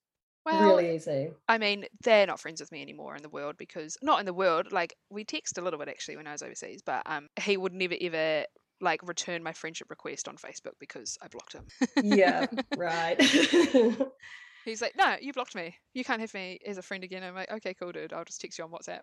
well, 0.45 0.75
really 0.75 0.95
easy. 0.95 1.29
I 1.47 1.57
mean, 1.59 1.85
they're 2.03 2.25
not 2.27 2.39
friends 2.39 2.59
with 2.59 2.71
me 2.71 2.81
anymore 2.81 3.15
in 3.15 3.21
the 3.21 3.29
world 3.29 3.55
because 3.57 3.95
not 4.01 4.19
in 4.19 4.25
the 4.25 4.33
world. 4.33 4.71
Like 4.71 4.95
we 5.11 5.23
text 5.23 5.57
a 5.57 5.61
little 5.61 5.79
bit 5.79 5.89
actually 5.89 6.17
when 6.17 6.27
I 6.27 6.31
was 6.33 6.41
overseas, 6.41 6.81
but 6.83 7.03
um, 7.05 7.27
he 7.39 7.55
would 7.55 7.73
never 7.73 7.95
ever 8.01 8.45
like 8.83 9.01
return 9.07 9.41
my 9.41 9.53
friendship 9.53 9.89
request 9.89 10.27
on 10.27 10.35
Facebook 10.35 10.73
because 10.79 11.17
I 11.21 11.27
blocked 11.27 11.53
him. 11.53 11.65
Yeah, 12.03 12.45
right. 12.77 13.19
He's 14.65 14.81
like, 14.81 14.93
no, 14.97 15.15
you 15.19 15.33
blocked 15.33 15.55
me. 15.55 15.75
You 15.93 16.03
can't 16.03 16.21
have 16.21 16.33
me 16.33 16.59
as 16.65 16.77
a 16.77 16.81
friend 16.81 17.03
again. 17.03 17.23
I'm 17.23 17.35
like, 17.35 17.51
okay, 17.51 17.73
cool, 17.73 17.91
dude. 17.91 18.13
I'll 18.13 18.23
just 18.23 18.39
text 18.39 18.57
you 18.57 18.63
on 18.63 18.71
WhatsApp. 18.71 19.01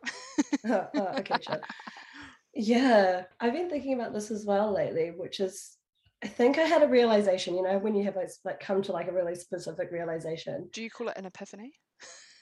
Oh, 0.67 0.87
oh, 0.95 1.19
okay, 1.19 1.37
sure. 1.43 1.61
Yeah, 2.55 3.25
I've 3.41 3.53
been 3.53 3.69
thinking 3.69 3.95
about 3.95 4.15
this 4.15 4.31
as 4.31 4.47
well 4.47 4.73
lately, 4.73 5.13
which 5.17 5.41
is 5.41 5.77
I 6.23 6.29
think 6.29 6.59
I 6.59 6.63
had 6.63 6.83
a 6.83 6.89
realization, 6.89 7.55
you 7.55 7.63
know, 7.63 7.79
when 7.79 7.95
you 7.95 8.05
have 8.05 8.17
like, 8.17 8.31
like 8.45 8.61
come 8.61 8.83
to 8.83 8.93
like 8.93 9.09
a 9.09 9.13
really 9.13 9.35
specific 9.35 9.91
realization. 9.91 10.69
Do 10.73 10.83
you 10.83 10.91
call 10.91 11.09
it 11.09 11.17
an 11.17 11.27
epiphany? 11.27 11.73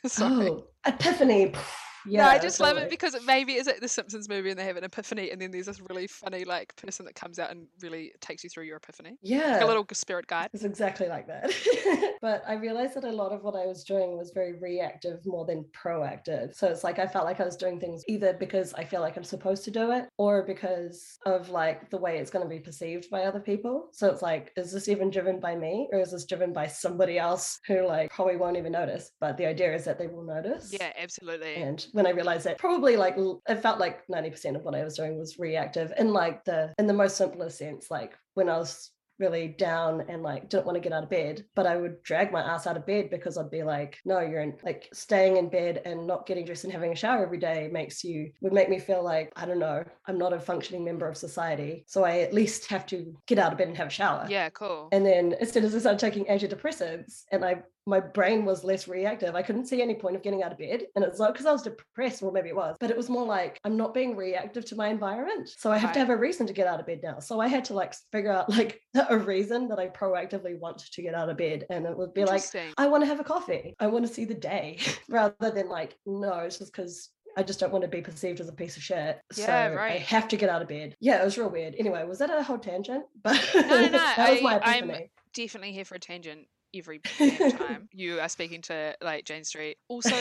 Sorry. 0.06 0.48
Oh, 0.48 0.64
epiphany. 0.86 1.52
Yeah, 2.08 2.24
no, 2.24 2.28
I 2.28 2.38
just 2.38 2.60
love 2.60 2.76
it 2.76 2.90
because 2.90 3.16
maybe 3.26 3.54
is 3.54 3.66
it 3.66 3.80
the 3.80 3.88
Simpsons 3.88 4.28
movie 4.28 4.50
and 4.50 4.58
they 4.58 4.64
have 4.64 4.76
an 4.76 4.84
epiphany, 4.84 5.30
and 5.30 5.40
then 5.40 5.50
there's 5.50 5.66
this 5.66 5.80
really 5.80 6.06
funny 6.06 6.44
like 6.44 6.74
person 6.76 7.04
that 7.06 7.14
comes 7.14 7.38
out 7.38 7.50
and 7.50 7.66
really 7.82 8.12
takes 8.20 8.44
you 8.44 8.50
through 8.50 8.64
your 8.64 8.76
epiphany, 8.76 9.16
Yeah. 9.22 9.52
like 9.52 9.62
a 9.62 9.66
little 9.66 9.86
spirit 9.92 10.26
guide. 10.26 10.50
It's 10.52 10.64
exactly 10.64 11.08
like 11.08 11.26
that. 11.26 11.52
but 12.20 12.42
I 12.46 12.54
realized 12.54 12.94
that 12.94 13.04
a 13.04 13.12
lot 13.12 13.32
of 13.32 13.42
what 13.42 13.54
I 13.54 13.66
was 13.66 13.84
doing 13.84 14.16
was 14.16 14.30
very 14.30 14.54
reactive 14.58 15.24
more 15.26 15.44
than 15.44 15.64
proactive. 15.72 16.54
So 16.54 16.68
it's 16.68 16.84
like 16.84 16.98
I 16.98 17.06
felt 17.06 17.24
like 17.24 17.40
I 17.40 17.44
was 17.44 17.56
doing 17.56 17.78
things 17.80 18.04
either 18.08 18.32
because 18.34 18.74
I 18.74 18.84
feel 18.84 19.00
like 19.00 19.16
I'm 19.16 19.24
supposed 19.24 19.64
to 19.64 19.70
do 19.70 19.92
it 19.92 20.08
or 20.18 20.42
because 20.42 21.18
of 21.26 21.48
like 21.50 21.90
the 21.90 21.98
way 21.98 22.18
it's 22.18 22.30
going 22.30 22.44
to 22.44 22.48
be 22.48 22.60
perceived 22.60 23.10
by 23.10 23.22
other 23.24 23.40
people. 23.40 23.88
So 23.92 24.08
it's 24.10 24.22
like, 24.22 24.52
is 24.56 24.72
this 24.72 24.88
even 24.88 25.10
driven 25.10 25.40
by 25.40 25.56
me 25.56 25.88
or 25.92 26.00
is 26.00 26.12
this 26.12 26.24
driven 26.24 26.52
by 26.52 26.66
somebody 26.66 27.18
else 27.18 27.60
who 27.66 27.86
like 27.86 28.10
probably 28.10 28.36
won't 28.36 28.56
even 28.56 28.72
notice? 28.72 29.10
But 29.20 29.36
the 29.36 29.46
idea 29.46 29.74
is 29.74 29.84
that 29.84 29.98
they 29.98 30.06
will 30.06 30.24
notice. 30.24 30.70
Yeah, 30.72 30.92
absolutely. 30.98 31.54
And 31.56 31.86
when 31.98 32.06
I 32.06 32.10
realized 32.10 32.46
that 32.46 32.58
probably 32.58 32.96
like 32.96 33.16
it 33.18 33.60
felt 33.60 33.80
like 33.80 34.06
90% 34.06 34.54
of 34.54 34.62
what 34.62 34.76
I 34.76 34.84
was 34.84 34.96
doing 34.96 35.18
was 35.18 35.36
reactive 35.36 35.92
in 35.98 36.12
like 36.12 36.44
the 36.44 36.72
in 36.78 36.86
the 36.86 36.94
most 36.94 37.16
simplest 37.16 37.58
sense, 37.58 37.90
like 37.90 38.16
when 38.34 38.48
I 38.48 38.56
was 38.56 38.92
really 39.18 39.48
down 39.48 40.04
and 40.08 40.22
like 40.22 40.48
didn't 40.48 40.64
want 40.64 40.76
to 40.76 40.80
get 40.80 40.92
out 40.92 41.02
of 41.02 41.10
bed, 41.10 41.44
but 41.56 41.66
I 41.66 41.76
would 41.76 42.02
drag 42.04 42.30
my 42.30 42.40
ass 42.40 42.68
out 42.68 42.76
of 42.76 42.86
bed 42.86 43.10
because 43.10 43.36
I'd 43.36 43.50
be 43.50 43.64
like, 43.64 43.98
no, 44.04 44.20
you're 44.20 44.42
in 44.42 44.54
like 44.62 44.88
staying 44.92 45.38
in 45.38 45.48
bed 45.48 45.82
and 45.84 46.06
not 46.06 46.24
getting 46.24 46.44
dressed 46.44 46.62
and 46.62 46.72
having 46.72 46.92
a 46.92 46.96
shower 46.96 47.24
every 47.24 47.38
day 47.38 47.68
makes 47.72 48.04
you 48.04 48.30
would 48.42 48.52
make 48.52 48.68
me 48.68 48.78
feel 48.78 49.02
like, 49.02 49.32
I 49.34 49.44
don't 49.44 49.58
know, 49.58 49.82
I'm 50.06 50.18
not 50.18 50.32
a 50.32 50.38
functioning 50.38 50.84
member 50.84 51.08
of 51.08 51.16
society. 51.16 51.84
So 51.88 52.04
I 52.04 52.20
at 52.20 52.32
least 52.32 52.66
have 52.66 52.86
to 52.86 53.12
get 53.26 53.38
out 53.40 53.50
of 53.50 53.58
bed 53.58 53.66
and 53.66 53.76
have 53.76 53.88
a 53.88 53.90
shower. 53.90 54.26
yeah, 54.28 54.50
cool. 54.50 54.88
And 54.92 55.04
then 55.04 55.34
as 55.40 55.50
soon 55.50 55.64
as 55.64 55.74
I 55.74 55.80
started 55.80 55.98
taking 55.98 56.26
antidepressants 56.26 57.24
and 57.32 57.44
I 57.44 57.62
my 57.88 57.98
brain 58.00 58.44
was 58.44 58.62
less 58.64 58.86
reactive, 58.86 59.34
I 59.34 59.42
couldn't 59.42 59.66
see 59.66 59.80
any 59.80 59.94
point 59.94 60.14
of 60.14 60.22
getting 60.22 60.42
out 60.42 60.52
of 60.52 60.58
bed. 60.58 60.82
And 60.94 61.04
it's 61.04 61.18
not 61.18 61.32
because 61.32 61.46
I 61.46 61.52
was 61.52 61.62
depressed, 61.62 62.22
or 62.22 62.30
maybe 62.30 62.50
it 62.50 62.56
was, 62.56 62.76
but 62.78 62.90
it 62.90 62.96
was 62.96 63.08
more 63.08 63.24
like 63.24 63.58
I'm 63.64 63.76
not 63.76 63.94
being 63.94 64.14
reactive 64.14 64.64
to 64.66 64.76
my 64.76 64.88
environment. 64.88 65.48
So 65.56 65.72
I 65.72 65.78
have 65.78 65.92
to 65.94 65.98
have 65.98 66.10
a 66.10 66.16
reason 66.16 66.46
to 66.46 66.52
get 66.52 66.66
out 66.66 66.80
of 66.80 66.86
bed 66.86 67.00
now. 67.02 67.18
So 67.18 67.40
I 67.40 67.48
had 67.48 67.64
to 67.66 67.74
like 67.74 67.94
figure 68.12 68.30
out 68.30 68.50
like 68.50 68.80
a 69.08 69.16
reason 69.16 69.68
that 69.68 69.78
I 69.78 69.88
proactively 69.88 70.58
want 70.58 70.78
to 70.92 71.02
get 71.02 71.14
out 71.14 71.30
of 71.30 71.38
bed. 71.38 71.64
And 71.70 71.86
it 71.86 71.96
would 71.96 72.12
be 72.12 72.24
like, 72.26 72.42
I 72.76 72.86
want 72.88 73.02
to 73.02 73.06
have 73.06 73.20
a 73.20 73.24
coffee. 73.24 73.74
I 73.80 73.86
want 73.86 74.06
to 74.06 74.12
see 74.12 74.26
the 74.26 74.34
day 74.34 74.78
rather 75.08 75.50
than 75.50 75.68
like, 75.70 75.96
no, 76.04 76.34
it's 76.40 76.58
just 76.58 76.72
because 76.72 77.08
I 77.38 77.42
just 77.42 77.58
don't 77.60 77.72
want 77.72 77.82
to 77.82 77.88
be 77.88 78.02
perceived 78.02 78.40
as 78.40 78.48
a 78.48 78.52
piece 78.52 78.76
of 78.76 78.82
shit. 78.82 79.18
Yeah, 79.36 79.46
so 79.46 79.78
I 79.80 79.92
have 79.98 80.28
to 80.28 80.36
get 80.36 80.50
out 80.50 80.60
of 80.60 80.68
bed. 80.68 80.94
Yeah, 81.00 81.22
it 81.22 81.24
was 81.24 81.38
real 81.38 81.48
weird. 81.50 81.74
Anyway, 81.78 82.04
was 82.04 82.18
that 82.18 82.30
a 82.30 82.42
whole 82.42 82.58
tangent? 82.58 83.04
But 83.22 83.40
no, 83.54 83.60
no, 83.62 83.88
that 83.90 84.30
was 84.30 84.42
my 84.42 84.58
I- 84.58 84.74
I'm- 84.74 84.92
Definitely 85.34 85.72
here 85.72 85.84
for 85.84 85.94
a 85.94 86.00
tangent 86.00 86.48
every 86.74 86.98
time 87.50 87.88
you 87.92 88.20
are 88.20 88.28
speaking 88.28 88.62
to 88.62 88.94
like 89.02 89.24
Jane 89.24 89.44
Street. 89.44 89.76
Also, 89.88 90.10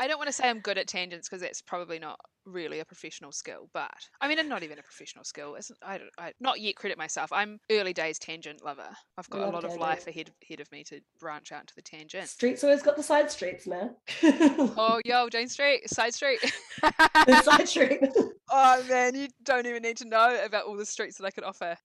I 0.00 0.06
don't 0.06 0.18
want 0.18 0.28
to 0.28 0.32
say 0.32 0.48
I'm 0.48 0.60
good 0.60 0.78
at 0.78 0.86
tangents 0.86 1.28
because 1.28 1.40
that's 1.42 1.60
probably 1.60 1.98
not 1.98 2.18
really 2.46 2.78
a 2.80 2.84
professional 2.84 3.32
skill, 3.32 3.68
but 3.74 3.90
I 4.20 4.28
mean, 4.28 4.38
and 4.38 4.48
not 4.48 4.62
even 4.62 4.78
a 4.78 4.82
professional 4.82 5.24
skill. 5.24 5.56
It's, 5.56 5.70
I, 5.82 5.98
don't- 5.98 6.10
I 6.18 6.32
not 6.40 6.60
yet 6.60 6.76
credit 6.76 6.96
myself. 6.96 7.30
I'm 7.32 7.58
early 7.70 7.92
days 7.92 8.18
tangent 8.18 8.64
lover. 8.64 8.88
I've 9.18 9.28
got 9.28 9.48
a 9.48 9.50
lot 9.50 9.64
of 9.64 9.76
life 9.76 10.06
ahead 10.06 10.30
ahead 10.48 10.60
of 10.60 10.70
me 10.72 10.84
to 10.84 11.00
branch 11.20 11.50
out 11.52 11.62
into 11.62 11.74
the 11.74 11.82
tangent. 11.82 12.28
Streets 12.28 12.62
always 12.64 12.82
got 12.82 12.96
the 12.96 13.02
side 13.02 13.30
streets, 13.30 13.66
man. 13.66 13.96
Oh, 14.22 15.00
yo, 15.04 15.28
Jane 15.28 15.48
Street, 15.48 15.90
side 15.90 16.14
street. 16.14 16.40
the 16.80 17.42
side 17.42 17.68
street. 17.68 18.08
oh 18.50 18.84
man, 18.88 19.14
you 19.14 19.28
don't 19.42 19.66
even 19.66 19.82
need 19.82 19.96
to 19.98 20.08
know 20.08 20.40
about 20.44 20.64
all 20.64 20.76
the 20.76 20.86
streets 20.86 21.18
that 21.18 21.26
I 21.26 21.30
could 21.30 21.44
offer. 21.44 21.76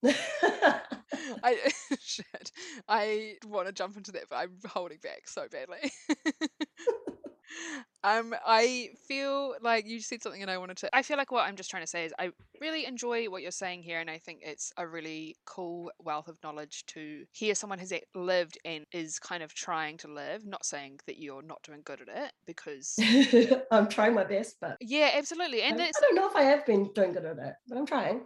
I 1.43 1.71
shit. 1.99 2.51
I 2.87 3.35
want 3.47 3.67
to 3.67 3.73
jump 3.73 3.97
into 3.97 4.11
that, 4.13 4.23
but 4.29 4.37
I'm 4.37 4.57
holding 4.65 4.99
back 5.01 5.27
so 5.27 5.47
badly. 5.51 5.91
um, 8.03 8.33
I 8.45 8.89
feel 9.07 9.55
like 9.61 9.85
you 9.85 9.99
said 9.99 10.21
something, 10.21 10.41
and 10.41 10.51
I 10.51 10.57
wanted 10.57 10.77
to. 10.77 10.95
I 10.95 11.01
feel 11.03 11.17
like 11.17 11.31
what 11.31 11.47
I'm 11.47 11.55
just 11.55 11.69
trying 11.69 11.83
to 11.83 11.87
say 11.87 12.05
is 12.05 12.13
I 12.19 12.31
really 12.59 12.85
enjoy 12.85 13.25
what 13.25 13.41
you're 13.41 13.51
saying 13.51 13.83
here, 13.83 13.99
and 13.99 14.09
I 14.09 14.17
think 14.17 14.41
it's 14.43 14.71
a 14.77 14.87
really 14.87 15.35
cool 15.45 15.91
wealth 15.99 16.27
of 16.27 16.37
knowledge 16.43 16.85
to 16.87 17.25
hear 17.31 17.55
someone 17.55 17.79
has 17.79 17.93
lived 18.15 18.57
and 18.65 18.85
is 18.91 19.19
kind 19.19 19.43
of 19.43 19.53
trying 19.53 19.97
to 19.99 20.07
live. 20.07 20.45
Not 20.45 20.65
saying 20.65 20.99
that 21.07 21.17
you're 21.17 21.43
not 21.43 21.61
doing 21.63 21.81
good 21.83 22.01
at 22.01 22.09
it, 22.09 22.31
because 22.45 22.97
I'm 23.71 23.87
trying 23.87 24.13
my 24.13 24.23
best, 24.23 24.57
but 24.59 24.77
yeah, 24.81 25.11
absolutely, 25.15 25.61
and 25.61 25.81
I, 25.81 25.85
I 25.85 25.91
don't 26.01 26.15
know 26.15 26.27
if 26.27 26.35
I 26.35 26.43
have 26.43 26.65
been 26.65 26.91
doing 26.93 27.13
good 27.13 27.25
at 27.25 27.37
it, 27.37 27.53
but 27.67 27.77
I'm 27.77 27.85
trying. 27.85 28.21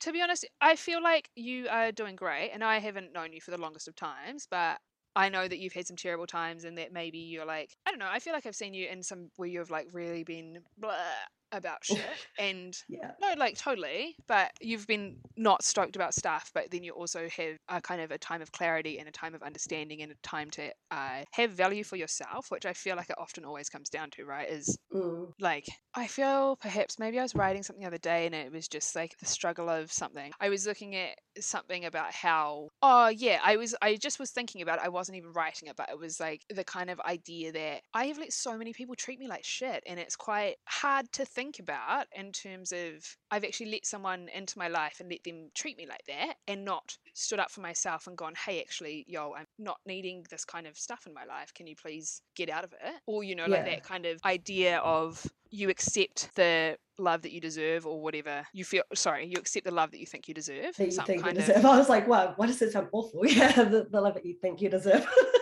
To 0.00 0.12
be 0.12 0.22
honest, 0.22 0.46
I 0.60 0.76
feel 0.76 1.02
like 1.02 1.30
you 1.36 1.68
are 1.68 1.92
doing 1.92 2.16
great, 2.16 2.50
and 2.52 2.64
I 2.64 2.78
haven't 2.78 3.12
known 3.12 3.32
you 3.32 3.40
for 3.40 3.50
the 3.50 3.58
longest 3.60 3.88
of 3.88 3.96
times, 3.96 4.46
but 4.50 4.78
I 5.16 5.28
know 5.28 5.48
that 5.48 5.58
you've 5.58 5.72
had 5.72 5.86
some 5.86 5.96
terrible 5.96 6.26
times, 6.26 6.64
and 6.64 6.78
that 6.78 6.92
maybe 6.92 7.18
you're 7.18 7.46
like, 7.46 7.76
I 7.86 7.90
don't 7.90 7.98
know. 7.98 8.08
I 8.10 8.18
feel 8.18 8.32
like 8.32 8.46
I've 8.46 8.56
seen 8.56 8.74
you 8.74 8.88
in 8.88 9.02
some 9.02 9.30
where 9.36 9.48
you've 9.48 9.70
like 9.70 9.88
really 9.92 10.24
been 10.24 10.60
blah 10.78 10.96
about 11.52 11.84
shit, 11.84 12.26
and 12.38 12.76
Yeah. 12.88 13.12
no, 13.20 13.34
like 13.36 13.56
totally, 13.56 14.16
but 14.26 14.52
you've 14.60 14.86
been 14.86 15.20
not 15.36 15.62
stoked 15.64 15.96
about 15.96 16.14
stuff, 16.14 16.50
but 16.54 16.70
then 16.70 16.82
you 16.82 16.92
also 16.92 17.28
have 17.28 17.56
a 17.68 17.80
kind 17.80 18.00
of 18.00 18.10
a 18.10 18.18
time 18.18 18.42
of 18.42 18.52
clarity 18.52 18.98
and 18.98 19.08
a 19.08 19.12
time 19.12 19.34
of 19.34 19.42
understanding 19.42 20.02
and 20.02 20.12
a 20.12 20.16
time 20.22 20.50
to 20.52 20.72
uh, 20.90 21.24
have 21.32 21.50
value 21.52 21.84
for 21.84 21.96
yourself, 21.96 22.46
which 22.50 22.66
I 22.66 22.72
feel 22.72 22.96
like 22.96 23.10
it 23.10 23.16
often 23.18 23.44
always 23.44 23.68
comes 23.68 23.88
down 23.88 24.10
to, 24.12 24.24
right? 24.24 24.48
Is 24.48 24.76
Mm. 24.92 25.32
like 25.38 25.64
I 25.94 26.06
feel 26.06 26.56
perhaps 26.56 26.98
maybe 26.98 27.18
I 27.18 27.22
was 27.22 27.34
writing 27.34 27.62
something 27.62 27.80
the 27.80 27.86
other 27.86 27.98
day 27.98 28.26
and 28.26 28.34
it 28.34 28.52
was 28.52 28.68
just 28.68 28.94
like 28.94 29.16
the 29.18 29.26
struggle 29.26 29.68
of 29.68 29.90
something. 29.92 30.32
I 30.40 30.48
was 30.48 30.66
looking 30.66 30.94
at 30.94 31.16
something 31.38 31.84
about 31.84 32.12
how 32.12 32.68
oh 32.82 33.08
yeah, 33.08 33.40
I 33.42 33.56
was 33.56 33.74
I 33.80 33.96
just 33.96 34.18
was 34.18 34.30
thinking 34.30 34.62
about 34.62 34.78
it. 34.78 34.84
I 34.84 34.88
wasn't 34.88 35.16
even 35.18 35.32
writing 35.32 35.68
it, 35.68 35.76
but 35.76 35.88
it 35.88 35.98
was 35.98 36.20
like 36.20 36.42
the 36.50 36.64
kind 36.64 36.90
of 36.90 37.00
idea 37.00 37.52
that 37.52 37.82
I 37.94 38.06
have 38.06 38.18
let 38.18 38.32
so 38.32 38.58
many 38.58 38.72
people 38.72 38.94
treat 38.96 39.18
me 39.18 39.28
like 39.28 39.44
shit 39.44 39.82
and 39.86 39.98
it's 39.98 40.16
quite 40.16 40.56
hard 40.68 41.10
to 41.12 41.24
think 41.24 41.39
about 41.58 42.06
in 42.14 42.32
terms 42.32 42.72
of 42.72 43.16
I've 43.30 43.44
actually 43.44 43.70
let 43.70 43.86
someone 43.86 44.28
into 44.34 44.58
my 44.58 44.68
life 44.68 45.00
and 45.00 45.10
let 45.10 45.24
them 45.24 45.50
treat 45.54 45.76
me 45.76 45.86
like 45.86 46.04
that 46.08 46.34
and 46.46 46.64
not 46.64 46.96
stood 47.14 47.38
up 47.38 47.50
for 47.50 47.60
myself 47.60 48.06
and 48.06 48.16
gone, 48.16 48.34
Hey, 48.34 48.60
actually, 48.60 49.04
yo, 49.08 49.34
I'm 49.36 49.46
not 49.58 49.78
needing 49.86 50.24
this 50.30 50.44
kind 50.44 50.66
of 50.66 50.76
stuff 50.76 51.06
in 51.06 51.14
my 51.14 51.24
life. 51.24 51.52
Can 51.54 51.66
you 51.66 51.76
please 51.76 52.22
get 52.36 52.50
out 52.50 52.64
of 52.64 52.72
it? 52.72 52.94
Or, 53.06 53.24
you 53.24 53.34
know, 53.34 53.46
like 53.46 53.64
that 53.64 53.82
kind 53.82 54.06
of 54.06 54.20
idea 54.24 54.78
of 54.78 55.26
you 55.50 55.68
accept 55.68 56.30
the 56.36 56.76
love 56.98 57.22
that 57.22 57.32
you 57.32 57.40
deserve 57.40 57.86
or 57.86 58.00
whatever 58.00 58.46
you 58.52 58.62
feel 58.62 58.82
sorry 58.94 59.26
you 59.26 59.38
accept 59.38 59.64
the 59.64 59.70
love 59.70 59.90
that 59.90 59.98
you 59.98 60.06
think 60.06 60.28
you 60.28 60.34
deserve 60.34 60.76
That 60.76 60.84
you 60.84 60.90
some 60.90 61.06
think 61.06 61.18
you 61.18 61.24
kind 61.24 61.38
of 61.38 61.46
deserve. 61.46 61.64
I 61.64 61.78
was 61.78 61.88
like, 61.88 62.06
wow, 62.06 62.34
why 62.36 62.46
does 62.46 62.60
it 62.62 62.72
sound 62.72 62.88
awful? 62.92 63.22
Yeah, 63.26 63.64
the, 63.64 63.86
the 63.90 64.00
love 64.00 64.14
that 64.14 64.26
you 64.26 64.34
think 64.34 64.60
you 64.60 64.68
deserve. 64.68 65.06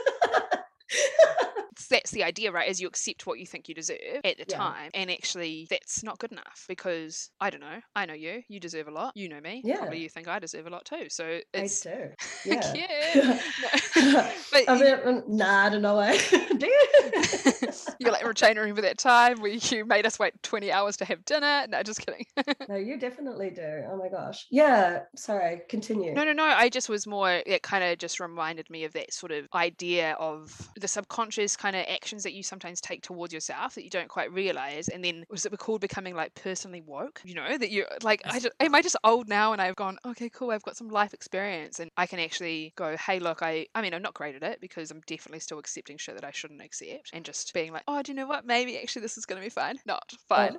the 2.18 2.24
idea 2.24 2.50
right 2.50 2.68
is 2.68 2.80
you 2.80 2.88
accept 2.88 3.26
what 3.26 3.38
you 3.38 3.46
think 3.46 3.68
you 3.68 3.74
deserve 3.74 3.98
at 4.24 4.36
the 4.38 4.44
Yeah. 4.48 4.56
time 4.56 4.90
and 4.92 5.08
actually 5.10 5.68
that's 5.70 6.02
not 6.02 6.18
good 6.18 6.32
enough 6.32 6.64
because 6.68 7.30
i 7.40 7.48
don't 7.48 7.60
know 7.60 7.80
i 7.94 8.06
know 8.06 8.14
you 8.14 8.42
you 8.48 8.58
deserve 8.58 8.88
a 8.88 8.90
lot 8.90 9.12
you 9.14 9.28
know 9.28 9.40
me 9.40 9.62
Yeah. 9.64 9.76
probably 9.78 10.00
you 10.00 10.08
think 10.08 10.26
i 10.26 10.38
deserve 10.40 10.66
a 10.66 10.70
lot 10.70 10.84
too 10.84 11.06
so 11.08 11.24
I 11.24 11.42
it's 11.54 11.80
do. 11.80 12.08
Yeah. 12.44 12.72
yeah 12.74 13.40
No. 13.96 14.30
but 14.52 14.64
I 14.68 14.78
mean, 14.80 14.94
um, 15.04 15.22
nah, 15.28 15.66
I 15.66 15.68
don't 15.70 15.82
know 15.82 15.96
why. 15.96 16.16
do 16.56 16.66
you? 16.66 17.70
you're 17.98 18.12
like 18.12 18.24
Regina, 18.24 18.60
remember 18.60 18.82
that 18.82 18.98
time 18.98 19.40
where 19.40 19.50
you 19.50 19.84
made 19.84 20.06
us 20.06 20.18
wait 20.18 20.40
20 20.42 20.70
hours 20.72 20.96
to 20.98 21.04
have 21.04 21.24
dinner 21.24 21.66
no 21.68 21.82
just 21.82 22.04
kidding 22.04 22.24
no, 22.68 22.76
you 22.76 22.98
definitely 22.98 23.50
do. 23.50 23.82
Oh 23.90 23.96
my 23.96 24.08
gosh. 24.08 24.46
Yeah. 24.50 25.00
Sorry. 25.16 25.62
Continue. 25.68 26.12
No, 26.14 26.24
no, 26.24 26.32
no. 26.32 26.44
I 26.44 26.68
just 26.68 26.88
was 26.88 27.06
more, 27.06 27.42
it 27.46 27.62
kind 27.62 27.82
of 27.82 27.98
just 27.98 28.20
reminded 28.20 28.68
me 28.70 28.84
of 28.84 28.92
that 28.92 29.12
sort 29.12 29.32
of 29.32 29.46
idea 29.54 30.12
of 30.20 30.68
the 30.76 30.88
subconscious 30.88 31.56
kind 31.56 31.74
of 31.76 31.84
actions 32.08 32.22
that 32.22 32.32
you 32.32 32.42
sometimes 32.42 32.80
take 32.80 33.02
towards 33.02 33.34
yourself 33.34 33.74
that 33.74 33.84
you 33.84 33.90
don't 33.90 34.08
quite 34.08 34.32
realize. 34.32 34.88
And 34.88 35.04
then 35.04 35.26
was 35.28 35.44
it 35.44 35.58
called 35.58 35.82
becoming 35.82 36.14
like 36.14 36.34
personally 36.34 36.80
woke? 36.80 37.20
You 37.22 37.34
know, 37.34 37.58
that 37.58 37.70
you're 37.70 37.84
like, 38.02 38.22
I 38.24 38.40
just, 38.40 38.54
am 38.60 38.74
I 38.74 38.80
just 38.80 38.96
old 39.04 39.28
now? 39.28 39.52
And 39.52 39.60
I've 39.60 39.76
gone, 39.76 39.98
okay, 40.06 40.30
cool. 40.30 40.50
I've 40.50 40.62
got 40.62 40.74
some 40.74 40.88
life 40.88 41.12
experience 41.12 41.80
and 41.80 41.90
I 41.98 42.06
can 42.06 42.18
actually 42.18 42.72
go, 42.76 42.96
hey, 42.96 43.18
look, 43.18 43.42
I, 43.42 43.66
I 43.74 43.82
mean, 43.82 43.92
I'm 43.92 44.00
not 44.00 44.14
great 44.14 44.36
at 44.36 44.42
it 44.42 44.62
because 44.62 44.90
I'm 44.90 45.02
definitely 45.06 45.40
still 45.40 45.58
accepting 45.58 45.98
shit 45.98 46.14
that 46.14 46.24
I 46.24 46.30
shouldn't 46.30 46.62
accept 46.62 47.10
and 47.12 47.26
just 47.26 47.52
being 47.52 47.72
like, 47.72 47.82
oh, 47.86 48.02
do 48.02 48.12
you 48.12 48.16
know 48.16 48.26
what? 48.26 48.46
Maybe 48.46 48.78
actually 48.78 49.02
this 49.02 49.18
is 49.18 49.26
going 49.26 49.42
to 49.42 49.44
be 49.44 49.50
fine. 49.50 49.76
Not 49.84 50.10
oh, 50.14 50.16
fine. 50.28 50.56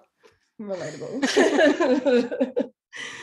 Oh, 0.61 0.63
relatable. 0.63 2.69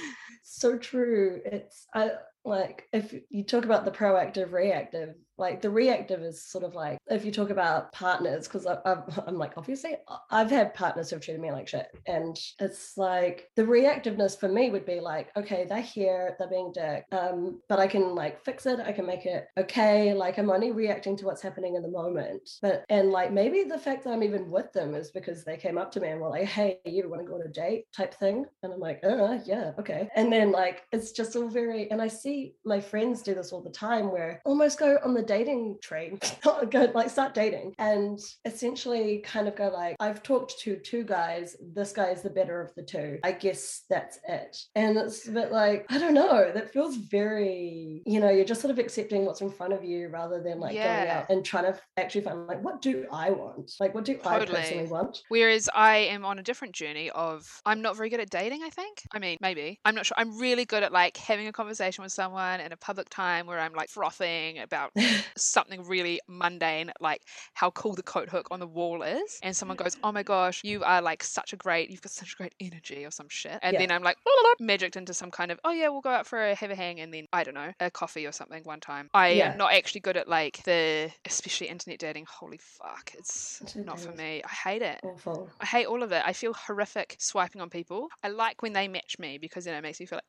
so 0.42 0.76
true. 0.78 1.42
It's 1.44 1.86
I 1.94 2.10
like 2.46 2.88
if 2.92 3.14
you 3.30 3.44
talk 3.44 3.64
about 3.64 3.84
the 3.84 3.90
proactive 3.90 4.52
reactive 4.52 5.14
like 5.38 5.60
the 5.60 5.70
reactive 5.70 6.20
is 6.22 6.42
sort 6.42 6.64
of 6.64 6.74
like 6.74 6.98
if 7.08 7.24
you 7.24 7.30
talk 7.30 7.50
about 7.50 7.92
partners 7.92 8.48
because 8.48 8.66
i'm 9.26 9.36
like 9.36 9.52
obviously 9.56 9.94
i've 10.30 10.50
had 10.50 10.74
partners 10.74 11.10
who've 11.10 11.20
treated 11.20 11.40
me 11.40 11.52
like 11.52 11.68
shit. 11.68 11.88
And 12.06 12.38
it's 12.60 12.96
like 12.96 13.50
the 13.56 13.62
reactiveness 13.62 14.38
for 14.38 14.48
me 14.48 14.70
would 14.70 14.86
be 14.86 15.00
like 15.00 15.30
okay 15.36 15.66
they're 15.68 15.80
here 15.80 16.36
they're 16.38 16.48
being 16.48 16.72
dick 16.72 17.04
um 17.12 17.60
but 17.68 17.78
i 17.78 17.86
can 17.86 18.14
like 18.14 18.42
fix 18.44 18.66
it 18.66 18.80
i 18.80 18.92
can 18.92 19.06
make 19.06 19.26
it 19.26 19.46
okay. 19.58 20.14
Like 20.14 20.38
i'm 20.38 20.50
only 20.50 20.72
reacting 20.72 21.16
to 21.18 21.26
what's 21.26 21.42
happening 21.42 21.76
in 21.76 21.82
the 21.82 21.88
moment. 21.88 22.48
But 22.62 22.84
and 22.88 23.10
like 23.10 23.32
maybe 23.32 23.64
the 23.64 23.78
fact 23.78 24.04
that 24.04 24.10
i'm 24.10 24.22
even 24.22 24.50
with 24.50 24.72
them 24.72 24.94
is 24.94 25.10
because 25.10 25.44
they 25.44 25.56
came 25.56 25.78
up 25.78 25.90
to 25.92 26.00
me 26.00 26.08
and 26.08 26.20
were 26.20 26.28
like 26.28 26.46
hey 26.46 26.78
you 26.84 27.08
want 27.08 27.22
to 27.22 27.28
go 27.28 27.34
on 27.34 27.42
a 27.42 27.48
date 27.48 27.86
type 27.92 28.14
thing? 28.14 28.46
And 28.62 28.72
i'm 28.72 28.80
like 28.80 29.00
uh 29.04 29.38
yeah 29.44 29.72
okay. 29.78 30.08
And 30.16 30.32
then 30.32 30.52
like 30.52 30.82
it's 30.92 31.12
just 31.12 31.36
all 31.36 31.48
very 31.48 31.90
and 31.90 32.00
i 32.00 32.08
see 32.08 32.35
my 32.64 32.80
friends 32.80 33.22
do 33.22 33.34
this 33.34 33.52
all 33.52 33.62
the 33.62 33.70
time 33.70 34.10
where 34.10 34.40
almost 34.44 34.78
go 34.78 34.98
on 35.04 35.14
the 35.14 35.22
dating 35.22 35.78
train, 35.82 36.18
go 36.70 36.90
like 36.94 37.10
start 37.10 37.34
dating 37.34 37.74
and 37.78 38.18
essentially 38.44 39.18
kind 39.18 39.48
of 39.48 39.56
go 39.56 39.68
like, 39.68 39.96
I've 40.00 40.22
talked 40.22 40.58
to 40.60 40.76
two 40.76 41.04
guys. 41.04 41.56
This 41.74 41.92
guy 41.92 42.10
is 42.10 42.22
the 42.22 42.30
better 42.30 42.60
of 42.60 42.74
the 42.74 42.82
two. 42.82 43.18
I 43.24 43.32
guess 43.32 43.84
that's 43.88 44.18
it. 44.28 44.56
And 44.74 44.96
it's 44.96 45.28
a 45.28 45.32
bit 45.32 45.52
like, 45.52 45.86
I 45.90 45.98
don't 45.98 46.14
know, 46.14 46.50
that 46.52 46.72
feels 46.72 46.96
very, 46.96 48.02
you 48.06 48.20
know, 48.20 48.30
you're 48.30 48.44
just 48.44 48.60
sort 48.60 48.70
of 48.70 48.78
accepting 48.78 49.24
what's 49.24 49.40
in 49.40 49.50
front 49.50 49.72
of 49.72 49.84
you 49.84 50.08
rather 50.08 50.42
than 50.42 50.60
like 50.60 50.74
going 50.74 51.08
out 51.08 51.26
and 51.30 51.44
trying 51.44 51.64
to 51.64 51.78
actually 51.96 52.22
find 52.22 52.46
like, 52.46 52.62
what 52.62 52.82
do 52.82 53.06
I 53.12 53.30
want? 53.30 53.72
Like, 53.80 53.94
what 53.94 54.04
do 54.04 54.18
I 54.24 54.44
personally 54.44 54.86
want? 54.86 55.22
Whereas 55.28 55.68
I 55.74 55.96
am 55.96 56.24
on 56.24 56.38
a 56.38 56.42
different 56.42 56.74
journey 56.74 57.10
of 57.10 57.60
I'm 57.64 57.82
not 57.82 57.96
very 57.96 58.10
good 58.10 58.20
at 58.20 58.30
dating, 58.30 58.62
I 58.62 58.70
think. 58.70 59.02
I 59.12 59.18
mean, 59.18 59.38
maybe. 59.40 59.80
I'm 59.84 59.94
not 59.94 60.06
sure. 60.06 60.16
I'm 60.18 60.38
really 60.38 60.64
good 60.64 60.82
at 60.82 60.92
like 60.92 61.16
having 61.16 61.46
a 61.46 61.52
conversation 61.52 62.02
with 62.02 62.12
someone 62.12 62.25
in 62.34 62.72
a 62.72 62.76
public 62.76 63.08
time 63.08 63.46
where 63.46 63.58
I'm 63.60 63.72
like 63.72 63.88
frothing 63.88 64.58
about 64.58 64.92
something 65.36 65.84
really 65.86 66.20
mundane, 66.28 66.92
like 67.00 67.22
how 67.54 67.70
cool 67.70 67.94
the 67.94 68.02
coat 68.02 68.28
hook 68.28 68.48
on 68.50 68.60
the 68.60 68.66
wall 68.66 69.02
is. 69.02 69.38
And 69.42 69.56
someone 69.56 69.76
goes, 69.76 69.96
Oh 70.02 70.12
my 70.12 70.22
mm. 70.22 70.26
gosh, 70.26 70.60
you 70.64 70.82
are 70.84 71.00
like 71.00 71.22
such 71.22 71.52
a 71.52 71.56
great, 71.56 71.90
you've 71.90 72.02
got 72.02 72.12
such 72.12 72.36
great 72.36 72.54
energy 72.60 73.04
or 73.04 73.10
some 73.10 73.28
shit. 73.28 73.58
And 73.62 73.74
Yeah. 73.74 73.80
then 73.80 73.90
I'm 73.90 74.02
like, 74.02 74.16
magicked 74.58 74.96
into 74.96 75.14
some 75.14 75.30
kind 75.30 75.50
of, 75.50 75.60
oh 75.64 75.72
yeah, 75.72 75.88
we'll 75.88 76.00
go 76.00 76.10
out 76.10 76.26
for 76.26 76.42
a 76.42 76.54
have 76.54 76.70
a 76.70 76.74
hang 76.74 77.00
and 77.00 77.12
then, 77.12 77.26
I 77.32 77.44
don't 77.44 77.54
know, 77.54 77.72
a 77.80 77.90
coffee 77.90 78.26
or 78.26 78.32
something 78.32 78.62
one 78.64 78.80
time. 78.80 79.08
I 79.14 79.28
Yeah. 79.28 79.52
am 79.52 79.56
not 79.58 79.72
actually 79.72 80.00
good 80.00 80.16
at 80.16 80.28
like 80.28 80.62
the, 80.64 81.10
especially 81.24 81.68
internet 81.68 81.98
dating. 81.98 82.26
Holy 82.28 82.58
fuck, 82.58 83.12
it's 83.14 83.60
Internet 83.60 83.86
not 83.86 84.00
for 84.00 84.12
me. 84.12 84.42
I 84.44 84.48
hate 84.48 84.82
it. 84.82 85.00
Awful. 85.02 85.48
I 85.60 85.66
hate 85.66 85.86
all 85.86 86.02
of 86.02 86.12
it. 86.12 86.22
I 86.24 86.32
feel 86.32 86.52
horrific 86.54 87.16
swiping 87.18 87.60
on 87.60 87.70
people. 87.70 88.08
I 88.22 88.28
like 88.28 88.62
when 88.62 88.72
they 88.72 88.88
match 88.88 89.16
me 89.18 89.38
because 89.38 89.64
then 89.64 89.74
it 89.74 89.82
makes 89.82 90.00
me 90.00 90.06
feel 90.06 90.16
like, 90.16 90.24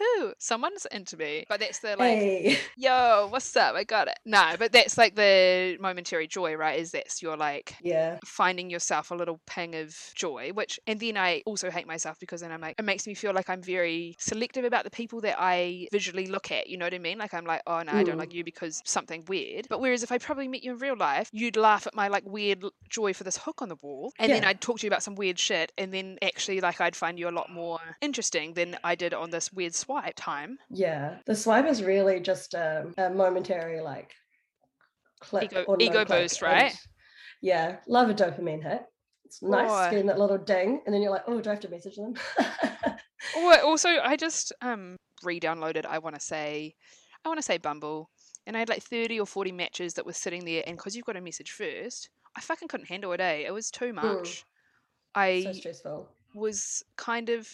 woohoo, 0.00 0.32
someone's 0.38 0.86
into 0.90 1.16
me. 1.16 1.44
But 1.48 1.60
that's 1.60 1.78
the 1.80 1.96
like, 1.96 2.18
hey. 2.18 2.58
yo, 2.76 3.28
what's 3.30 3.54
up? 3.56 3.74
I 3.74 3.84
got 3.84 4.08
it. 4.08 4.18
No, 4.24 4.54
but 4.58 4.72
that's 4.72 4.96
like 4.98 5.14
the 5.14 5.76
momentary 5.80 6.26
joy, 6.26 6.54
right? 6.54 6.78
Is 6.78 6.92
that's 6.92 7.22
your 7.22 7.36
like 7.36 7.74
Yeah. 7.82 8.18
finding 8.24 8.70
yourself 8.70 9.10
a 9.10 9.14
little 9.14 9.40
pang 9.46 9.74
of 9.74 9.96
joy, 10.14 10.50
which, 10.54 10.78
and 10.86 11.00
then 11.00 11.16
I 11.16 11.42
also 11.46 11.70
hate 11.70 11.86
myself 11.86 12.18
because 12.20 12.40
then 12.40 12.52
I'm 12.52 12.60
like, 12.60 12.76
it 12.78 12.84
makes 12.84 13.06
me 13.06 13.14
feel 13.14 13.32
like 13.32 13.48
I'm 13.50 13.62
very 13.62 14.16
selective 14.18 14.64
about 14.64 14.84
the 14.84 14.90
people 14.90 15.20
that 15.22 15.36
I 15.38 15.88
visually 15.92 16.26
look 16.26 16.50
at. 16.50 16.68
You 16.68 16.76
know 16.78 16.86
what 16.86 16.94
I 16.94 16.98
mean? 16.98 17.18
Like, 17.18 17.34
I'm 17.34 17.44
like, 17.44 17.62
oh 17.66 17.82
no, 17.82 17.92
I 17.92 18.02
don't 18.02 18.16
Mm. 18.16 18.18
like 18.20 18.34
you 18.34 18.44
because 18.44 18.82
something 18.84 19.24
weird. 19.28 19.66
But 19.68 19.80
whereas 19.80 20.02
if 20.02 20.10
I 20.12 20.18
probably 20.18 20.48
met 20.48 20.64
you 20.64 20.72
in 20.72 20.78
real 20.78 20.96
life, 20.96 21.28
you'd 21.32 21.56
laugh 21.56 21.86
at 21.86 21.94
my 21.94 22.08
like 22.08 22.24
weird 22.26 22.64
joy 22.88 23.12
for 23.14 23.24
this 23.24 23.36
hook 23.36 23.62
on 23.62 23.68
the 23.68 23.76
wall. 23.82 24.12
And 24.18 24.32
then 24.32 24.44
I'd 24.44 24.60
talk 24.60 24.78
to 24.80 24.86
you 24.86 24.88
about 24.88 25.02
some 25.02 25.14
weird 25.14 25.38
shit. 25.38 25.72
And 25.78 25.92
then 25.92 26.18
actually, 26.22 26.60
like, 26.60 26.80
I'd 26.80 26.96
find 26.96 27.18
you 27.18 27.28
a 27.28 27.30
lot 27.30 27.50
more 27.50 27.78
interesting 28.00 28.54
than 28.54 28.76
I 28.84 28.94
did 28.94 29.14
on 29.14 29.30
this 29.30 29.52
weird 29.52 29.69
swipe 29.72 30.14
time. 30.16 30.58
Yeah. 30.70 31.18
The 31.26 31.34
swipe 31.36 31.66
is 31.66 31.82
really 31.82 32.20
just 32.20 32.54
um, 32.54 32.94
a 32.98 33.10
momentary 33.10 33.80
like 33.80 34.12
click 35.20 35.52
Ego- 35.52 35.64
or 35.64 35.76
ego 35.80 36.04
boost, 36.04 36.42
right? 36.42 36.74
yeah. 37.42 37.76
Love 37.86 38.10
a 38.10 38.14
dopamine 38.14 38.62
hit. 38.62 38.82
It's 39.24 39.42
nice 39.42 39.70
Oh. 39.70 39.90
getting 39.90 40.06
that 40.06 40.18
little 40.18 40.38
ding, 40.38 40.80
and 40.84 40.94
then 40.94 41.02
you're 41.02 41.12
like, 41.12 41.22
oh, 41.28 41.40
do 41.40 41.50
I 41.50 41.52
have 41.52 41.60
to 41.60 41.68
message 41.68 41.96
them? 41.96 42.14
Or 43.36 43.60
also, 43.60 43.88
I 44.02 44.16
just 44.16 44.52
um 44.62 44.96
re-downloaded. 45.22 45.84
I 45.84 45.98
want 45.98 46.14
to 46.16 46.20
say, 46.20 46.74
I 47.24 47.28
want 47.28 47.38
to 47.38 47.42
say 47.42 47.58
Bumble, 47.58 48.10
and 48.46 48.56
I 48.56 48.60
had 48.60 48.68
like 48.68 48.82
thirty 48.82 49.20
or 49.20 49.26
forty 49.26 49.52
matches 49.52 49.94
that 49.94 50.06
were 50.06 50.14
sitting 50.14 50.44
there. 50.44 50.64
And 50.66 50.76
because 50.76 50.96
you've 50.96 51.04
got 51.04 51.16
a 51.16 51.20
message 51.20 51.52
first, 51.52 52.08
I 52.34 52.40
fucking 52.40 52.68
couldn't 52.68 52.88
handle 52.88 53.12
it. 53.12 53.20
Eh, 53.20 53.44
it 53.46 53.52
was 53.52 53.70
too 53.70 53.92
much. 53.92 54.44
I 55.14 55.52
so 55.82 56.08
was 56.34 56.82
kind 56.96 57.28
of 57.28 57.48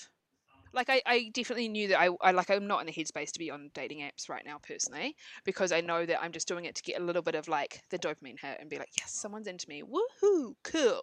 like 0.77 0.91
I, 0.91 1.03
I 1.07 1.31
definitely 1.33 1.69
knew 1.69 1.89
that 1.89 2.01
I, 2.01 2.11
I 2.21 2.31
like 2.31 2.51
I'm 2.51 2.67
not 2.67 2.81
in 2.81 2.87
the 2.87 2.93
headspace 2.93 3.33
to 3.33 3.39
be 3.39 3.51
on 3.51 3.71
dating 3.75 4.01
apps 4.01 4.29
right 4.29 4.45
now 4.45 4.59
personally 4.63 5.17
because 5.45 5.73
I 5.73 5.81
know 5.81 6.07
that 6.07 6.23
I'm 6.23 6.33
just 6.33 6.47
doing 6.47 6.67
it 6.67 6.75
to 6.77 6.83
get 6.83 7.01
a 7.01 7.05
little 7.05 7.23
bit 7.23 7.35
of 7.35 7.49
like 7.49 7.81
the 7.91 7.99
dopamine 7.99 8.39
hit 8.41 8.59
and 8.61 8.71
be 8.71 8.79
like 8.79 8.91
yes 8.99 9.13
someone's 9.13 9.49
into 9.49 9.69
me. 9.69 9.83
Woohoo 9.83 10.55
cool. 10.63 11.01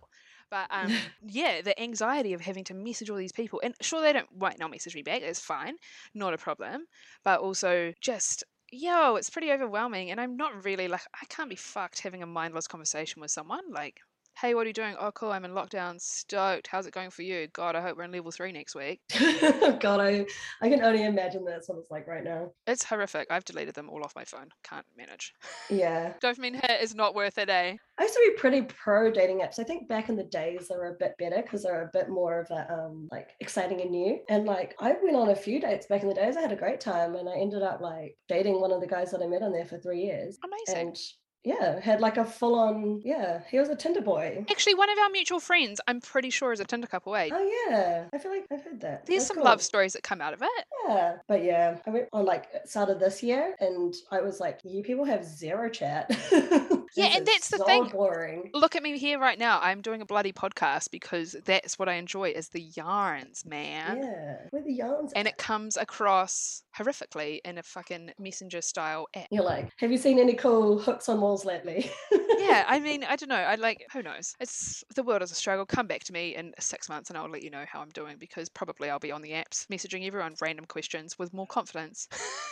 But 0.50 0.68
um 0.72 0.96
yeah 1.26 1.62
the 1.62 1.80
anxiety 1.82 2.34
of 2.34 2.42
having 2.42 2.64
to 2.66 2.76
message 2.76 3.10
all 3.10 3.18
these 3.18 3.32
people 3.34 3.60
and 3.64 3.74
sure 3.82 4.02
they 4.02 4.14
don't 4.14 4.30
might 4.38 4.60
not 4.60 4.72
message 4.72 4.96
me 4.96 5.02
back 5.02 5.22
that's 5.22 5.40
fine 5.40 5.76
not 6.14 6.34
a 6.34 6.38
problem 6.38 6.86
but 7.26 7.40
also 7.40 7.94
just 8.00 8.44
yo 8.72 9.16
it's 9.16 9.30
pretty 9.30 9.52
overwhelming 9.52 10.12
and 10.12 10.22
I'm 10.22 10.38
not 10.38 10.64
really 10.64 10.88
like 10.88 11.02
I 11.20 11.26
can't 11.26 11.50
be 11.50 11.56
fucked 11.56 12.00
having 12.00 12.24
a 12.24 12.28
mindless 12.28 12.68
conversation 12.68 13.22
with 13.22 13.32
someone 13.32 13.72
like 13.72 14.00
Hey, 14.42 14.56
what 14.56 14.66
are 14.66 14.68
you 14.68 14.74
doing? 14.74 14.96
Oh, 15.00 15.12
cool. 15.12 15.32
I'm 15.32 15.46
in 15.46 15.52
lockdown. 15.52 16.02
Stoked. 16.02 16.68
How's 16.68 16.88
it 16.88 16.94
going 16.94 17.12
for 17.12 17.22
you? 17.22 17.48
God, 17.54 17.76
I 17.76 17.82
hope 17.82 17.98
we're 17.98 18.04
in 18.04 18.12
level 18.12 18.32
three 18.32 18.52
next 18.52 18.76
week. 18.76 19.00
God, 19.80 20.00
I 20.00 20.26
I 20.62 20.70
can 20.70 20.84
only 20.84 21.06
imagine 21.06 21.46
that's 21.46 21.70
what 21.70 21.78
it's 21.78 21.92
like 21.92 22.08
right 22.08 22.24
now. 22.24 22.52
It's 22.66 22.84
horrific. 22.84 23.28
I've 23.30 23.46
deleted 23.46 23.76
them 23.76 23.90
all 23.90 24.04
off 24.04 24.16
my 24.16 24.26
phone. 24.26 24.50
Can't 24.64 24.86
manage. 24.98 25.34
Yeah. 25.70 26.14
Dopamine 26.22 26.60
hit 26.60 26.82
is 26.82 26.96
not 26.96 27.16
worth 27.16 27.38
it, 27.38 27.50
eh? 27.50 27.78
I 28.00 28.04
used 28.04 28.16
to 28.16 28.32
be 28.32 28.38
pretty 28.38 28.64
pro 28.64 29.12
dating 29.12 29.40
apps. 29.40 29.60
I 29.60 29.64
think 29.64 29.88
back 29.88 30.10
in 30.10 30.16
the 30.16 30.24
days 30.24 30.68
they 30.68 30.76
were 30.76 30.96
a 30.96 30.98
bit 31.00 31.14
better 31.20 31.42
because 31.42 31.64
they're 31.64 31.84
a 31.84 31.90
bit 31.94 32.10
more 32.10 32.40
of 32.40 32.50
a 32.52 32.74
um 32.74 33.08
like 33.12 33.30
exciting 33.40 33.82
and 33.82 33.92
new. 33.92 34.20
And 34.30 34.46
like 34.46 34.76
I 34.80 34.96
went 35.02 35.16
on 35.16 35.30
a 35.30 35.36
few 35.36 35.62
dates 35.62 35.86
back 35.86 36.02
in 36.02 36.10
the 36.10 36.16
days. 36.16 36.36
I 36.36 36.42
had 36.42 36.52
a 36.52 36.58
great 36.58 36.82
time 36.82 37.16
and 37.16 37.30
I 37.30 37.36
ended 37.36 37.62
up 37.62 37.82
like 37.82 38.18
dating 38.28 38.60
one 38.60 38.72
of 38.72 38.82
the 38.82 38.88
guys 38.88 39.12
that 39.12 39.22
I 39.22 39.28
met 39.28 39.44
on 39.44 39.54
there 39.54 39.66
for 39.66 39.78
three 39.78 40.02
years. 40.02 40.38
Amazing. 40.44 40.88
And 40.88 40.98
yeah, 41.44 41.80
had 41.80 42.00
like 42.02 42.18
a 42.18 42.26
full 42.26 42.56
on 42.56 43.02
yeah, 43.04 43.42
he 43.50 43.60
was 43.60 43.70
a 43.70 43.76
Tinder 43.76 44.02
boy. 44.02 44.46
Actually, 44.50 44.76
one 44.76 44.90
of 44.90 44.98
our 44.98 45.10
mutual 45.10 45.40
friends, 45.40 45.82
I'm 45.88 46.00
pretty 46.02 46.30
sure, 46.30 46.52
is 46.54 46.60
a 46.60 46.66
Tinder 46.66 46.88
couple, 46.88 47.16
eh? 47.16 47.30
Oh 47.32 47.68
yeah. 47.70 48.06
I 48.14 48.18
feel 48.18 48.32
like 48.32 48.46
I've 48.52 48.64
heard 48.64 48.80
that. 48.82 49.06
There's 49.06 49.20
That's 49.20 49.28
some 49.28 49.38
cool. 49.38 49.46
love 49.46 49.62
stories 49.62 49.94
that 49.94 50.04
come 50.04 50.22
out 50.22 50.34
of 50.34 50.42
it. 50.42 50.66
Yeah, 50.88 51.18
but 51.28 51.44
yeah, 51.44 51.78
I 51.86 51.90
went 51.90 52.10
on 52.14 52.26
like 52.26 52.48
it 52.54 52.70
started 52.70 53.00
this 53.00 53.22
year, 53.24 53.56
and 53.60 53.94
I 54.12 54.22
was 54.22 54.40
like, 54.40 54.60
"You 54.64 54.84
people 54.84 55.06
have 55.06 55.24
zero 55.26 55.70
chat." 55.70 56.12
Yeah, 56.96 57.12
and 57.16 57.26
that's 57.26 57.50
the 57.50 57.58
so 57.58 57.66
thing. 57.66 57.86
Boring. 57.90 58.52
Look 58.54 58.76
at 58.76 58.84
me 58.84 58.98
here 58.98 59.20
right 59.20 59.38
now. 59.38 59.60
I'm 59.62 59.82
doing 59.82 60.02
a 60.02 60.06
bloody 60.06 60.32
podcast 60.32 60.92
because 60.92 61.36
that's 61.46 61.80
what 61.80 61.90
I 61.90 61.94
enjoy 61.94 62.30
is 62.30 62.50
the 62.50 62.62
yarns, 62.76 63.46
man. 63.46 63.98
Yeah, 64.04 64.36
where 64.52 64.64
the 64.64 64.74
yarns. 64.74 65.14
And 65.14 65.28
it 65.28 65.38
comes 65.38 65.78
across 65.78 66.64
horrifically 66.78 67.40
in 67.46 67.58
a 67.58 67.64
fucking 67.64 68.12
messenger 68.20 68.62
style 68.62 69.08
app. 69.16 69.28
You're 69.32 69.44
like, 69.44 69.70
have 69.78 69.92
you 69.92 69.98
seen 69.98 70.20
any 70.20 70.34
cool 70.34 70.80
hooks 70.80 71.10
on 71.10 71.22
walls 71.22 71.46
lately? 71.46 71.90
yeah, 72.38 72.66
I 72.68 72.80
mean, 72.80 73.04
I 73.04 73.16
don't 73.16 73.30
know. 73.30 73.36
I 73.36 73.56
like, 73.56 73.86
who 73.92 74.04
knows? 74.04 74.36
It's 74.40 74.84
the 74.96 75.04
world 75.04 75.22
is 75.22 75.32
a 75.32 75.36
struggle. 75.36 75.66
Come 75.66 75.88
back 75.88 76.04
to 76.06 76.14
me 76.14 76.36
in 76.36 76.54
six 76.60 76.90
months 76.90 77.10
and 77.10 77.18
I'll 77.18 77.30
let 77.30 77.44
you 77.44 77.50
know 77.50 77.66
how 77.68 77.82
I'm 77.82 77.90
doing 77.90 78.18
because 78.20 78.50
probably 78.50 78.90
I'll 78.90 79.00
be 79.00 79.12
on 79.12 79.22
the 79.22 79.32
apps 79.32 79.68
messaging 79.68 80.06
everyone 80.06 80.36
random 80.42 80.66
questions 80.66 81.18
with 81.18 81.34
more 81.34 81.48
confidence. 81.48 82.08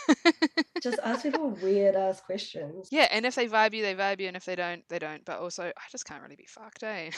Just 0.82 0.98
ask 1.04 1.22
people 1.22 1.50
weird 1.62 1.94
ass 1.94 2.20
questions. 2.20 2.88
yeah, 2.90 3.08
and 3.10 3.24
if 3.24 3.34
they 3.34 3.46
vibe 3.46 3.74
you, 3.74 3.82
they 3.82 3.94
vibe 3.94 4.20
you, 4.20 4.31
and 4.32 4.36
if 4.38 4.46
they 4.46 4.56
don't, 4.56 4.82
they 4.88 4.98
don't. 4.98 5.22
But 5.26 5.40
also, 5.40 5.64
I 5.64 5.82
just 5.90 6.06
can't 6.06 6.22
really 6.22 6.36
be 6.36 6.46
fucked, 6.46 6.82
eh? 6.82 7.10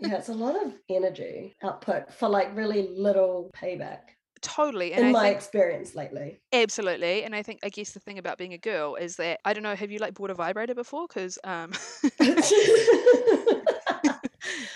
Yeah, 0.00 0.16
it's 0.16 0.30
a 0.30 0.34
lot 0.34 0.56
of 0.64 0.72
energy 0.88 1.54
output 1.62 2.12
for 2.14 2.28
like 2.30 2.56
really 2.56 2.88
little 2.96 3.50
payback. 3.54 4.00
totally. 4.40 4.94
And 4.94 5.04
In 5.04 5.08
I 5.08 5.12
my 5.12 5.22
think 5.24 5.36
experience 5.36 5.94
lately. 5.94 6.40
absolutely. 6.52 7.24
And 7.24 7.34
I 7.34 7.42
think, 7.42 7.60
I 7.62 7.68
guess 7.68 7.92
the 7.92 8.00
thing 8.00 8.18
about 8.18 8.38
being 8.38 8.54
a 8.54 8.58
girl 8.58 8.94
is 8.96 9.16
that 9.16 9.40
I 9.44 9.52
don't 9.52 9.62
know. 9.62 9.74
Have 9.74 9.90
you 9.90 9.98
like 9.98 10.14
bought 10.14 10.30
a 10.30 10.34
vibrator 10.34 10.74
before? 10.74 11.06
Because 11.08 11.38
um, 11.44 11.72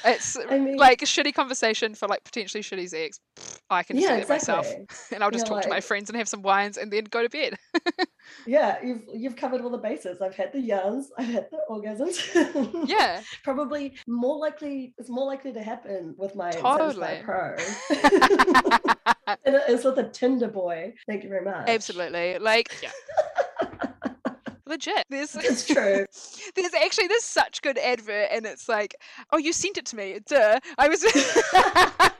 it's 0.04 0.36
I 0.48 0.58
mean, 0.58 0.76
like 0.76 1.02
a 1.02 1.06
shitty 1.06 1.34
conversation 1.34 1.94
for 1.94 2.08
like 2.08 2.24
potentially 2.24 2.62
shitty 2.62 2.88
sex. 2.90 3.20
I 3.70 3.82
can 3.82 3.96
just 3.96 4.08
yeah, 4.08 4.16
do 4.16 4.20
that 4.22 4.28
myself. 4.28 4.66
and 5.12 5.24
I'll 5.24 5.30
just 5.30 5.46
You're 5.46 5.56
talk 5.56 5.64
to 5.64 5.70
my 5.70 5.80
friends 5.80 6.10
and 6.10 6.16
have 6.16 6.28
some 6.28 6.42
wines 6.42 6.76
and 6.76 6.92
then 6.92 7.04
go 7.04 7.22
to 7.22 7.28
bed. 7.28 7.58
Yeah, 8.46 8.78
you've 8.82 9.02
you've 9.14 9.36
covered 9.36 9.60
all 9.60 9.70
the 9.70 9.78
bases. 9.78 10.20
I've 10.20 10.34
had 10.34 10.52
the 10.52 10.60
yarns, 10.60 11.10
I've 11.18 11.28
had 11.28 11.48
the 11.50 11.58
orgasms. 11.70 12.88
yeah. 12.88 13.22
Probably 13.42 13.94
more 14.06 14.38
likely 14.38 14.94
it's 14.98 15.10
more 15.10 15.26
likely 15.26 15.52
to 15.52 15.62
happen 15.62 16.14
with 16.16 16.34
my 16.34 16.50
Totally. 16.50 17.20
Pro. 17.22 17.56
and 19.26 19.54
it 19.54 19.68
is 19.68 19.84
with 19.84 19.98
a 19.98 20.08
Tinder 20.12 20.48
boy. 20.48 20.94
Thank 21.06 21.22
you 21.22 21.28
very 21.28 21.44
much. 21.44 21.68
Absolutely. 21.68 22.38
Like 22.38 22.74
yeah. 22.82 22.90
Legit. 24.66 25.04
There's 25.10 25.36
It's 25.36 25.66
true. 25.66 26.06
there's 26.54 26.74
actually 26.74 27.08
there's 27.08 27.24
such 27.24 27.62
good 27.62 27.78
advert 27.78 28.28
and 28.30 28.46
it's 28.46 28.68
like, 28.68 28.94
oh 29.32 29.38
you 29.38 29.52
sent 29.52 29.78
it 29.78 29.86
to 29.86 29.96
me. 29.96 30.20
Duh. 30.26 30.60
I 30.78 30.88
was 30.88 31.04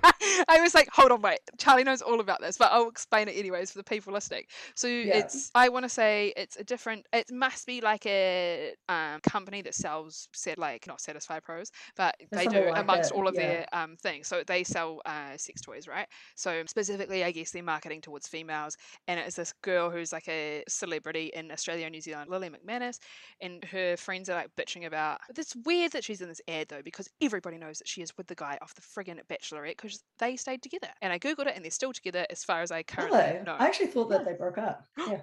I 0.49 0.61
was 0.61 0.75
like, 0.75 0.89
hold 0.93 1.13
on, 1.13 1.23
wait. 1.23 1.39
Charlie 1.59 1.85
knows 1.85 2.03
all 2.03 2.21
about 2.21 2.41
this, 2.41 2.59
but 2.59 2.71
I'll 2.73 2.89
explain 2.89 3.29
it 3.29 3.33
anyways 3.33 3.71
for 3.71 3.79
the 3.79 3.85
people 3.85 4.13
listening. 4.13 4.45
So 4.75 4.89
it's 4.89 5.51
I 5.55 5.69
want 5.69 5.85
to 5.85 5.89
say 5.89 6.33
it's 6.37 6.57
a 6.57 6.65
different. 6.65 7.07
It 7.13 7.31
must 7.33 7.67
be 7.67 7.81
like 7.81 8.05
a 8.07 8.75
um, 8.89 9.21
company 9.21 9.63
that 9.63 9.75
sells 9.75 10.29
said 10.33 10.59
like 10.59 10.87
not 10.87 10.99
Satisfyer 10.99 11.43
Pros, 11.43 11.71
but 11.97 12.15
they 12.31 12.47
do 12.47 12.71
like 12.71 12.83
amongst 12.83 13.13
it, 13.13 13.17
all 13.17 13.29
of 13.29 13.35
yeah. 13.35 13.41
their 13.41 13.67
um 13.73 13.97
things. 13.97 14.29
So 14.29 14.43
they 14.47 14.65
sell 14.65 15.01
uh, 15.07 15.37
sex 15.37 15.61
toys, 15.61 15.89
right? 15.89 16.07
So 16.35 16.63
specifically, 16.67 17.25
I 17.25 17.31
guess 17.31 17.51
they're 17.51 17.63
marketing 17.63 18.01
towards 18.01 18.29
females, 18.29 18.77
and 19.09 19.19
it's 19.19 19.37
this 19.37 19.55
girl 19.63 19.91
who's 19.91 20.13
like 20.13 20.29
a 20.29 20.65
celebrity 20.69 21.31
in 21.35 21.51
Australia 21.51 21.87
and 21.87 21.93
New 21.93 22.01
Zealand, 22.01 22.31
Lily 22.31 22.51
McManus, 22.51 22.99
and 23.41 23.65
her 23.65 23.97
friends 23.97 24.29
are 24.29 24.35
like 24.35 24.51
bitching 24.57 24.87
about. 24.87 25.19
It's 25.37 25.57
weird 25.65 25.93
that 25.93 26.05
she's 26.05 26.21
in 26.21 26.29
this 26.29 26.41
ad 26.49 26.69
though, 26.69 26.83
because 26.83 27.09
everybody 27.23 27.59
knows 27.59 27.79
that 27.79 27.89
she 27.89 28.03
is 28.03 28.17
with 28.17 28.27
the 28.27 28.35
guy 28.35 28.59
off 28.61 28.75
the 28.75 28.83
friggin' 28.83 29.21
Bachelorette 29.31 29.77
because 29.77 29.94
they 30.19 30.37
stayed 30.37 30.63
together. 30.63 30.89
And 31.03 31.13
I 31.13 31.19
googled 31.19 31.47
it, 31.47 31.57
and 31.57 31.65
they're 31.65 31.71
still 31.71 31.93
together 31.93 32.27
as 32.31 32.45
far 32.45 32.63
as 32.63 32.71
I 32.71 32.83
currently 32.83 33.43
know. 33.45 33.57
I 33.59 33.67
actually 33.67 33.89
thought 33.89 34.09
that 34.11 34.25
they 34.25 34.33
broke 34.33 34.59
up. 34.59 34.87
Yeah. 35.07 35.21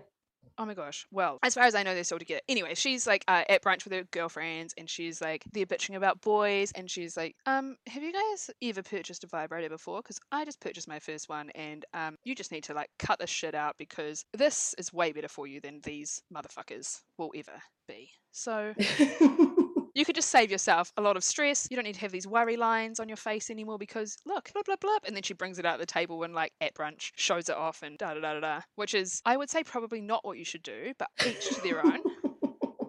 Oh 0.57 0.65
my 0.65 0.73
gosh. 0.73 1.07
Well, 1.11 1.39
as 1.43 1.55
far 1.55 1.63
as 1.63 1.75
I 1.75 1.81
know, 1.81 1.93
they're 1.95 2.03
still 2.03 2.19
together. 2.19 2.41
Anyway, 2.47 2.75
she's 2.75 3.07
like 3.07 3.23
uh, 3.27 3.43
at 3.49 3.63
brunch 3.63 3.83
with 3.83 3.93
her 3.93 4.03
girlfriends, 4.11 4.73
and 4.77 4.89
she's 4.89 5.21
like 5.21 5.43
they're 5.51 5.65
bitching 5.65 5.95
about 5.95 6.21
boys, 6.21 6.71
and 6.73 6.91
she's 6.91 7.17
like, 7.17 7.35
um, 7.45 7.77
have 7.87 8.03
you 8.03 8.13
guys 8.13 8.49
ever 8.61 8.83
purchased 8.83 9.23
a 9.23 9.27
vibrator 9.27 9.69
before? 9.69 10.01
Because 10.01 10.19
I 10.31 10.45
just 10.45 10.59
purchased 10.59 10.87
my 10.87 10.99
first 10.99 11.29
one, 11.29 11.49
and 11.51 11.85
um, 11.93 12.17
you 12.23 12.35
just 12.35 12.51
need 12.51 12.63
to 12.65 12.73
like 12.73 12.89
cut 12.99 13.19
this 13.19 13.29
shit 13.29 13.55
out 13.55 13.75
because 13.77 14.25
this 14.33 14.75
is 14.77 14.93
way 14.93 15.11
better 15.13 15.29
for 15.29 15.47
you 15.47 15.61
than 15.61 15.79
these 15.83 16.21
motherfuckers 16.31 17.01
will 17.17 17.31
ever 17.35 17.59
be. 17.87 18.11
So 18.31 18.73
you 19.93 20.05
could 20.05 20.15
just 20.15 20.29
save 20.29 20.51
yourself 20.51 20.91
a 20.97 21.01
lot 21.01 21.17
of 21.17 21.23
stress. 21.23 21.67
You 21.69 21.75
don't 21.75 21.85
need 21.85 21.95
to 21.95 22.01
have 22.01 22.11
these 22.11 22.27
worry 22.27 22.57
lines 22.57 22.99
on 22.99 23.07
your 23.07 23.17
face 23.17 23.49
anymore 23.49 23.77
because 23.77 24.17
look, 24.25 24.51
blah 24.53 24.63
blah 24.63 24.75
blah. 24.79 24.97
And 25.05 25.15
then 25.15 25.23
she 25.23 25.33
brings 25.33 25.59
it 25.59 25.65
out 25.65 25.79
the 25.79 25.85
table 25.85 26.23
and 26.23 26.33
like 26.33 26.53
at 26.61 26.73
brunch 26.75 27.11
shows 27.15 27.49
it 27.49 27.55
off 27.55 27.83
and 27.83 27.97
da 27.97 28.13
da 28.13 28.21
da 28.21 28.33
da 28.33 28.39
da. 28.39 28.61
Which 28.75 28.93
is 28.93 29.21
I 29.25 29.37
would 29.37 29.49
say 29.49 29.63
probably 29.63 30.01
not 30.01 30.25
what 30.25 30.37
you 30.37 30.45
should 30.45 30.63
do, 30.63 30.93
but 30.97 31.09
each 31.25 31.49
to 31.49 31.61
their 31.61 31.85
own. 31.85 31.99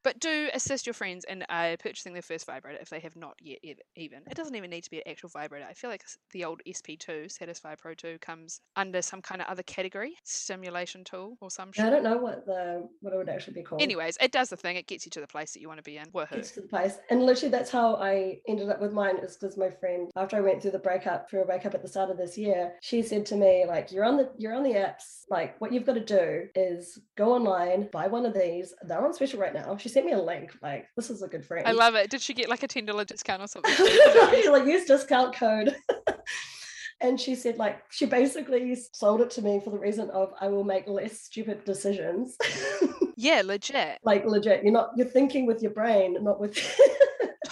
But 0.05 0.19
do 0.19 0.49
assist 0.55 0.87
your 0.87 0.95
friends 0.95 1.25
in 1.29 1.45
uh, 1.49 1.77
purchasing 1.79 2.13
their 2.13 2.23
first 2.23 2.47
vibrator 2.47 2.79
if 2.81 2.91
they 2.91 3.01
have 3.01 3.17
not 3.17 3.35
yet 3.41 3.59
even. 3.97 4.23
It 4.31 4.35
doesn't 4.35 4.55
even 4.55 4.71
need 4.71 4.83
to 4.85 4.91
be 4.91 4.99
an 4.99 5.05
actual 5.09 5.29
vibrator. 5.29 5.67
I 5.69 5.75
feel 5.75 5.91
like 5.91 6.03
the 6.33 6.45
old 6.45 6.61
SP2, 6.67 7.33
Satisfyer 7.37 7.79
Pro 7.79 7.95
2, 7.95 8.19
comes 8.21 8.61
under 8.77 9.01
some 9.03 9.23
kind 9.23 9.41
of 9.41 9.47
other 9.49 9.63
category, 9.63 10.15
stimulation 10.25 11.05
tool 11.05 11.37
or 11.41 11.51
some 11.51 11.71
I 11.79 11.83
shit. 11.83 11.91
don't 11.91 12.03
know 12.03 12.17
what 12.17 12.45
the 12.47 12.89
what 13.01 13.15
it 13.15 13.17
would 13.17 13.29
actually 13.29 13.55
be 13.55 13.63
called. 13.63 13.83
Anyways, 13.83 14.19
it 14.21 14.33
does 14.33 14.49
the 14.49 14.57
thing. 14.57 14.77
It 14.77 14.87
gets 14.87 15.07
you 15.07 15.11
to 15.11 15.21
the 15.21 15.27
place 15.27 15.53
that 15.53 15.61
you 15.61 15.69
want 15.69 15.79
to 15.79 15.85
be 15.85 15.97
in. 15.97 16.07
Woohoo. 16.07 16.31
gets 16.31 16.51
to 16.53 16.63
the 16.63 16.69
place. 16.69 16.99
And 17.11 17.23
literally, 17.25 17.51
that's 17.51 17.71
how 17.71 17.97
I 17.97 18.39
ended 18.49 18.69
up 18.69 18.81
with 18.81 18.93
mine. 18.93 19.19
Is 19.19 19.37
because 19.37 19.57
my 19.57 19.71
friend, 19.71 20.11
after 20.17 20.37
I 20.37 20.41
went 20.41 20.63
through 20.63 20.73
the 20.73 20.79
breakup, 20.79 21.31
through 21.31 21.43
a 21.43 21.47
breakup 21.47 21.75
at 21.75 21.83
the 21.83 21.89
start 21.89 22.11
of 22.11 22.17
this 22.17 22.37
year, 22.37 22.73
she 22.81 23.03
said 23.03 23.25
to 23.27 23.37
me, 23.37 23.65
like, 23.67 23.93
"You're 23.93 24.05
on 24.05 24.17
the 24.17 24.31
you're 24.37 24.55
on 24.55 24.63
the 24.65 24.73
apps. 24.75 25.25
Like, 25.31 25.61
what 25.61 25.73
you've 25.73 25.87
got 25.87 25.95
to 25.95 26.05
do 26.05 26.49
is 26.55 26.99
go 27.17 27.33
online, 27.33 27.89
buy 27.93 28.09
one 28.09 28.27
of 28.27 28.35
these. 28.35 28.75
They're 28.83 29.05
on 29.05 29.13
special 29.15 29.41
right 29.41 29.55
now." 29.55 29.77
She 29.77 29.89
sent 29.93 30.07
me 30.07 30.13
a 30.13 30.21
link. 30.21 30.53
Like, 30.63 30.89
this 30.97 31.11
is 31.11 31.23
a 31.23 31.29
good 31.29 31.45
friend. 31.45 31.67
I 31.67 31.73
love 31.73 31.95
it. 31.95 32.11
Did 32.11 32.21
she 32.21 32.35
get 32.35 32.49
like 32.49 32.63
a 32.63 32.69
ten 32.69 32.85
dollar 32.85 33.05
discount 33.05 33.43
or 33.43 33.47
something? 33.47 33.73
Like, 34.53 34.67
use 34.67 34.85
discount 34.85 35.35
code. 35.35 35.75
and 37.01 37.19
she 37.21 37.35
said, 37.35 37.57
like, 37.59 37.83
she 37.91 38.07
basically 38.07 38.77
sold 38.93 39.21
it 39.21 39.31
to 39.31 39.43
me 39.43 39.61
for 39.63 39.71
the 39.71 39.79
reason 39.79 40.11
of 40.11 40.33
I 40.41 40.49
will 40.49 40.65
make 40.65 40.87
less 40.87 41.21
stupid 41.21 41.65
decisions. 41.65 42.37
yeah, 43.17 43.43
legit. 43.45 43.99
like 44.05 44.25
legit, 44.25 44.63
you're 44.63 44.73
not 44.73 44.91
you're 44.97 45.07
thinking 45.07 45.47
with 45.47 45.63
your 45.63 45.73
brain, 45.73 46.17
not 46.23 46.41
with 46.41 46.59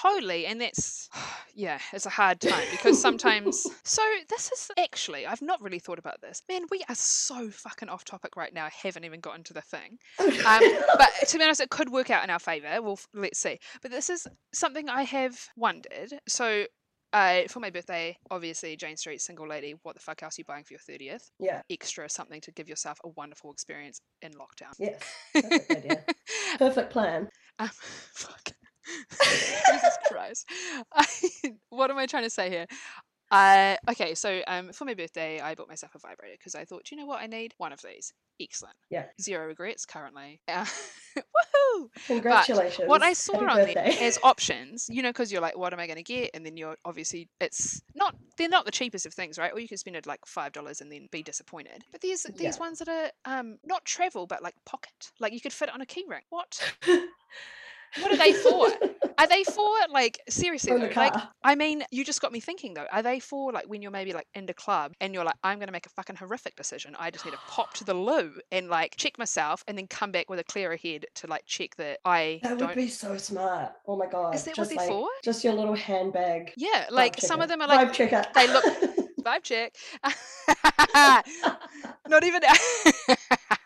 Totally. 0.00 0.46
And 0.46 0.60
that's, 0.60 1.08
yeah, 1.54 1.78
it's 1.92 2.06
a 2.06 2.10
hard 2.10 2.40
time 2.40 2.66
because 2.70 3.00
sometimes. 3.00 3.66
So, 3.82 4.02
this 4.28 4.52
is 4.52 4.70
actually, 4.78 5.26
I've 5.26 5.42
not 5.42 5.60
really 5.60 5.80
thought 5.80 5.98
about 5.98 6.20
this. 6.20 6.42
Man, 6.48 6.62
we 6.70 6.82
are 6.88 6.94
so 6.94 7.50
fucking 7.50 7.88
off 7.88 8.04
topic 8.04 8.36
right 8.36 8.54
now. 8.54 8.66
I 8.66 8.70
haven't 8.82 9.04
even 9.04 9.18
gotten 9.20 9.42
to 9.44 9.52
the 9.52 9.62
thing. 9.62 9.98
Um, 10.20 10.28
but 10.98 11.10
to 11.28 11.38
be 11.38 11.42
honest, 11.42 11.60
it 11.60 11.70
could 11.70 11.90
work 11.90 12.10
out 12.10 12.22
in 12.22 12.30
our 12.30 12.38
favour. 12.38 12.80
Well, 12.80 13.00
let's 13.14 13.40
see. 13.40 13.58
But 13.82 13.90
this 13.90 14.10
is 14.10 14.26
something 14.52 14.88
I 14.88 15.02
have 15.02 15.36
wondered. 15.56 16.12
So, 16.28 16.66
uh, 17.12 17.42
for 17.48 17.58
my 17.58 17.70
birthday, 17.70 18.16
obviously, 18.30 18.76
Jane 18.76 18.96
Street, 18.96 19.20
single 19.20 19.48
lady, 19.48 19.74
what 19.82 19.96
the 19.96 20.00
fuck 20.00 20.22
else 20.22 20.38
are 20.38 20.42
you 20.42 20.44
buying 20.44 20.62
for 20.64 20.74
your 20.74 20.98
30th? 20.98 21.30
yeah, 21.40 21.62
Extra 21.68 22.08
something 22.08 22.40
to 22.42 22.52
give 22.52 22.68
yourself 22.68 22.98
a 23.04 23.08
wonderful 23.08 23.50
experience 23.50 24.00
in 24.22 24.32
lockdown. 24.32 24.72
yes. 24.78 25.02
Perfect 25.32 25.70
idea. 25.70 26.04
Perfect 26.58 26.92
plan. 26.92 27.28
Um, 27.58 27.70
fuck. 27.72 28.52
Jesus 29.70 29.98
Christ. 30.08 30.46
I, 30.94 31.06
what 31.70 31.90
am 31.90 31.98
I 31.98 32.06
trying 32.06 32.24
to 32.24 32.30
say 32.30 32.50
here? 32.50 32.66
Uh, 33.30 33.76
okay, 33.88 34.14
so 34.14 34.40
um, 34.48 34.72
for 34.72 34.84
my 34.84 34.94
birthday, 34.94 35.40
I 35.40 35.54
bought 35.54 35.68
myself 35.68 35.94
a 35.94 35.98
vibrator 36.00 36.34
because 36.36 36.56
I 36.56 36.64
thought, 36.64 36.84
"Do 36.84 36.94
you 36.96 37.00
know 37.00 37.06
what 37.06 37.22
I 37.22 37.26
need? 37.26 37.54
One 37.58 37.72
of 37.72 37.80
these. 37.80 38.12
Excellent. 38.40 38.74
Yeah. 38.90 39.04
Zero 39.20 39.46
regrets 39.46 39.84
currently. 39.86 40.40
Uh, 40.48 40.64
woohoo! 41.16 41.88
Congratulations. 42.06 42.78
But 42.78 42.88
What 42.88 43.02
I 43.02 43.12
saw 43.12 43.34
Happy 43.34 43.44
on 43.46 43.56
birthday. 43.58 43.74
there 43.74 44.08
as 44.08 44.18
options, 44.24 44.86
you 44.88 45.02
know, 45.02 45.10
because 45.10 45.30
you're 45.30 45.42
like, 45.42 45.56
what 45.56 45.72
am 45.72 45.78
I 45.78 45.86
going 45.86 45.98
to 45.98 46.02
get? 46.02 46.30
And 46.34 46.44
then 46.44 46.56
you're 46.56 46.76
obviously, 46.84 47.28
it's 47.40 47.82
not, 47.94 48.16
they're 48.38 48.48
not 48.48 48.64
the 48.64 48.70
cheapest 48.72 49.04
of 49.06 49.12
things, 49.14 49.38
right? 49.38 49.52
Or 49.52 49.60
you 49.60 49.68
can 49.68 49.76
spend 49.76 49.94
it 49.94 50.06
like 50.06 50.20
$5 50.26 50.80
and 50.80 50.90
then 50.90 51.06
be 51.12 51.22
disappointed. 51.22 51.84
But 51.92 52.00
there's 52.00 52.22
these 52.36 52.56
Yeah. 52.56 52.60
ones 52.60 52.78
that 52.78 52.88
are 52.88 53.10
um, 53.38 53.58
not 53.62 53.84
travel, 53.84 54.26
but 54.26 54.42
like 54.42 54.54
pocket. 54.64 55.12
Like 55.20 55.34
you 55.34 55.40
could 55.40 55.52
fit 55.52 55.68
it 55.68 55.74
on 55.74 55.82
a 55.82 55.86
keyring. 55.86 56.22
What? 56.30 56.74
What 57.98 58.12
are 58.12 58.16
they 58.16 58.32
for? 58.32 58.68
Are 59.18 59.26
they 59.26 59.44
for 59.44 59.68
like 59.92 60.18
seriously? 60.28 60.72
Though, 60.78 60.90
like. 60.96 61.14
I 61.42 61.54
mean, 61.54 61.82
you 61.90 62.04
just 62.04 62.20
got 62.22 62.32
me 62.32 62.40
thinking 62.40 62.74
though. 62.74 62.86
Are 62.92 63.02
they 63.02 63.20
for 63.20 63.52
like 63.52 63.66
when 63.68 63.82
you're 63.82 63.90
maybe 63.90 64.12
like 64.12 64.26
in 64.34 64.46
the 64.46 64.54
club 64.54 64.92
and 65.00 65.12
you're 65.12 65.24
like, 65.24 65.34
I'm 65.42 65.58
gonna 65.58 65.72
make 65.72 65.86
a 65.86 65.90
fucking 65.90 66.16
horrific 66.16 66.56
decision. 66.56 66.94
I 66.98 67.10
just 67.10 67.24
need 67.24 67.32
to 67.32 67.38
pop 67.48 67.74
to 67.74 67.84
the 67.84 67.94
loo 67.94 68.32
and 68.52 68.68
like 68.68 68.96
check 68.96 69.18
myself 69.18 69.64
and 69.68 69.76
then 69.76 69.86
come 69.88 70.12
back 70.12 70.30
with 70.30 70.38
a 70.38 70.44
clearer 70.44 70.76
head 70.76 71.06
to 71.16 71.26
like 71.26 71.44
check 71.46 71.76
that 71.76 71.98
I 72.04 72.40
That 72.42 72.58
don't. 72.58 72.68
would 72.68 72.76
be 72.76 72.88
so 72.88 73.16
smart. 73.16 73.72
Oh 73.86 73.96
my 73.96 74.06
god. 74.06 74.34
Is 74.34 74.44
that 74.44 74.50
what 74.56 74.56
just 74.56 74.70
they're 74.70 74.78
like, 74.78 74.88
for? 74.88 75.08
Just 75.24 75.44
your 75.44 75.54
little 75.54 75.74
handbag. 75.74 76.52
yeah, 76.56 76.86
like 76.90 77.20
some 77.20 77.40
of 77.40 77.48
them 77.48 77.60
are 77.60 77.68
like 77.68 77.88
Vibe 77.88 77.92
checker. 77.92 78.24
they 78.34 78.46
look- 78.52 78.64
vibe 79.24 79.42
check. 79.42 79.74
Not 82.08 82.24
even. 82.24 82.40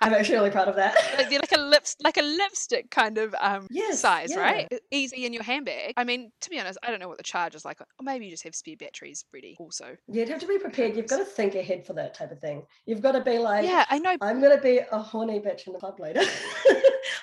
I'm 0.05 0.15
actually 0.15 0.37
really 0.37 0.51
proud 0.51 0.69
of 0.69 0.77
that. 0.77 0.95
Like, 1.17 1.31
they're 1.31 1.39
like 1.41 1.53
a 1.53 1.61
lips, 1.61 1.97
like 2.03 2.17
a 2.17 2.23
lipstick 2.23 2.91
kind 2.91 3.19
of 3.19 3.35
um 3.41 3.67
Yes, 3.71 4.01
size, 4.01 4.31
yeah. 4.31 4.41
right? 4.41 4.69
Easy 4.91 5.25
in 5.27 5.33
your 5.33 5.43
handbag. 5.43 5.95
I 5.97 6.05
mean, 6.05 6.31
to 6.43 6.51
be 6.51 6.59
honest, 6.59 6.79
I 6.83 6.91
don't 6.91 7.01
know 7.01 7.09
what 7.09 7.19
the 7.19 7.25
charge 7.25 7.55
is 7.55 7.65
like. 7.65 7.81
Or 7.81 7.87
maybe 8.03 8.27
you 8.27 8.31
just 8.31 8.45
have 8.45 8.55
spare 8.55 8.77
batteries 8.77 9.25
ready. 9.33 9.57
Also, 9.59 9.97
You'd 10.09 10.29
have 10.29 10.41
to 10.41 10.47
be 10.47 10.59
prepared. 10.59 10.97
You've 10.97 11.09
got 11.09 11.19
to 11.19 11.25
think 11.25 11.55
ahead 11.55 11.87
for 11.87 11.93
that 11.95 12.15
type 12.15 12.31
of 12.31 12.41
thing. 12.41 12.63
You've 12.87 13.01
got 13.01 13.13
to 13.13 13.21
be 13.21 13.39
like, 13.39 13.65
yeah, 13.65 13.85
I 13.89 13.99
know, 13.99 14.17
I'm 14.21 14.41
gonna 14.41 14.61
be 14.61 14.81
a 14.91 14.99
horny 14.99 15.41
bitch 15.41 15.67
in 15.67 15.73
the 15.73 15.79
pub 15.79 15.99
later. 16.01 16.23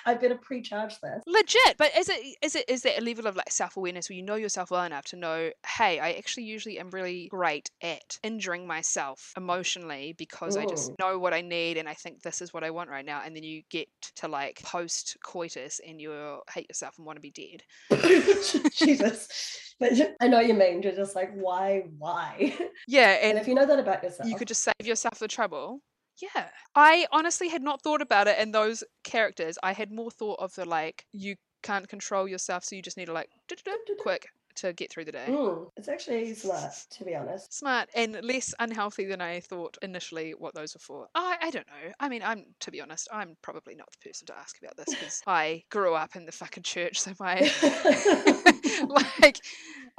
I 0.04 0.14
better 0.14 0.34
pre-charge 0.36 0.98
this. 1.00 1.22
legit. 1.26 1.76
But 1.78 1.96
is 1.96 2.08
it 2.08 2.36
is 2.42 2.56
it 2.56 2.68
is 2.68 2.82
that 2.82 2.98
a 3.00 3.04
level 3.04 3.26
of 3.26 3.36
like 3.36 3.50
self 3.50 3.76
awareness 3.76 4.08
where 4.08 4.16
you 4.16 4.22
know 4.22 4.34
yourself 4.34 4.70
well 4.70 4.82
enough 4.84 5.04
to 5.06 5.16
know, 5.16 5.50
hey, 5.66 6.00
I 6.00 6.12
actually 6.12 6.44
usually 6.44 6.78
am 6.78 6.90
really 6.90 7.28
great 7.28 7.70
at 7.82 8.18
injuring 8.22 8.66
myself 8.66 9.32
emotionally 9.36 10.14
because 10.18 10.56
I 10.56 10.66
just 10.66 10.92
know 10.98 11.18
what 11.18 11.32
I 11.32 11.40
need 11.40 11.76
and 11.76 11.88
I 11.88 11.94
think 11.94 12.22
this 12.22 12.40
is 12.42 12.52
what 12.52 12.64
I 12.64 12.70
want 12.72 12.90
right 12.90 13.04
now, 13.04 13.22
and 13.24 13.34
then 13.34 13.42
you 13.42 13.62
get 13.70 13.88
to 14.16 14.28
like 14.28 14.60
post 14.62 15.16
coitus 15.24 15.80
and 15.86 16.00
you 16.00 16.40
hate 16.52 16.68
yourself 16.68 16.94
and 16.98 17.06
want 17.06 17.16
to 17.16 17.20
be 17.20 17.30
dead. 17.30 17.62
Jesus. 18.74 19.74
But 19.78 19.92
I 20.20 20.28
know 20.28 20.40
you 20.40 20.54
mean. 20.54 20.82
You're 20.82 20.94
just 20.94 21.16
like, 21.16 21.32
why, 21.34 21.84
why? 21.98 22.56
Yeah, 22.88 23.18
And 23.22 23.32
and 23.32 23.38
if 23.38 23.48
you 23.48 23.54
know 23.54 23.66
that 23.66 23.78
about 23.78 24.02
yourself, 24.02 24.28
you 24.28 24.36
could 24.36 24.48
just 24.48 24.62
save 24.62 24.86
yourself 24.86 25.18
the 25.18 25.28
trouble. 25.28 25.80
Yeah. 26.20 26.48
I 26.74 27.06
honestly 27.12 27.48
had 27.48 27.62
not 27.62 27.82
thought 27.82 28.02
about 28.02 28.28
it 28.28 28.38
in 28.38 28.52
those 28.52 28.84
characters. 29.04 29.58
I 29.62 29.72
had 29.72 29.90
more 29.90 30.10
thought 30.10 30.38
of 30.40 30.54
the 30.54 30.64
like, 30.64 31.04
you 31.12 31.36
can't 31.62 31.88
control 31.88 32.28
yourself, 32.28 32.64
so 32.64 32.76
you 32.76 32.82
just 32.82 32.96
need 32.96 33.06
to 33.06 33.12
like, 33.12 33.28
quick 34.00 34.26
to 34.56 34.72
get 34.72 34.90
through 34.90 35.04
the 35.04 35.12
day. 35.12 35.26
Mm, 35.28 35.70
it's 35.76 35.88
actually 35.88 36.34
smart, 36.34 36.72
to 36.90 37.04
be 37.04 37.14
honest. 37.14 37.52
Smart 37.52 37.88
and 37.94 38.18
less 38.22 38.54
unhealthy 38.58 39.04
than 39.04 39.20
I 39.20 39.40
thought 39.40 39.78
initially 39.82 40.32
what 40.32 40.54
those 40.54 40.74
were 40.74 40.80
for. 40.80 41.08
I, 41.14 41.36
I 41.40 41.50
don't 41.50 41.66
know. 41.66 41.92
I 42.00 42.08
mean, 42.08 42.22
I'm, 42.22 42.44
to 42.60 42.70
be 42.70 42.80
honest, 42.80 43.08
I'm 43.12 43.36
probably 43.42 43.74
not 43.74 43.88
the 43.90 44.08
person 44.08 44.26
to 44.26 44.36
ask 44.36 44.58
about 44.62 44.76
this 44.76 44.86
because 44.90 45.22
I 45.26 45.64
grew 45.70 45.94
up 45.94 46.16
in 46.16 46.26
the 46.26 46.32
fucking 46.32 46.62
church, 46.62 47.00
so 47.00 47.12
my, 47.18 47.40
like, 49.20 49.38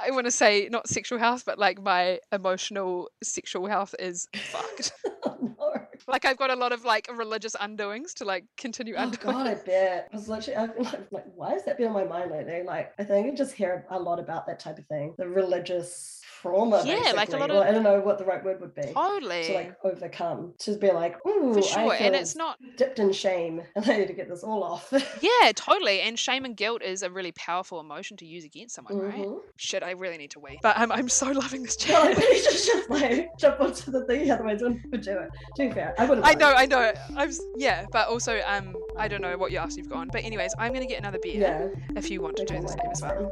I 0.00 0.10
want 0.10 0.26
to 0.26 0.30
say 0.30 0.68
not 0.70 0.88
sexual 0.88 1.18
health, 1.18 1.44
but 1.46 1.58
like 1.58 1.80
my 1.80 2.18
emotional 2.32 3.10
sexual 3.22 3.66
health 3.66 3.94
is 3.98 4.28
fucked. 4.34 4.92
oh, 5.24 5.36
no. 5.40 5.83
Like 6.06 6.24
I've 6.24 6.36
got 6.36 6.50
a 6.50 6.56
lot 6.56 6.72
of 6.72 6.84
like 6.84 7.08
religious 7.14 7.54
undoings 7.56 8.12
to 8.14 8.24
like 8.24 8.44
continue 8.56 8.94
Oh 8.96 9.02
undoing. 9.04 9.18
god, 9.18 9.46
I 9.46 9.54
bet. 9.54 10.08
I 10.12 10.16
was 10.16 10.28
literally 10.28 10.56
I've 10.56 10.74
been 10.74 10.84
like, 10.84 11.12
like, 11.12 11.24
why 11.34 11.52
has 11.52 11.64
that 11.64 11.78
been 11.78 11.88
on 11.88 11.94
my 11.94 12.04
mind 12.04 12.30
lately? 12.30 12.62
Like, 12.62 12.92
I 12.98 13.04
think 13.04 13.26
I 13.32 13.34
just 13.34 13.54
hear 13.54 13.86
a 13.90 13.98
lot 13.98 14.18
about 14.20 14.46
that 14.46 14.60
type 14.60 14.78
of 14.78 14.86
thing. 14.86 15.14
The 15.18 15.28
religious 15.28 16.20
trauma. 16.44 16.82
Yeah, 16.84 16.94
like 16.94 17.06
a 17.06 17.14
basically. 17.16 17.40
lot 17.40 17.48
Well, 17.50 17.62
of- 17.62 17.68
I 17.68 17.72
don't 17.72 17.82
know 17.82 18.00
what 18.00 18.18
the 18.18 18.24
right 18.24 18.44
word 18.44 18.60
would 18.60 18.74
be. 18.74 18.82
Totally. 18.92 19.44
To 19.44 19.52
like 19.54 19.74
overcome. 19.84 20.52
To 20.60 20.76
be 20.76 20.90
like, 20.90 21.16
ooh, 21.26 21.54
For 21.54 21.58
I 21.60 21.62
sure. 21.62 21.96
feel 21.96 22.06
And 22.06 22.14
it's 22.14 22.36
not 22.36 22.58
dipped 22.76 22.98
in 22.98 23.12
shame 23.12 23.62
and 23.76 23.88
I 23.88 23.96
need 23.98 24.08
to 24.08 24.12
get 24.12 24.28
this 24.28 24.42
all 24.44 24.62
off. 24.62 24.92
Yeah, 25.22 25.52
totally. 25.54 26.00
And 26.02 26.18
shame 26.18 26.44
and 26.44 26.56
guilt 26.56 26.82
is 26.82 27.02
a 27.02 27.10
really 27.10 27.32
powerful 27.32 27.80
emotion 27.80 28.16
to 28.18 28.26
use 28.26 28.44
against 28.44 28.74
someone, 28.74 28.98
right? 28.98 29.14
Mhm. 29.14 29.38
Shit, 29.56 29.82
I 29.82 29.92
really 29.92 30.18
need 30.18 30.30
to 30.32 30.40
wait. 30.40 30.58
But 30.62 30.76
I'm 30.78 30.92
I'm 30.92 31.08
so 31.08 31.26
loving 31.42 31.62
this 31.62 31.76
chat. 31.76 31.92
Well, 31.94 32.02
I 32.10 32.14
chat. 32.14 32.22
think 32.22 32.34
you 32.34 32.42
should 32.42 32.72
just 32.74 32.90
like 32.90 33.38
jump 33.38 33.60
onto 33.60 33.90
the 33.90 34.04
thing, 34.06 34.30
otherwise 34.30 34.62
I 34.62 34.66
wouldn't 34.68 35.02
do 35.04 35.12
it. 35.18 35.28
To 35.56 35.68
be 35.68 35.70
fair, 35.72 35.94
I 35.98 36.04
wouldn't. 36.04 36.26
I 36.26 36.34
know, 36.34 36.52
I 36.52 36.66
know. 36.66 36.92
I'm 37.16 37.30
yeah, 37.56 37.86
but 37.92 38.08
also 38.08 38.40
um 38.46 38.74
I 38.98 39.08
don't 39.08 39.22
know 39.22 39.36
what 39.38 39.50
you 39.52 39.58
asked 39.58 39.76
you've 39.78 39.88
gone. 39.88 40.08
But 40.12 40.24
anyways, 40.24 40.52
I'm 40.58 40.72
gonna 40.72 40.86
get 40.86 40.98
another 40.98 41.18
beer 41.22 41.40
Yeah. 41.40 41.68
if 41.96 42.10
you 42.10 42.20
want 42.20 42.36
to 42.36 42.44
do 42.44 42.60
the 42.60 42.68
same 42.68 42.90
as 42.90 43.00
well. 43.02 43.30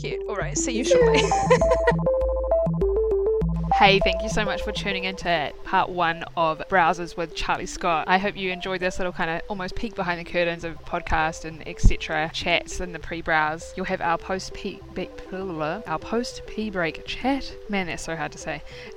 Cute. 0.00 0.22
All 0.28 0.36
right. 0.36 0.56
See 0.56 0.72
you 0.72 0.78
You 0.78 0.84
shortly. 0.84 1.22
Hey, 3.78 4.00
thank 4.02 4.22
you 4.22 4.30
so 4.30 4.42
much 4.42 4.62
for 4.62 4.72
tuning 4.72 5.04
into 5.04 5.52
part 5.64 5.90
one 5.90 6.24
of 6.34 6.62
Browsers 6.70 7.14
with 7.14 7.34
Charlie 7.34 7.66
Scott. 7.66 8.08
I 8.08 8.16
hope 8.16 8.34
you 8.34 8.50
enjoyed 8.50 8.80
this 8.80 8.98
little 8.98 9.12
kind 9.12 9.28
of 9.28 9.42
almost 9.48 9.74
peek 9.74 9.94
behind 9.94 10.18
the 10.18 10.24
curtains 10.24 10.64
of 10.64 10.82
podcast 10.86 11.44
and 11.44 11.62
etc. 11.68 12.30
chats 12.32 12.80
in 12.80 12.92
the 12.92 12.98
pre-browse. 12.98 13.74
You'll 13.76 13.84
have 13.84 14.00
our 14.00 14.16
post 14.16 14.54
peak 14.54 14.80
our 15.32 15.98
post 15.98 16.40
P 16.46 16.70
break 16.70 17.04
chat. 17.04 17.54
Man, 17.68 17.86
that's 17.86 18.02
so 18.02 18.16
hard 18.16 18.32
to 18.32 18.38
say. 18.38 18.62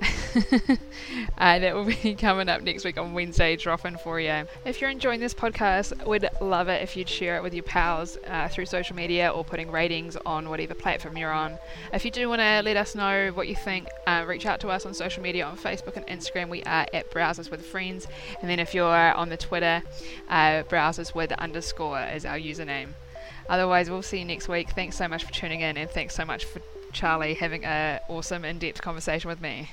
uh, 1.36 1.58
that 1.58 1.74
will 1.74 1.84
be 1.84 2.14
coming 2.18 2.48
up 2.48 2.62
next 2.62 2.82
week 2.82 2.96
on 2.96 3.12
Wednesday, 3.12 3.56
dropping 3.56 3.98
for 3.98 4.18
you. 4.18 4.46
If 4.64 4.80
you're 4.80 4.88
enjoying 4.88 5.20
this 5.20 5.34
podcast, 5.34 6.06
we'd 6.06 6.26
love 6.40 6.68
it 6.68 6.80
if 6.82 6.96
you'd 6.96 7.08
share 7.08 7.36
it 7.36 7.42
with 7.42 7.52
your 7.52 7.64
pals 7.64 8.16
uh, 8.26 8.48
through 8.48 8.64
social 8.64 8.96
media 8.96 9.28
or 9.28 9.44
putting 9.44 9.70
ratings 9.70 10.16
on 10.24 10.48
whatever 10.48 10.72
platform 10.72 11.18
you're 11.18 11.32
on. 11.32 11.58
If 11.92 12.06
you 12.06 12.10
do 12.10 12.30
want 12.30 12.40
to 12.40 12.62
let 12.64 12.78
us 12.78 12.94
know 12.94 13.30
what 13.34 13.46
you 13.46 13.54
think, 13.54 13.86
uh, 14.06 14.24
reach 14.26 14.46
out 14.46 14.58
us 14.70 14.86
on 14.86 14.94
social 14.94 15.22
media 15.22 15.44
on 15.44 15.56
Facebook 15.56 15.96
and 15.96 16.06
Instagram. 16.06 16.48
We 16.48 16.62
are 16.64 16.86
at 16.92 17.10
Browsers 17.10 17.50
with 17.50 17.64
Friends. 17.64 18.06
And 18.40 18.50
then 18.50 18.58
if 18.58 18.74
you're 18.74 18.86
on 18.86 19.28
the 19.28 19.36
Twitter, 19.36 19.82
uh, 20.28 20.62
Browsers 20.64 21.14
with 21.14 21.32
underscore 21.32 22.00
is 22.02 22.24
our 22.24 22.38
username. 22.38 22.90
Otherwise, 23.48 23.90
we'll 23.90 24.02
see 24.02 24.20
you 24.20 24.24
next 24.24 24.48
week. 24.48 24.70
Thanks 24.70 24.96
so 24.96 25.08
much 25.08 25.24
for 25.24 25.32
tuning 25.32 25.60
in, 25.60 25.76
and 25.76 25.90
thanks 25.90 26.14
so 26.14 26.24
much 26.24 26.44
for 26.44 26.60
Charlie 26.92 27.34
having 27.34 27.64
an 27.64 28.00
awesome 28.08 28.44
in 28.44 28.58
depth 28.58 28.80
conversation 28.80 29.28
with 29.28 29.40
me. 29.40 29.68